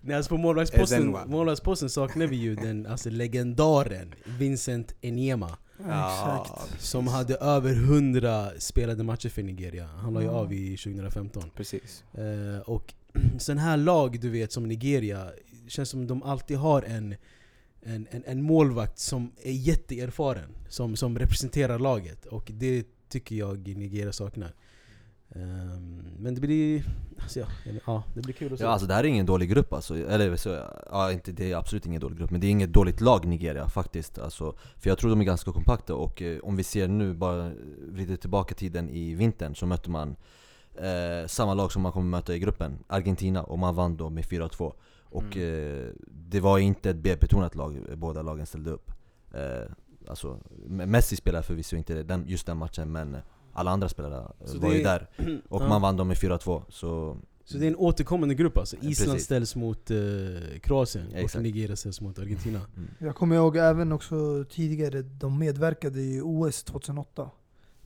Nej, 0.00 0.16
alltså 0.16 0.28
på 0.28 0.36
målvaktsposten, 0.36 1.16
målvaktsposten 1.26 1.90
saknar 1.90 2.26
vi 2.26 2.36
ju 2.36 2.54
den 2.54 2.86
alltså 2.86 3.10
legendaren 3.10 4.14
Vincent 4.38 4.94
Enyema 5.00 5.58
Exakt. 5.78 6.80
Som 6.82 7.06
hade 7.06 7.34
över 7.36 7.72
100 7.72 8.50
spelade 8.58 9.02
matcher 9.04 9.28
för 9.28 9.42
Nigeria. 9.42 9.86
Han 9.86 10.14
la 10.14 10.20
ju 10.20 10.26
Mm. 10.26 10.36
av 10.38 10.52
i 10.52 10.76
2015. 10.76 11.50
Precis. 11.56 12.04
Eh, 12.14 12.60
och 12.60 12.94
sån 13.38 13.58
här 13.58 13.76
lag 13.76 14.20
du 14.20 14.30
vet 14.30 14.52
som 14.52 14.68
Nigeria, 14.68 15.30
känns 15.68 15.88
som 15.88 16.06
de 16.06 16.22
alltid 16.22 16.56
har 16.56 16.82
en, 16.82 17.14
en, 17.82 18.06
en, 18.10 18.22
en 18.26 18.42
målvakt 18.42 18.98
som 18.98 19.32
är 19.42 19.52
jätteerfaren. 19.52 20.50
Som, 20.68 20.96
som 20.96 21.18
representerar 21.18 21.78
laget. 21.78 22.26
Och 22.26 22.50
det 22.54 22.86
tycker 23.08 23.36
jag 23.36 23.68
Nigeria 23.68 24.12
saknar. 24.12 24.54
Ehm, 25.34 26.02
men 26.18 26.34
det 26.34 26.40
blir... 26.40 26.84
Alltså 27.22 27.40
ja, 27.40 27.46
ja, 27.86 28.02
det 28.14 28.20
blir 28.20 28.34
kul 28.34 28.52
att 28.52 28.58
se. 28.58 28.64
Ja 28.64 28.70
alltså 28.70 28.86
det 28.86 28.94
här 28.94 29.04
är 29.04 29.08
ingen 29.08 29.26
dålig 29.26 29.50
grupp 29.50 29.72
alltså, 29.72 29.96
eller 29.96 30.36
så, 30.36 30.48
ja, 30.90 31.12
inte, 31.12 31.32
det 31.32 31.52
är 31.52 31.56
absolut 31.56 31.86
ingen 31.86 32.00
dålig 32.00 32.18
grupp 32.18 32.30
Men 32.30 32.40
det 32.40 32.46
är 32.46 32.50
inget 32.50 32.72
dåligt 32.72 33.00
lag 33.00 33.26
Nigeria 33.26 33.68
faktiskt 33.68 34.18
alltså, 34.18 34.54
För 34.76 34.90
jag 34.90 34.98
tror 34.98 35.10
de 35.10 35.20
är 35.20 35.24
ganska 35.24 35.52
kompakta 35.52 35.94
och 35.94 36.22
eh, 36.22 36.38
om 36.38 36.56
vi 36.56 36.64
ser 36.64 36.88
nu, 36.88 37.14
bara 37.14 37.52
vrider 37.88 38.16
tillbaka 38.16 38.54
tiden 38.54 38.90
i 38.90 39.14
vintern 39.14 39.54
Så 39.54 39.66
mötte 39.66 39.90
man 39.90 40.16
eh, 40.74 41.26
samma 41.26 41.54
lag 41.54 41.72
som 41.72 41.82
man 41.82 41.92
kommer 41.92 42.06
möta 42.06 42.34
i 42.34 42.38
gruppen, 42.38 42.78
Argentina, 42.86 43.42
och 43.42 43.58
man 43.58 43.74
vann 43.74 43.96
då 43.96 44.10
med 44.10 44.24
4-2 44.24 44.72
Och 45.02 45.36
eh, 45.36 45.88
det 46.08 46.40
var 46.40 46.58
inte 46.58 46.90
ett 46.90 46.96
B-betonat 46.96 47.54
lag 47.54 47.78
båda 47.96 48.22
lagen 48.22 48.46
ställde 48.46 48.70
upp. 48.70 48.90
Eh, 49.34 49.70
Alltså, 50.08 50.38
Messi 50.66 51.16
spelade 51.16 51.44
förvisso 51.44 51.76
inte 51.76 52.02
den, 52.02 52.24
just 52.28 52.46
den 52.46 52.56
matchen 52.56 52.92
men 52.92 53.16
alla 53.56 53.70
andra 53.70 53.88
spelare 53.88 54.32
Så 54.44 54.58
var 54.58 54.72
ju 54.72 54.80
är- 54.80 54.84
där 54.84 55.06
Och 55.48 55.62
Ja. 55.62 55.68
man 55.68 55.82
vann 55.82 55.96
dem 55.96 56.08
med 56.08 56.16
4-2 56.16 56.62
så 56.68 57.16
Så 57.44 57.58
det 57.58 57.64
är 57.66 57.68
en 57.68 57.76
återkommande 57.76 58.34
grupp 58.34 58.58
alltså. 58.58 58.76
Island 58.76 59.10
precis. 59.12 59.24
ställs 59.24 59.56
mot 59.56 59.90
eh, 59.90 59.96
Kroatien 60.62 61.06
Ja, 61.14 61.24
och. 61.24 61.42
Nigeria 61.42 61.76
ställs 61.76 62.00
mot 62.00 62.18
Argentina. 62.18 62.60
Jag 62.98 63.16
kommer 63.16 63.36
ihåg 63.36 63.56
även 63.56 63.92
också 63.92 64.44
tidigare, 64.50 65.02
de 65.02 65.38
medverkade 65.38 66.00
i 66.00 66.20
OS 66.24 66.62
2008. 66.62 67.30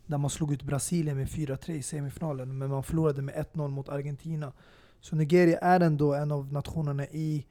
Där 0.06 0.18
man 0.18 0.30
slog 0.30 0.52
ut 0.52 0.62
Brasilien 0.62 1.16
med 1.16 1.28
4-3 1.28 1.70
i 1.70 1.82
semifinalen, 1.82 2.58
men 2.58 2.70
man 2.70 2.82
förlorade 2.82 3.22
med 3.22 3.34
1-0 3.54 3.68
mot 3.68 3.88
Argentina. 3.88 4.52
Så 5.00 5.16
Nigeria 5.16 5.58
är 5.58 5.80
ändå 5.80 6.14
en 6.14 6.32
av 6.32 6.52
nationerna 6.52 7.06
i, 7.06 7.46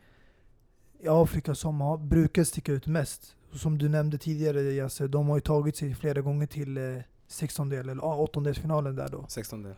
i 0.99 1.08
Afrika 1.08 1.55
som 1.55 1.82
har, 1.82 1.97
brukar 1.97 2.43
sticka 2.43 2.71
ut 2.71 2.88
mest. 2.88 3.36
Och 3.51 3.58
som 3.60 3.77
du 3.77 3.89
nämnde 3.89 4.17
tidigare 4.17 4.62
Yasser, 4.62 5.08
de 5.08 5.27
har 5.27 5.38
ju 5.38 5.41
tagit 5.41 5.75
sig 5.77 5.95
flera 5.95 6.21
gånger 6.21 6.47
till 6.47 6.77
eh, 6.77 6.84
16-del, 7.30 7.89
eller 7.89 8.04
ah, 8.04 8.15
åttondelsfinalen 8.15 8.96
där 8.96 9.10
då. 9.10 9.26
16 9.28 9.63
del. 9.63 9.76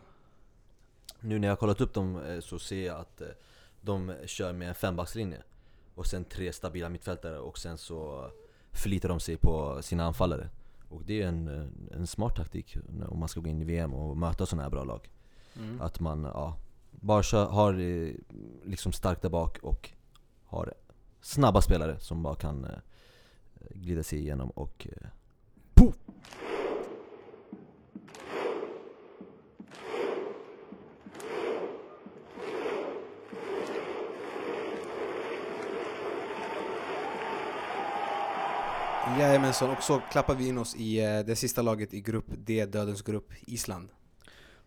Nu 1.20 1.38
när 1.38 1.48
jag 1.48 1.52
har 1.52 1.56
kollat 1.56 1.80
upp 1.80 1.94
dem 1.94 2.22
eh, 2.22 2.40
så 2.40 2.58
ser 2.58 2.86
jag 2.86 3.00
att 3.00 3.20
eh, 3.20 3.26
de 3.80 4.14
kör 4.26 4.52
med 4.52 4.68
en 4.68 4.74
fembackslinje 4.74 5.42
Och 5.94 6.06
sen 6.06 6.24
tre 6.24 6.52
stabila 6.52 6.88
mittfältare 6.88 7.38
och 7.38 7.58
sen 7.58 7.78
så 7.78 8.30
förlitar 8.72 9.08
de 9.08 9.20
sig 9.20 9.36
på 9.36 9.78
sina 9.82 10.04
anfallare 10.04 10.48
Och 10.88 11.02
det 11.04 11.22
är 11.22 11.26
en, 11.28 11.48
eh, 11.48 11.96
en 11.98 12.06
smart 12.06 12.36
taktik 12.36 12.76
när- 12.88 13.12
om 13.12 13.18
man 13.18 13.28
ska 13.28 13.40
gå 13.40 13.48
in 13.48 13.62
i 13.62 13.64
VM 13.64 13.94
och 13.94 14.16
möta 14.16 14.46
sådana 14.46 14.62
här 14.62 14.70
bra 14.70 14.84
lag 14.84 15.08
Mm. 15.56 15.80
Att 15.80 16.00
man 16.00 16.22
ja, 16.24 16.56
bara 16.90 17.22
kör, 17.22 17.44
har 17.46 17.72
liksom 18.68 18.92
starkt 18.92 19.22
där 19.22 19.28
bak 19.28 19.58
och 19.62 19.90
har 20.46 20.74
snabba 21.20 21.60
spelare 21.62 21.98
som 22.00 22.22
bara 22.22 22.34
kan 22.34 22.66
glida 23.70 24.02
sig 24.02 24.18
igenom 24.18 24.50
och 24.50 24.86
eh, 24.90 25.08
Jajamensan, 39.18 39.70
och 39.70 39.82
så 39.82 40.00
klappar 40.10 40.34
vi 40.34 40.48
in 40.48 40.58
oss 40.58 40.76
i 40.76 41.00
eh, 41.00 41.20
det 41.26 41.36
sista 41.36 41.62
laget 41.62 41.94
i 41.94 42.00
grupp 42.00 42.26
D, 42.46 42.66
dödens 42.66 43.02
grupp, 43.02 43.32
Island. 43.46 43.88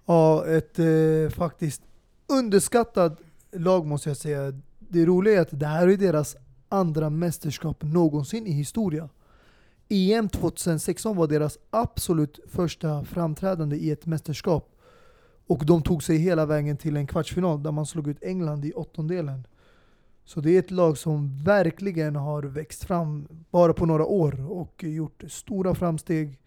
Ja, 0.06 0.46
ett 0.46 0.80
eh, 0.80 1.30
faktiskt 1.36 1.82
underskattat 2.28 3.22
lag 3.52 3.86
måste 3.86 4.10
jag 4.10 4.18
säga. 4.18 4.54
Det 4.80 5.06
roliga 5.06 5.38
är 5.38 5.42
att 5.42 5.60
det 5.60 5.66
här 5.66 5.88
är 5.88 5.98
deras 5.98 6.36
andra 6.70 7.10
mästerskap 7.10 7.84
någonsin 7.84 8.48
i 8.48 8.52
historia. 8.52 9.10
EM 9.90 10.30
2016 10.30 11.16
var 11.16 11.28
deras 11.28 11.58
absolut 11.70 12.40
första 12.48 13.04
framträdande 13.04 13.76
i 13.76 13.92
ett 13.92 14.06
mästerskap. 14.06 14.72
Och 15.48 15.66
de 15.66 15.82
tog 15.82 16.04
sig 16.04 16.18
hela 16.18 16.46
vägen 16.46 16.78
till 16.78 16.98
en 16.98 17.08
kvartsfinal 17.08 17.64
där 17.64 17.72
man 17.72 17.86
slog 17.86 18.08
ut 18.08 18.24
England 18.24 18.66
i 18.66 18.74
åttondelen. 18.74 19.48
Så 20.26 20.42
det 20.42 20.56
är 20.56 20.60
ett 20.60 20.72
lag 20.72 20.98
som 20.98 21.44
verkligen 21.44 22.16
har 22.16 22.44
växt 22.44 22.84
fram 22.84 23.28
bara 23.52 23.74
på 23.74 23.86
några 23.86 24.06
år 24.06 24.52
och 24.52 24.84
gjort 24.84 25.24
stora 25.28 25.76
framsteg. 25.76 26.40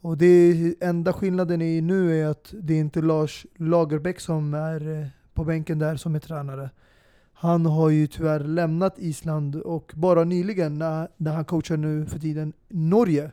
Och 0.00 0.18
det 0.18 0.74
enda 0.80 1.12
skillnaden 1.12 1.62
i 1.62 1.80
nu 1.80 2.20
är 2.20 2.26
att 2.26 2.54
det 2.60 2.74
är 2.74 2.80
inte 2.80 3.02
Lars 3.02 3.46
Lagerbäck 3.56 4.20
som 4.20 4.54
är 4.54 5.00
eh, 5.00 5.06
på 5.34 5.44
bänken 5.44 5.78
där 5.78 5.96
som 5.96 6.14
är 6.14 6.18
tränare. 6.18 6.70
Han 7.32 7.66
har 7.66 7.90
ju 7.90 8.06
tyvärr 8.06 8.40
lämnat 8.40 8.98
Island 8.98 9.56
och 9.56 9.92
bara 9.96 10.24
nyligen 10.24 10.78
när, 10.78 11.08
när 11.16 11.32
han 11.32 11.44
coachar 11.44 11.76
nu 11.76 12.06
för 12.06 12.18
tiden 12.18 12.52
Norge 12.68 13.30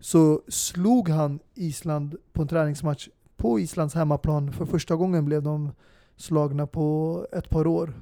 så 0.00 0.42
slog 0.48 1.08
han 1.08 1.38
Island 1.54 2.16
på 2.32 2.42
en 2.42 2.48
träningsmatch 2.48 3.08
på 3.36 3.60
Islands 3.60 3.94
hemmaplan. 3.94 4.52
För 4.52 4.66
första 4.66 4.96
gången 4.96 5.24
blev 5.24 5.42
de 5.42 5.72
slagna 6.16 6.66
på 6.66 7.26
ett 7.32 7.50
par 7.50 7.66
år. 7.66 7.94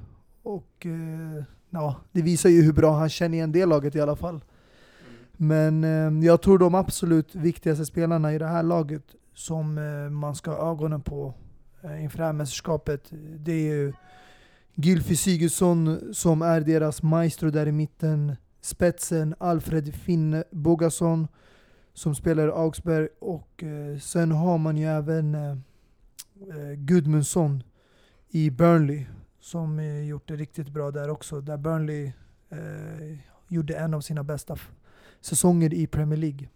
Och 0.45 0.85
eh, 0.85 1.43
ja, 1.69 1.95
det 2.11 2.21
visar 2.21 2.49
ju 2.49 2.61
hur 2.61 2.73
bra 2.73 2.97
han 2.97 3.09
känner 3.09 3.37
igen 3.37 3.51
det 3.51 3.65
laget 3.65 3.95
i 3.95 4.01
alla 4.01 4.15
fall. 4.15 4.41
Men 5.37 5.83
eh, 5.83 6.25
jag 6.25 6.41
tror 6.41 6.59
de 6.59 6.75
absolut 6.75 7.35
viktigaste 7.35 7.85
spelarna 7.85 8.33
i 8.33 8.37
det 8.37 8.47
här 8.47 8.63
laget 8.63 9.03
som 9.33 9.77
eh, 9.77 10.09
man 10.09 10.35
ska 10.35 10.51
ha 10.51 10.71
ögonen 10.71 11.01
på 11.01 11.33
eh, 11.83 12.03
inför 12.03 12.17
det 12.17 12.25
här 12.25 12.33
mästerskapet, 12.33 13.11
det 13.39 13.51
är 13.51 13.75
ju 13.75 13.93
Gylfi 14.75 15.15
Sigurdsson 15.15 16.13
som 16.13 16.41
är 16.41 16.61
deras 16.61 17.03
maestro 17.03 17.49
där 17.49 17.67
i 17.67 17.71
mitten. 17.71 18.35
Spetsen 18.61 19.35
Alfred 19.37 19.95
Finn 19.95 20.43
Bogason 20.51 21.27
som 21.93 22.15
spelar 22.15 22.47
i 22.47 22.51
Augsburg 22.51 23.09
och 23.19 23.63
sen 24.01 24.31
har 24.31 24.57
man 24.57 24.77
ju 24.77 24.85
även 24.85 25.37
Gudmundsson 26.75 27.63
i 28.29 28.49
Burnley 28.49 29.05
som 29.45 29.79
eh, 29.79 30.03
gjort 30.03 30.27
det 30.27 30.35
riktigt 30.35 30.69
bra 30.69 30.91
där 30.91 31.09
också. 31.09 31.41
Där 31.41 31.57
Burnley 31.57 32.11
eh, 32.49 33.17
gjorde 33.47 33.75
en 33.75 33.93
av 33.93 34.01
sina 34.01 34.23
bästa 34.23 34.57
säsonger 35.21 35.73
i 35.73 35.87
Premier 35.87 36.19
League. 36.19 36.49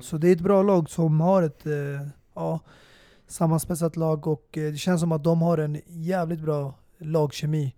Så 0.00 0.18
det 0.18 0.28
är 0.28 0.32
ett 0.32 0.40
bra 0.40 0.62
lag 0.62 0.90
som 0.90 1.20
har 1.20 1.42
ett 1.42 1.66
eh, 1.66 2.06
ja, 2.34 2.60
sammanspetsat 3.26 3.96
lag 3.96 4.26
och 4.26 4.58
eh, 4.58 4.72
det 4.72 4.76
känns 4.76 5.00
som 5.00 5.12
att 5.12 5.24
de 5.24 5.42
har 5.42 5.58
en 5.58 5.80
jävligt 5.86 6.40
bra 6.40 6.74
lagkemi. 6.98 7.74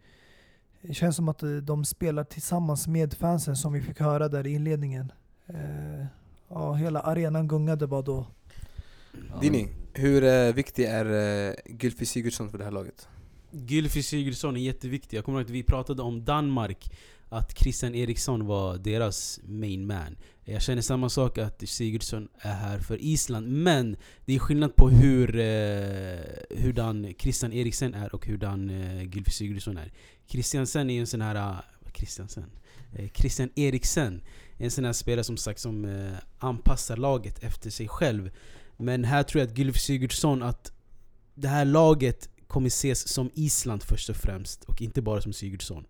Det 0.83 0.95
känns 0.95 1.17
som 1.17 1.29
att 1.29 1.43
eh, 1.43 1.51
de 1.51 1.85
spelar 1.85 2.25
tillsammans 2.25 2.89
med 2.89 3.15
fansen 3.15 3.57
som 3.57 3.73
vi 3.73 3.81
fick 3.81 4.01
höra 4.01 4.29
där 4.29 4.47
i 4.47 4.51
inledningen. 4.51 5.13
Eh, 5.47 6.07
ja, 6.49 6.73
hela 6.73 7.01
arenan 7.01 7.49
gungade 7.49 7.87
bara 7.87 8.03
då. 8.03 8.27
Dini, 9.41 9.69
hur 9.93 10.53
viktig 10.53 10.85
är 10.85 11.07
Gylfi 11.83 12.07
Sigurdsson 12.07 12.51
för 12.51 12.59
det 12.59 12.65
här 12.65 12.71
laget? 12.71 13.09
Gylfi 13.53 14.03
Sigurdsson 14.03 14.57
är 14.57 14.61
jätteviktig. 14.61 15.17
Jag 15.17 15.25
kommer 15.25 15.39
ihåg 15.39 15.47
att 15.47 15.51
vi 15.51 15.63
pratade 15.63 16.03
om 16.03 16.25
Danmark, 16.25 16.91
att 17.29 17.59
Christian 17.59 17.95
Eriksson 17.95 18.47
var 18.47 18.79
deras 18.79 19.41
main 19.45 19.87
man. 19.87 20.17
Jag 20.45 20.63
känner 20.63 20.83
samma 20.83 21.09
sak 21.09 21.39
att 21.39 21.69
Sigurdsson 21.69 22.29
är 22.39 22.55
här 22.55 22.79
för 22.79 23.03
Island, 23.03 23.49
men 23.49 23.97
det 24.25 24.35
är 24.35 24.39
skillnad 24.39 24.77
på 24.77 24.91
hur 24.91 25.39
eh, 25.39 26.59
hurdan 26.63 27.15
Christian 27.19 27.53
Eriksen 27.53 27.95
är 27.95 28.15
och 28.15 28.27
hurdan 28.27 28.71
eh, 28.71 29.03
Gylfi 29.03 29.31
Sigurdsson 29.31 29.77
är. 29.77 29.93
Christiansen 30.27 30.91
är 30.91 30.95
ju 30.95 31.01
en 31.01 31.07
sån 31.07 31.21
här... 31.21 31.65
Christiansen? 31.95 32.51
Eh, 32.93 33.11
Christian 33.15 33.51
eh, 33.55 33.65
Eriksen 33.65 34.23
är 34.59 34.65
en 34.65 34.71
sån 34.71 34.85
här 34.85 34.93
spelare 34.93 35.25
som 35.25 35.37
sagt 35.37 35.61
som 35.61 35.85
eh, 35.85 36.13
anpassar 36.39 36.97
laget 36.97 37.43
efter 37.43 37.71
sig 37.71 37.89
själv. 37.89 38.31
Men 38.77 39.05
här 39.05 39.23
tror 39.23 39.41
jag 39.41 39.51
att 39.51 39.59
Gylfi 39.59 39.79
Sigurdsson, 39.79 40.43
att 40.43 40.73
det 41.35 41.49
här 41.49 41.65
laget 41.65 42.29
kommer 42.53 42.69
ses 42.69 43.09
som 43.09 43.31
Island 43.35 43.83
först 43.83 44.11
och 44.11 44.17
främst 44.17 44.65
och 44.65 44.83
inte 44.83 45.03
bara 45.03 45.21
som 45.21 45.33
Sigurdsson. 45.33 45.85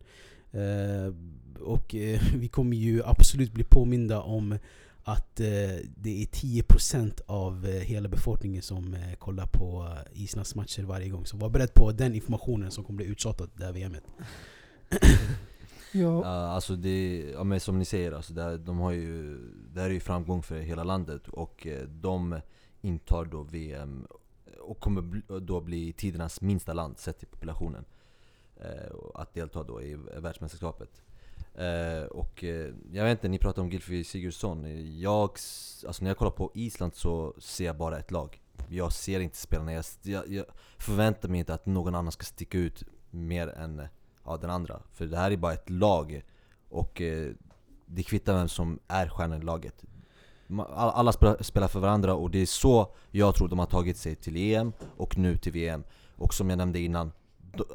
Eh, 0.53 1.15
och 1.61 1.95
eh, 1.95 2.21
vi 2.35 2.49
kommer 2.49 2.77
ju 2.77 3.03
absolut 3.05 3.53
bli 3.53 3.65
påminda 3.65 4.21
om 4.21 4.59
att 5.05 5.41
eh, 5.41 5.47
det 5.97 6.23
är 6.23 6.27
10% 6.27 7.21
av 7.27 7.67
hela 7.67 8.09
befolkningen 8.09 8.63
som 8.63 8.97
kollar 9.19 9.47
på 9.47 9.89
Islands 10.13 10.55
matcher 10.55 10.83
varje 10.83 11.09
gång. 11.09 11.27
Så 11.27 11.37
var 11.37 11.51
beredd 11.51 11.75
på 11.75 11.93
den 11.93 12.15
informationen 12.15 12.71
som 12.71 12.85
kommer 12.85 12.97
bli 12.97 13.07
uttjatad 13.07 13.51
det 13.55 13.65
här 13.65 13.73
VMet. 13.73 14.05
Ja, 15.95 16.25
alltså 16.27 16.77
det, 16.77 17.31
ja, 17.35 17.45
men 17.45 17.61
som 17.61 17.79
ni 17.79 17.85
säger, 17.85 18.13
alltså 18.13 18.33
det, 18.33 18.43
här, 18.43 18.59
de 18.59 18.79
har 18.79 18.91
ju, 18.91 19.39
det 19.75 19.81
här 19.81 19.89
är 19.89 19.95
ju 19.95 20.01
framgång 20.01 20.43
för 20.43 20.61
hela 20.61 20.85
landet 20.85 21.29
och 21.29 21.67
de 21.89 22.41
intar 22.81 23.25
då 23.25 23.43
VM 23.43 24.07
och 24.63 24.81
kommer 24.81 25.23
då 25.41 25.61
bli 25.61 25.93
tidernas 25.93 26.41
minsta 26.41 26.73
land 26.73 26.99
sett 26.99 27.19
till 27.19 27.29
populationen. 27.29 27.85
Eh, 28.57 28.97
att 29.15 29.35
delta 29.35 29.63
då 29.63 29.83
i 29.83 29.95
världsmästerskapet. 30.17 31.03
Eh, 31.55 32.05
och 32.05 32.45
eh, 32.45 32.75
jag 32.93 33.05
vet 33.05 33.11
inte, 33.11 33.29
ni 33.29 33.39
pratar 33.39 33.63
om 33.63 33.71
Gylfi 33.71 34.05
Sigurdsson. 34.05 34.65
Jag, 35.01 35.31
alltså 35.87 36.05
när 36.05 36.11
jag 36.11 36.17
kollar 36.17 36.31
på 36.31 36.51
Island 36.55 36.95
så 36.95 37.35
ser 37.39 37.65
jag 37.65 37.77
bara 37.77 37.99
ett 37.99 38.11
lag. 38.11 38.43
Jag 38.69 38.93
ser 38.93 39.21
inte 39.21 39.37
spelarna, 39.37 39.73
jag, 39.73 39.85
jag, 40.03 40.29
jag 40.29 40.45
förväntar 40.79 41.29
mig 41.29 41.39
inte 41.39 41.55
att 41.55 41.67
någon 41.67 41.95
annan 41.95 42.13
ska 42.13 42.25
sticka 42.25 42.59
ut 42.59 42.85
mer 43.11 43.49
än 43.49 43.83
ja, 44.25 44.37
den 44.37 44.51
andra. 44.51 44.83
För 44.93 45.07
det 45.07 45.17
här 45.17 45.31
är 45.31 45.37
bara 45.37 45.53
ett 45.53 45.71
lag 45.71 46.25
och 46.69 47.01
eh, 47.01 47.33
det 47.87 48.03
kvittar 48.03 48.35
vem 48.35 48.49
som 48.49 48.79
är 48.89 49.09
stjärnan 49.09 49.43
i 49.43 49.45
laget. 49.45 49.85
Alla 50.61 51.13
spelar, 51.13 51.69
för 51.69 51.81
varandra 51.81 52.15
och 52.15 52.31
det 52.31 52.39
är 52.43 52.47
så 52.47 52.95
jag 53.11 53.35
tror 53.35 53.49
de 53.49 53.59
har 53.59 53.67
tagit 53.67 53.97
sig 53.97 54.15
till 54.15 54.37
EM 54.37 54.73
och 54.97 55.19
nu 55.19 55.37
till 55.37 55.53
VM. 55.53 55.85
Och 56.17 56.35
som 56.35 56.51
jag 56.51 56.57
nämnde 56.57 56.79
innan, 56.81 57.13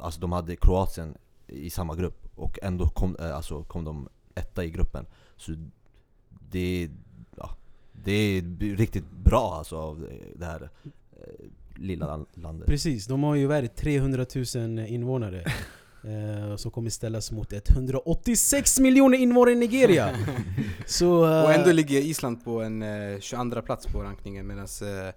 alltså 0.00 0.20
de 0.20 0.32
hade 0.32 0.56
Kroatien 0.56 1.14
i 1.46 1.70
samma 1.70 1.94
grupp 1.96 2.28
och 2.36 2.58
ändå 2.62 2.88
kom, 2.88 3.16
eh, 3.20 3.36
alltså 3.36 3.62
kom 3.62 3.84
de 3.84 4.08
etta 4.34 4.64
i 4.64 4.70
gruppen. 4.70 5.06
Så 5.36 5.52
det, 6.50 6.90
ja, 7.36 7.50
det 7.92 8.12
är 8.12 8.42
riktigt 8.76 9.10
bra 9.10 9.54
alltså 9.58 9.76
av 9.76 10.08
det 10.36 10.44
här 10.44 10.70
eh, 11.12 11.44
lilla 11.76 12.06
lan- 12.06 12.26
landet. 12.34 12.66
Precis, 12.68 13.06
de 13.06 13.22
har 13.22 13.34
ju 13.34 13.46
värde 13.46 13.68
300 13.68 14.26
000 14.54 14.78
invånare. 14.78 15.44
Eh, 16.08 16.56
som 16.56 16.70
kommer 16.70 16.90
ställas 16.90 17.30
mot 17.32 17.52
186 17.52 18.78
miljoner 18.80 19.18
invånare 19.18 19.52
i 19.52 19.56
Nigeria! 19.56 20.16
Så, 20.86 21.24
eh, 21.38 21.44
Och 21.44 21.52
ändå 21.52 21.72
ligger 21.72 21.98
Island 22.00 22.44
på 22.44 22.62
en 22.62 22.82
eh, 22.82 23.20
22 23.20 23.62
plats 23.62 23.86
på 23.86 24.02
rankningen 24.02 24.46
medan 24.46 24.64
eh, 24.64 25.14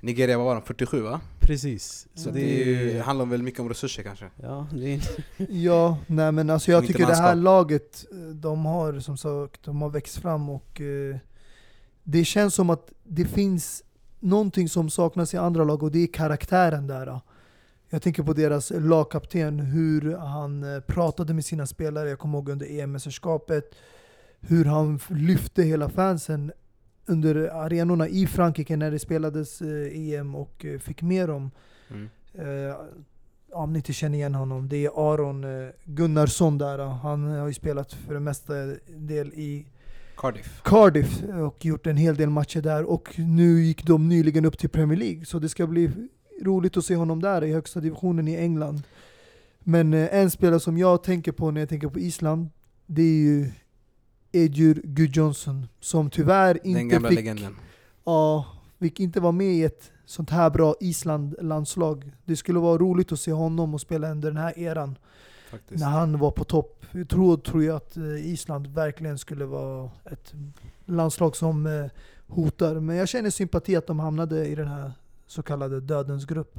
Nigeria 0.00 0.38
var 0.38 0.54
de 0.54 0.62
47 0.62 1.00
va? 1.02 1.20
Precis. 1.40 2.06
Så 2.14 2.28
Mm. 2.28 2.40
det, 2.40 2.62
är 2.62 2.64
ju, 2.92 3.00
handlar 3.00 3.26
väl 3.26 3.42
mycket 3.42 3.60
om 3.60 3.68
resurser 3.68 4.02
kanske. 4.02 4.30
Ja, 4.42 4.66
det 4.72 4.94
är, 4.94 5.00
Ja, 5.50 5.98
nej 6.06 6.32
men 6.32 6.50
alltså 6.50 6.70
jag 6.70 6.86
tycker 6.86 7.06
det 7.06 7.14
här 7.16 7.34
laget, 7.34 8.04
eh, 8.12 8.16
de 8.18 8.66
har 8.66 9.00
som 9.00 9.16
sagt, 9.16 9.64
de 9.64 9.82
har 9.82 9.90
växt 9.90 10.16
fram 10.18 10.50
och 10.50 10.80
eh, 10.80 11.16
det 12.02 12.24
känns 12.24 12.54
som 12.54 12.70
att 12.70 12.92
det 13.04 13.24
finns 13.24 13.82
någonting 14.20 14.68
som 14.68 14.90
saknas 14.90 15.34
i 15.34 15.36
andra 15.36 15.64
lag 15.64 15.82
och 15.82 15.90
det 15.92 15.98
är 16.02 16.06
karaktären 16.06 16.86
där. 16.86 17.20
Jag 17.94 18.02
tänker 18.02 18.22
på 18.22 18.32
deras 18.32 18.72
lagkapten, 18.74 19.60
hur 19.60 20.16
han 20.16 20.74
eh, 20.74 20.80
pratade 20.80 21.34
med 21.34 21.44
sina 21.44 21.66
spelare, 21.66 22.08
jag 22.08 22.18
kommer 22.18 22.38
ihåg 22.38 22.48
under 22.48 22.66
EM-mästerskapet, 22.66 23.74
hur 24.40 24.64
han 24.64 25.00
lyfte 25.08 25.62
hela 25.62 25.88
fansen 25.88 26.52
under 27.06 27.34
arenorna 27.54 28.08
i 28.08 28.26
Frankrike 28.26 28.76
när 28.76 28.90
det 28.90 28.98
spelades 28.98 29.62
eh, 29.62 29.98
EM 29.98 30.34
och 30.34 30.64
eh, 30.64 30.78
fick 30.78 31.02
med 31.02 31.28
dem. 31.28 31.50
Mm. 31.90 32.08
Om 33.52 33.72
ni 33.72 33.78
inte 33.78 33.92
känner 33.92 34.18
igen 34.18 34.34
honom, 34.34 34.68
det 34.68 34.84
är 34.84 35.12
Aron 35.12 35.46
Gunnarsson 35.84 36.58
där. 36.58 36.78
Han 36.78 37.24
har 37.24 37.46
ju 37.46 37.54
spelat 37.54 37.92
för 37.92 38.14
det 38.14 38.20
mesta 38.20 38.54
del 38.86 39.28
i 39.34 39.66
Cardiff. 40.16 40.62
Cardiff 40.64 41.22
och 41.24 41.64
gjort 41.64 41.86
en 41.86 41.96
hel 41.96 42.16
del 42.16 42.30
matcher 42.30 42.60
där. 42.60 42.84
Och 42.84 43.18
nu 43.18 43.62
gick 43.62 43.84
de 43.86 44.08
nyligen 44.08 44.44
upp 44.44 44.58
till 44.58 44.70
Premier 44.70 44.98
League, 44.98 45.24
så 45.24 45.38
det 45.38 45.48
ska 45.48 45.66
bli 45.66 45.90
roligt 46.44 46.76
att 46.76 46.84
se 46.84 46.96
honom 46.96 47.20
där 47.22 47.44
i 47.44 47.52
högsta 47.52 47.80
divisionen 47.80 48.28
i 48.28 48.36
England. 48.36 48.82
Men 49.58 49.94
eh, 49.94 50.14
en 50.14 50.30
spelare 50.30 50.60
som 50.60 50.78
jag 50.78 51.02
tänker 51.02 51.32
på 51.32 51.50
när 51.50 51.60
jag 51.60 51.68
tänker 51.68 51.88
på 51.88 51.98
Island, 51.98 52.48
det 52.86 53.02
är 53.02 53.22
ju 53.22 53.52
Edjur 54.32 54.80
Gudjonsson, 54.84 55.66
som 55.80 56.10
tyvärr 56.10 56.54
Den 56.54 56.66
inte 56.66 56.94
gamla 56.94 57.08
fick 57.08 57.16
legenden. 57.16 57.56
Ja, 58.04 58.46
fick 58.78 59.00
inte 59.00 59.20
vara 59.20 59.32
med 59.32 59.54
i 59.54 59.62
ett 59.62 59.90
sånt 60.04 60.30
här 60.30 60.50
bra 60.50 60.74
Island-landslag. 60.80 62.12
Det 62.24 62.36
skulle 62.36 62.58
vara 62.58 62.78
roligt 62.78 63.12
att 63.12 63.20
se 63.20 63.32
honom 63.32 63.74
och 63.74 63.80
spela 63.80 64.10
under 64.10 64.30
den 64.30 64.36
här 64.36 64.58
eran. 64.58 64.98
Faktiskt. 65.50 65.80
När 65.80 65.90
han 65.90 66.18
var 66.18 66.30
på 66.30 66.44
topp. 66.44 66.86
Jag 66.92 67.08
tror, 67.08 67.36
tror 67.36 67.64
jag 67.64 67.76
att 67.76 67.96
eh, 67.96 68.32
Island 68.32 68.66
verkligen 68.66 69.18
skulle 69.18 69.44
vara 69.44 69.90
ett 70.04 70.34
landslag 70.84 71.36
som 71.36 71.66
eh, 71.66 71.86
hotar. 72.26 72.74
Men 72.74 72.96
jag 72.96 73.08
känner 73.08 73.30
sympati 73.30 73.76
att 73.76 73.86
de 73.86 73.98
hamnade 73.98 74.46
i 74.46 74.54
den 74.54 74.68
här 74.68 74.92
så 75.26 75.42
kallade 75.42 75.80
dödens 75.80 76.24
grupp. 76.24 76.58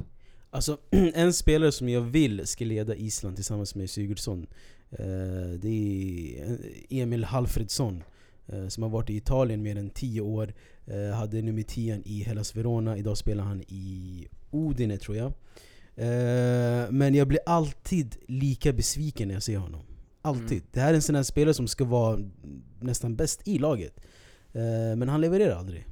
Alltså, 0.56 0.78
en 0.92 1.34
spelare 1.34 1.72
som 1.72 1.90
jag 1.90 2.02
vill 2.02 2.48
ska 2.48 2.66
leda 2.66 2.96
Island 2.96 3.36
tillsammans 3.36 3.76
med 3.76 3.90
Sigurdsson 3.90 4.48
eh, 4.92 5.60
Det 5.60 5.70
är 5.70 6.58
Emil 6.90 7.24
Halfredsson 7.24 8.04
eh, 8.48 8.68
Som 8.68 8.84
har 8.84 8.90
varit 8.90 9.10
i 9.10 9.16
Italien 9.16 9.64
mer 9.64 9.76
än 9.76 9.90
10 9.90 10.22
år 10.22 10.54
eh, 10.86 11.16
Hade 11.16 11.42
nummer 11.42 11.62
10 11.62 12.02
i 12.06 12.24
Hellas 12.24 12.56
Verona, 12.56 12.98
idag 12.98 13.18
spelar 13.18 13.44
han 13.44 13.62
i 13.62 14.28
Udine 14.52 14.98
tror 14.98 15.18
jag 15.18 15.34
Men 16.94 17.16
jag 17.16 17.28
blir 17.28 17.40
alltid 17.46 18.16
lika 18.28 18.74
besviken 18.74 19.28
när 19.28 19.36
jag 19.36 19.44
ser 19.44 19.58
honom 19.58 19.82
Alltid. 20.22 20.52
Mm. 20.52 20.64
Det 20.72 20.80
här 20.80 20.90
är 20.90 20.94
en 20.94 21.02
sån 21.02 21.16
här 21.16 21.24
spelare 21.24 21.54
som 21.54 21.68
ska 21.68 21.86
vara 21.86 22.20
nästan 22.80 23.16
bäst 23.16 23.48
i 23.48 23.60
laget 23.60 24.00
Men 24.96 25.10
han 25.10 25.22
levererar 25.22 25.56
aldrig 25.56 25.86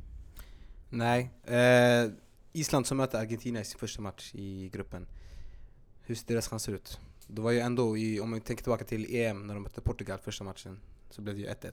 Nej. 0.89 1.29
Eh, 1.45 2.11
Island 2.53 2.87
som 2.87 2.97
möter 2.97 3.19
Argentina 3.19 3.61
i 3.61 3.65
sin 3.65 3.79
första 3.79 4.01
match 4.01 4.31
i 4.35 4.69
gruppen. 4.73 5.07
Hur 6.01 6.15
ser 6.15 6.27
deras 6.27 6.47
chanser 6.47 6.73
ut? 6.73 6.99
Det 7.27 7.41
var 7.41 7.51
ju 7.51 7.59
ändå, 7.59 7.97
i, 7.97 8.19
om 8.19 8.29
man 8.29 8.41
tänker 8.41 8.63
tillbaka 8.63 8.85
till 8.85 9.15
EM 9.15 9.47
när 9.47 9.53
de 9.53 9.63
mötte 9.63 9.81
Portugal 9.81 10.19
första 10.19 10.43
matchen, 10.43 10.79
så 11.09 11.21
blev 11.21 11.35
det 11.35 11.41
ju 11.41 11.47
1-1. 11.47 11.71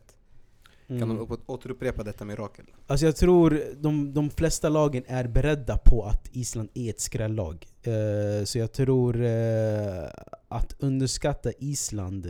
Kan 0.86 0.96
Mm. 1.02 1.08
de 1.08 1.18
upp- 1.18 1.50
återupprepa 1.50 2.02
detta 2.02 2.24
mirakel? 2.24 2.64
Alltså 2.86 3.06
jag 3.06 3.16
tror 3.16 3.62
de, 3.76 4.12
de 4.14 4.30
flesta 4.30 4.68
lagen 4.68 5.04
är 5.06 5.28
beredda 5.28 5.78
på 5.78 6.04
att 6.04 6.28
Island 6.32 6.68
är 6.74 6.90
ett 6.90 7.00
skrällag. 7.00 7.66
Eh, 7.82 8.44
så 8.44 8.58
jag 8.58 8.72
tror 8.72 9.24
eh, 9.24 10.04
att 10.48 10.74
underskatta 10.78 11.52
Island 11.58 12.26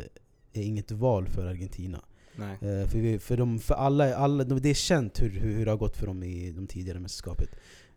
är 0.53 0.63
inget 0.63 0.91
val 0.91 1.29
för 1.29 1.47
Argentina. 1.47 2.05
Nej. 2.37 2.53
Eh, 2.53 2.89
för, 2.89 2.99
vi, 2.99 3.19
för, 3.19 3.37
de, 3.37 3.59
för 3.59 3.75
alla, 3.75 4.15
alla, 4.17 4.45
de- 4.45 4.61
det 4.61 4.71
är 4.71 4.75
känt 4.75 5.23
hur, 5.23 5.31
hur, 5.31 5.55
hur 5.55 5.65
det 5.65 5.71
har 5.71 5.79
gått 5.79 5.97
för 5.97 6.07
dem 6.07 6.23
i 6.23 6.51
de 6.51 6.67
tidigare 6.67 7.01
mästerskapet. 7.01 7.49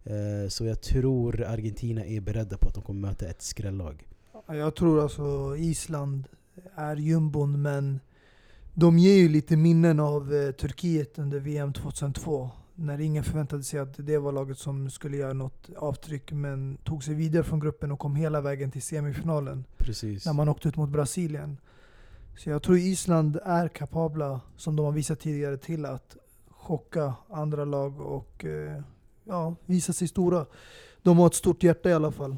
Eh, 0.03 0.49
så 0.49 0.65
jag 0.65 0.81
tror 0.81 1.43
Argentina 1.43 2.05
är 2.05 2.21
beredda 2.21 2.57
på 2.57 2.67
att 2.67 2.75
de 2.75 2.83
kommer 2.83 3.07
möta 3.07 3.27
ett 3.27 3.41
skrällag. 3.41 4.07
Jag 4.47 4.75
tror 4.75 5.01
alltså 5.01 5.55
Island 5.57 6.27
är 6.75 6.95
jumbon, 6.95 7.61
men 7.61 7.99
de 8.73 8.99
ger 8.99 9.15
ju 9.15 9.29
lite 9.29 9.57
minnen 9.57 9.99
av 9.99 10.33
eh, 10.33 10.51
Turkiet 10.51 11.19
under 11.19 11.39
VM 11.39 11.73
2002. 11.73 12.49
När 12.75 13.01
ingen 13.01 13.23
förväntade 13.23 13.63
sig 13.63 13.79
att 13.79 13.93
det 13.97 14.17
var 14.17 14.31
laget 14.31 14.57
som 14.57 14.89
skulle 14.89 15.17
göra 15.17 15.33
något 15.33 15.69
avtryck, 15.77 16.31
men 16.31 16.77
tog 16.83 17.03
sig 17.03 17.13
vidare 17.13 17.43
från 17.43 17.59
gruppen 17.59 17.91
och 17.91 17.99
kom 17.99 18.15
hela 18.15 18.41
vägen 18.41 18.71
till 18.71 18.81
semifinalen. 18.81 19.65
Precis. 19.77 20.25
När 20.25 20.33
man 20.33 20.49
åkte 20.49 20.67
ut 20.67 20.75
mot 20.75 20.89
Brasilien. 20.89 21.57
Så 22.37 22.49
jag 22.49 22.63
tror 22.63 22.77
Island 22.77 23.39
är 23.45 23.67
kapabla, 23.67 24.41
som 24.57 24.75
de 24.75 24.85
har 24.85 24.91
visat 24.91 25.19
tidigare, 25.19 25.57
till 25.57 25.85
att 25.85 26.17
chocka 26.49 27.13
andra 27.29 27.65
lag 27.65 28.01
och 28.01 28.45
eh, 28.45 28.81
ja, 29.24 29.55
visa 29.65 29.93
sig 29.93 30.07
stora. 30.07 30.45
De 31.01 31.17
har 31.17 31.28
ett 31.28 31.34
stort 31.34 31.63
hjärta 31.63 31.89
i 31.89 31.93
alla 31.93 32.11
fall. 32.11 32.38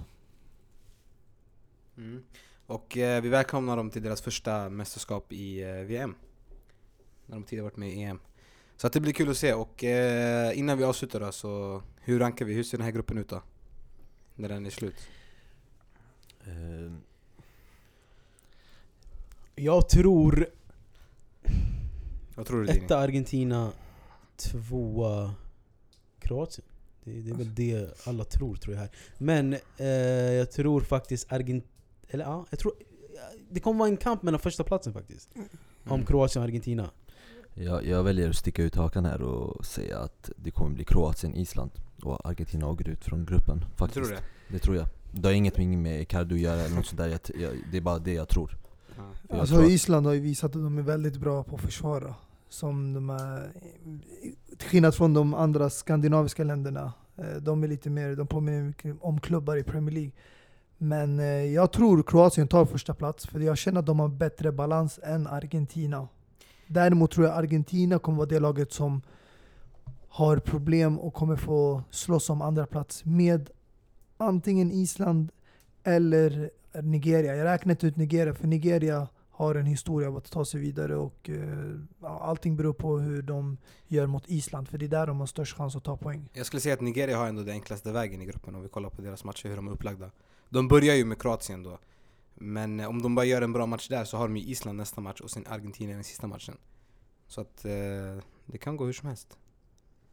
Mm. 1.98 2.24
Och 2.66 2.98
eh, 2.98 3.22
vi 3.22 3.30
välkomnar 3.30 3.78
dem 3.78 3.90
till 3.90 4.04
deras 4.04 4.22
första 4.22 4.70
mästerskap 4.70 5.34
i 5.34 5.62
eh, 5.62 5.74
VM. 5.74 6.16
När 7.26 7.36
de 7.36 7.44
tidigare 7.44 7.64
varit 7.64 7.78
med 7.78 7.90
i 7.90 8.04
EM. 8.04 8.20
Så 8.78 8.88
att 8.88 8.94
det 8.94 9.00
blir 9.00 9.14
kul 9.14 9.30
att 9.30 9.38
se 9.38 9.54
och 9.54 9.84
eh, 9.84 10.60
innan 10.60 10.78
vi 10.78 10.84
avslutar 10.84 11.20
då, 11.20 11.32
så 11.32 11.82
hur 12.00 12.20
rankar 12.20 12.46
vi? 12.46 12.54
Hur 12.54 12.64
ser 12.64 12.78
den 12.78 12.86
här 12.86 12.92
gruppen 12.92 13.18
ut 13.18 13.30
då? 13.30 13.42
När 14.36 14.50
den 14.50 14.66
är 14.66 14.70
slut? 14.70 15.08
Eh, 16.42 16.94
Jag 19.56 19.90
tror 19.90 20.48
Vad 22.36 22.46
tror 22.46 22.64
du 22.64 22.70
etta 22.70 22.98
Argentina, 22.98 23.72
tvåa 24.36 25.34
Kroatien. 26.20 26.68
Det, 27.06 27.12
det 27.22 27.32
är 27.32 27.36
väl 27.36 27.56
det 27.56 28.08
alla 28.08 28.24
tror, 28.24 28.56
tror 28.56 28.74
jag 28.76 28.82
här. 28.82 28.90
Men 29.18 29.54
eh, 29.78 29.88
jag 30.34 30.52
tror 30.52 30.82
faktiskt 30.82 31.32
Argentina... 31.32 31.72
Eller 32.08 32.24
ja, 32.24 32.46
jag 32.50 32.60
tror... 32.60 32.74
Det 33.50 33.60
kommer 33.60 33.80
vara 33.80 33.90
en 33.90 33.98
kamp 33.98 34.24
mellan 34.24 34.40
första 34.40 34.64
platsen 34.64 34.94
faktiskt. 34.94 35.30
Om 35.36 35.92
Mm. 35.94 36.06
Kroatien 36.06 36.42
och 36.44 36.48
Argentina. 36.48 36.90
jag, 37.54 37.86
jag 37.86 38.04
väljer 38.04 38.30
att 38.30 38.36
sticka 38.36 38.64
ut 38.64 38.76
hakan 38.76 39.06
här 39.06 39.22
och 39.22 39.66
säga 39.66 40.00
att 40.00 40.30
det 40.38 40.52
kommer 40.52 40.76
bli 40.76 40.84
Kroatien, 40.84 41.36
Island 41.36 41.72
och 42.04 42.30
Argentina 42.30 42.68
åker 42.68 42.90
ut 42.90 43.04
från 43.06 43.26
gruppen. 43.26 43.66
Faktiskt. 43.76 43.94
Tror 43.94 44.04
du 44.08 44.16
det? 44.16 44.22
Det 44.54 44.60
tror 44.60 44.76
jag. 44.76 44.86
Det 45.12 45.28
har 45.28 45.34
ingenting 45.34 45.82
med 45.82 46.02
Icardi 46.02 46.36
att 46.36 46.42
göra 46.42 46.62
eller 46.62 46.76
något 46.76 46.86
sådär. 46.86 47.08
Jag, 47.08 47.20
jag, 47.42 47.52
det 47.72 47.78
är 47.78 47.82
bara 47.82 48.00
det 48.00 48.14
jag 48.14 48.28
tror. 48.30 48.58
Ja. 48.98 49.38
Alltså 49.40 49.56
tror 49.56 49.66
att- 49.66 49.72
Island 49.72 50.06
har 50.06 50.14
ju 50.14 50.20
visat 50.20 50.46
att 50.56 50.62
de 50.64 50.78
är 50.78 50.82
väldigt 50.82 51.18
bra 51.18 51.44
på 51.44 51.56
att 51.56 51.62
försvara. 51.62 52.16
Som 52.50 52.94
de 52.94 53.10
är, 53.10 53.52
till 54.58 54.68
skillnad 54.68 54.96
från 54.96 55.14
de 55.14 55.34
andra 55.34 55.70
skandinaviska 55.70 56.44
länderna. 56.44 56.94
Eh, 57.18 57.36
de 57.42 57.64
är 57.64 57.68
lite 57.68 57.90
mer, 57.90 58.16
de 58.16 58.28
påminner 58.28 58.64
mycket 58.64 58.96
om 59.02 59.20
klubbar 59.20 59.58
i 59.58 59.64
Premier 59.64 59.96
League. 59.96 60.12
Men 60.78 61.20
eh, 61.20 61.26
jag 61.26 61.72
tror 61.72 62.04
Kroatien 62.04 62.48
tar 62.48 62.66
första 62.66 62.94
plats 62.94 63.28
för 63.28 63.40
jag 63.40 63.58
känner 63.58 63.80
att 63.80 63.86
de 63.86 64.00
har 64.00 64.08
bättre 64.08 64.52
balans 64.52 65.00
än 65.04 65.28
Argentina. 65.28 66.08
Däremot 66.68 67.12
tror 67.12 67.26
jag 67.26 67.38
Argentina 67.38 68.00
kommer 68.00 68.18
vara 68.18 68.30
det 68.30 68.40
laget 68.40 68.74
som 68.74 69.02
har 70.10 70.38
problem 70.38 71.00
och 71.00 71.14
kommer 71.14 71.36
få 71.36 71.84
slåss 71.90 72.30
om 72.30 72.42
andra 72.42 72.66
plats 72.66 73.06
med 73.06 73.50
antingen 74.18 74.72
Island 74.72 75.32
eller 75.84 76.50
Nigeria. 76.82 77.36
Jag 77.36 77.46
räknar 77.46 77.72
inte 77.72 77.88
ut 77.88 77.96
Nigeria, 77.96 78.34
för 78.34 78.48
Nigeria 78.48 79.08
har 79.36 79.56
en 79.56 79.66
historia 79.66 80.08
av 80.08 80.18
att 80.18 80.32
ta 80.32 80.46
sig 80.46 80.60
vidare 80.60 80.96
och 80.96 81.30
eh, 81.30 82.12
allting 82.22 82.56
beror 82.56 82.74
på 82.74 83.00
hur 83.00 83.22
de 83.22 83.58
gör 83.88 84.08
mot 84.08 84.24
Island, 84.28 84.70
för 84.70 84.78
det 84.78 84.86
är 84.86 84.90
där 84.90 85.08
de 85.08 85.20
har 85.20 85.28
störst 85.28 85.58
chans 85.58 85.76
att 85.76 85.84
ta 85.84 85.98
poäng. 85.98 86.30
Jag 86.34 86.46
skulle 86.46 86.62
säga 86.62 86.74
att 86.74 86.82
Nigeria 86.82 87.18
har 87.18 87.28
ändå 87.28 87.44
den 87.44 87.54
enklaste 87.54 87.92
vägen 87.92 88.22
i 88.22 88.26
gruppen 88.26 88.56
om 88.56 88.62
vi 88.62 88.70
kollar 88.70 88.90
på 88.90 89.02
deras 89.02 89.24
matcher, 89.24 89.50
hur 89.50 89.56
de 89.56 89.68
är 89.68 89.72
upplagda. 89.72 90.12
De 90.50 90.68
börjar 90.68 90.96
ju 90.96 91.06
med 91.06 91.22
Kroatien 91.22 91.64
då. 91.64 91.80
Men 92.34 92.80
eh, 92.80 92.90
om 92.90 93.02
de 93.02 93.16
bara 93.16 93.26
gör 93.26 93.42
en 93.42 93.54
bra 93.54 93.66
match 93.66 93.88
där 93.88 94.06
så 94.06 94.18
har 94.18 94.28
de 94.28 94.38
ju 94.38 94.44
Island 94.44 94.78
nästa 94.78 95.02
match 95.02 95.22
och 95.22 95.32
sen 95.32 95.46
Argentina 95.50 95.94
den 95.94 96.04
sista 96.04 96.28
matchen. 96.28 96.58
Så 97.28 97.42
att 97.42 97.66
eh, 97.66 97.72
det 98.46 98.58
kan 98.60 98.78
gå 98.78 98.86
hur 98.86 98.94
som 98.94 99.08
helst. 99.08 99.38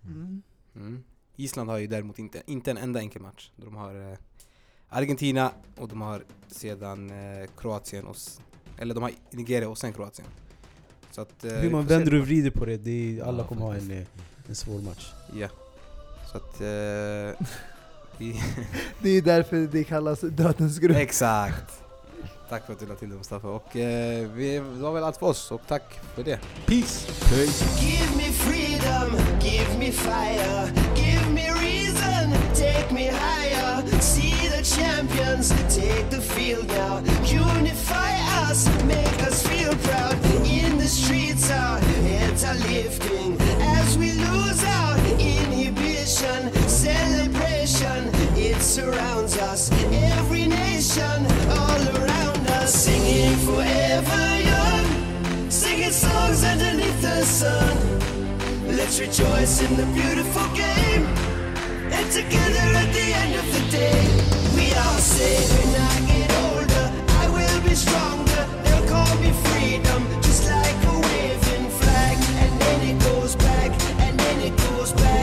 Mm. 0.05 1.05
Island 1.37 1.71
har 1.71 1.79
ju 1.79 1.87
däremot 1.87 2.19
inte, 2.19 2.43
inte 2.47 2.71
en 2.71 2.79
enda 2.79 3.01
enkel 3.01 3.23
match. 3.23 3.51
De 3.57 3.77
har 3.77 4.11
eh, 4.11 4.19
Argentina 4.89 5.53
och 5.77 5.89
de 5.89 6.01
har 6.01 6.25
sedan 6.47 7.11
eh, 7.11 7.49
Kroatien 7.57 8.07
och 8.07 8.17
eller 8.83 8.95
de 8.95 9.03
har 9.03 9.13
Nigeria 9.31 9.69
och 9.69 9.79
sen 9.79 9.93
Kroatien. 9.93 10.29
Så 11.11 11.21
att, 11.21 11.45
eh, 11.45 11.53
Hur 11.53 11.71
man 11.71 11.87
vänder 11.87 12.15
och 12.15 12.27
vrider 12.27 12.51
på 12.51 12.65
det, 12.65 12.77
det 12.77 13.19
är, 13.19 13.23
alla 13.25 13.39
Ja, 13.43 13.47
kommer 13.47 13.63
ha 13.63 13.73
faktiskt. 13.73 13.91
en, 13.93 13.99
eh, 13.99 14.07
en 14.49 14.55
svår 14.55 14.81
match. 14.81 15.13
Ja. 15.35 15.49
Så 16.33 16.37
att... 16.37 16.61
Eh, 16.61 17.47
vi, 18.19 18.43
Det 19.03 19.09
är 19.11 19.23
därför 19.23 19.57
det 19.73 19.85
kallas 19.85 20.21
dödens 20.21 20.79
grupp. 20.79 20.97
exakt! 20.97 21.73
Tack 22.49 22.67
för 22.67 22.73
att 22.73 22.79
du 22.81 22.87
lade 22.87 22.99
till 23.01 23.11
det 23.11 23.17
Mustafa. 23.17 23.49
Och 23.49 23.77
eh, 23.77 24.29
vi, 24.31 24.53
det 24.55 24.61
var 24.61 24.93
väl 24.93 25.05
allt 25.05 25.17
för 25.17 25.27
oss 25.27 25.51
och 25.51 25.61
tack 25.69 26.01
för 26.15 26.23
det. 26.25 26.39
Peace! 26.67 27.09
Give 27.81 28.17
take 32.63 32.93
me 32.93 33.07
higher. 33.07 33.83
See 34.01 34.47
the 34.55 34.63
champions, 34.63 35.49
take 35.75 36.09
the 36.11 36.21
field 36.21 36.69
now. 36.69 36.99
Unify 37.25 38.13
us, 38.45 38.61
make 38.85 39.19
us 39.29 39.47
feel 39.47 39.75
proud. 39.89 40.15
In 40.47 40.79
the 40.79 40.91
streets, 40.99 41.51
our 41.51 41.79
heads 42.09 42.45
are 42.45 42.61
lifting 42.75 43.31
as 43.79 43.99
we 43.99 44.13
lose 44.13 44.63
our 44.79 44.97
inhibition. 45.19 46.41
Celebration, 46.69 48.01
it 48.37 48.61
surrounds 48.61 49.37
us. 49.51 49.71
Every 50.17 50.47
nation, 50.47 51.19
all 51.59 51.83
around 51.97 52.43
us, 52.61 52.71
singing 52.85 53.37
forever 53.49 54.25
young. 54.53 55.51
Singing 55.51 55.97
songs 56.05 56.45
underneath 56.45 57.01
the 57.03 57.23
sun. 57.25 57.77
Let's 58.77 59.01
rejoice 59.01 59.55
in 59.67 59.73
the 59.77 59.87
beautiful 59.99 60.49
game. 60.55 61.32
And 61.95 62.11
together 62.11 62.67
at 62.83 62.93
the 62.93 63.07
end 63.23 63.35
of 63.43 63.47
the 63.55 63.63
day, 63.71 64.03
we 64.57 64.73
all 64.75 64.99
say 64.99 65.37
when 65.55 65.71
I 65.93 65.97
get 66.11 66.29
older, 66.47 66.87
I 67.23 67.29
will 67.29 67.61
be 67.69 67.75
stronger. 67.75 68.43
They'll 68.65 68.89
call 68.89 69.15
me 69.19 69.31
freedom, 69.45 70.01
just 70.23 70.51
like 70.51 70.79
a 70.93 70.95
waving 71.07 71.69
flag. 71.81 72.17
And 72.43 72.53
then 72.61 72.81
it 72.91 72.99
goes 73.03 73.37
back, 73.37 73.71
and 74.01 74.19
then 74.19 74.41
it 74.41 74.57
goes 74.57 74.93
back. 74.93 75.22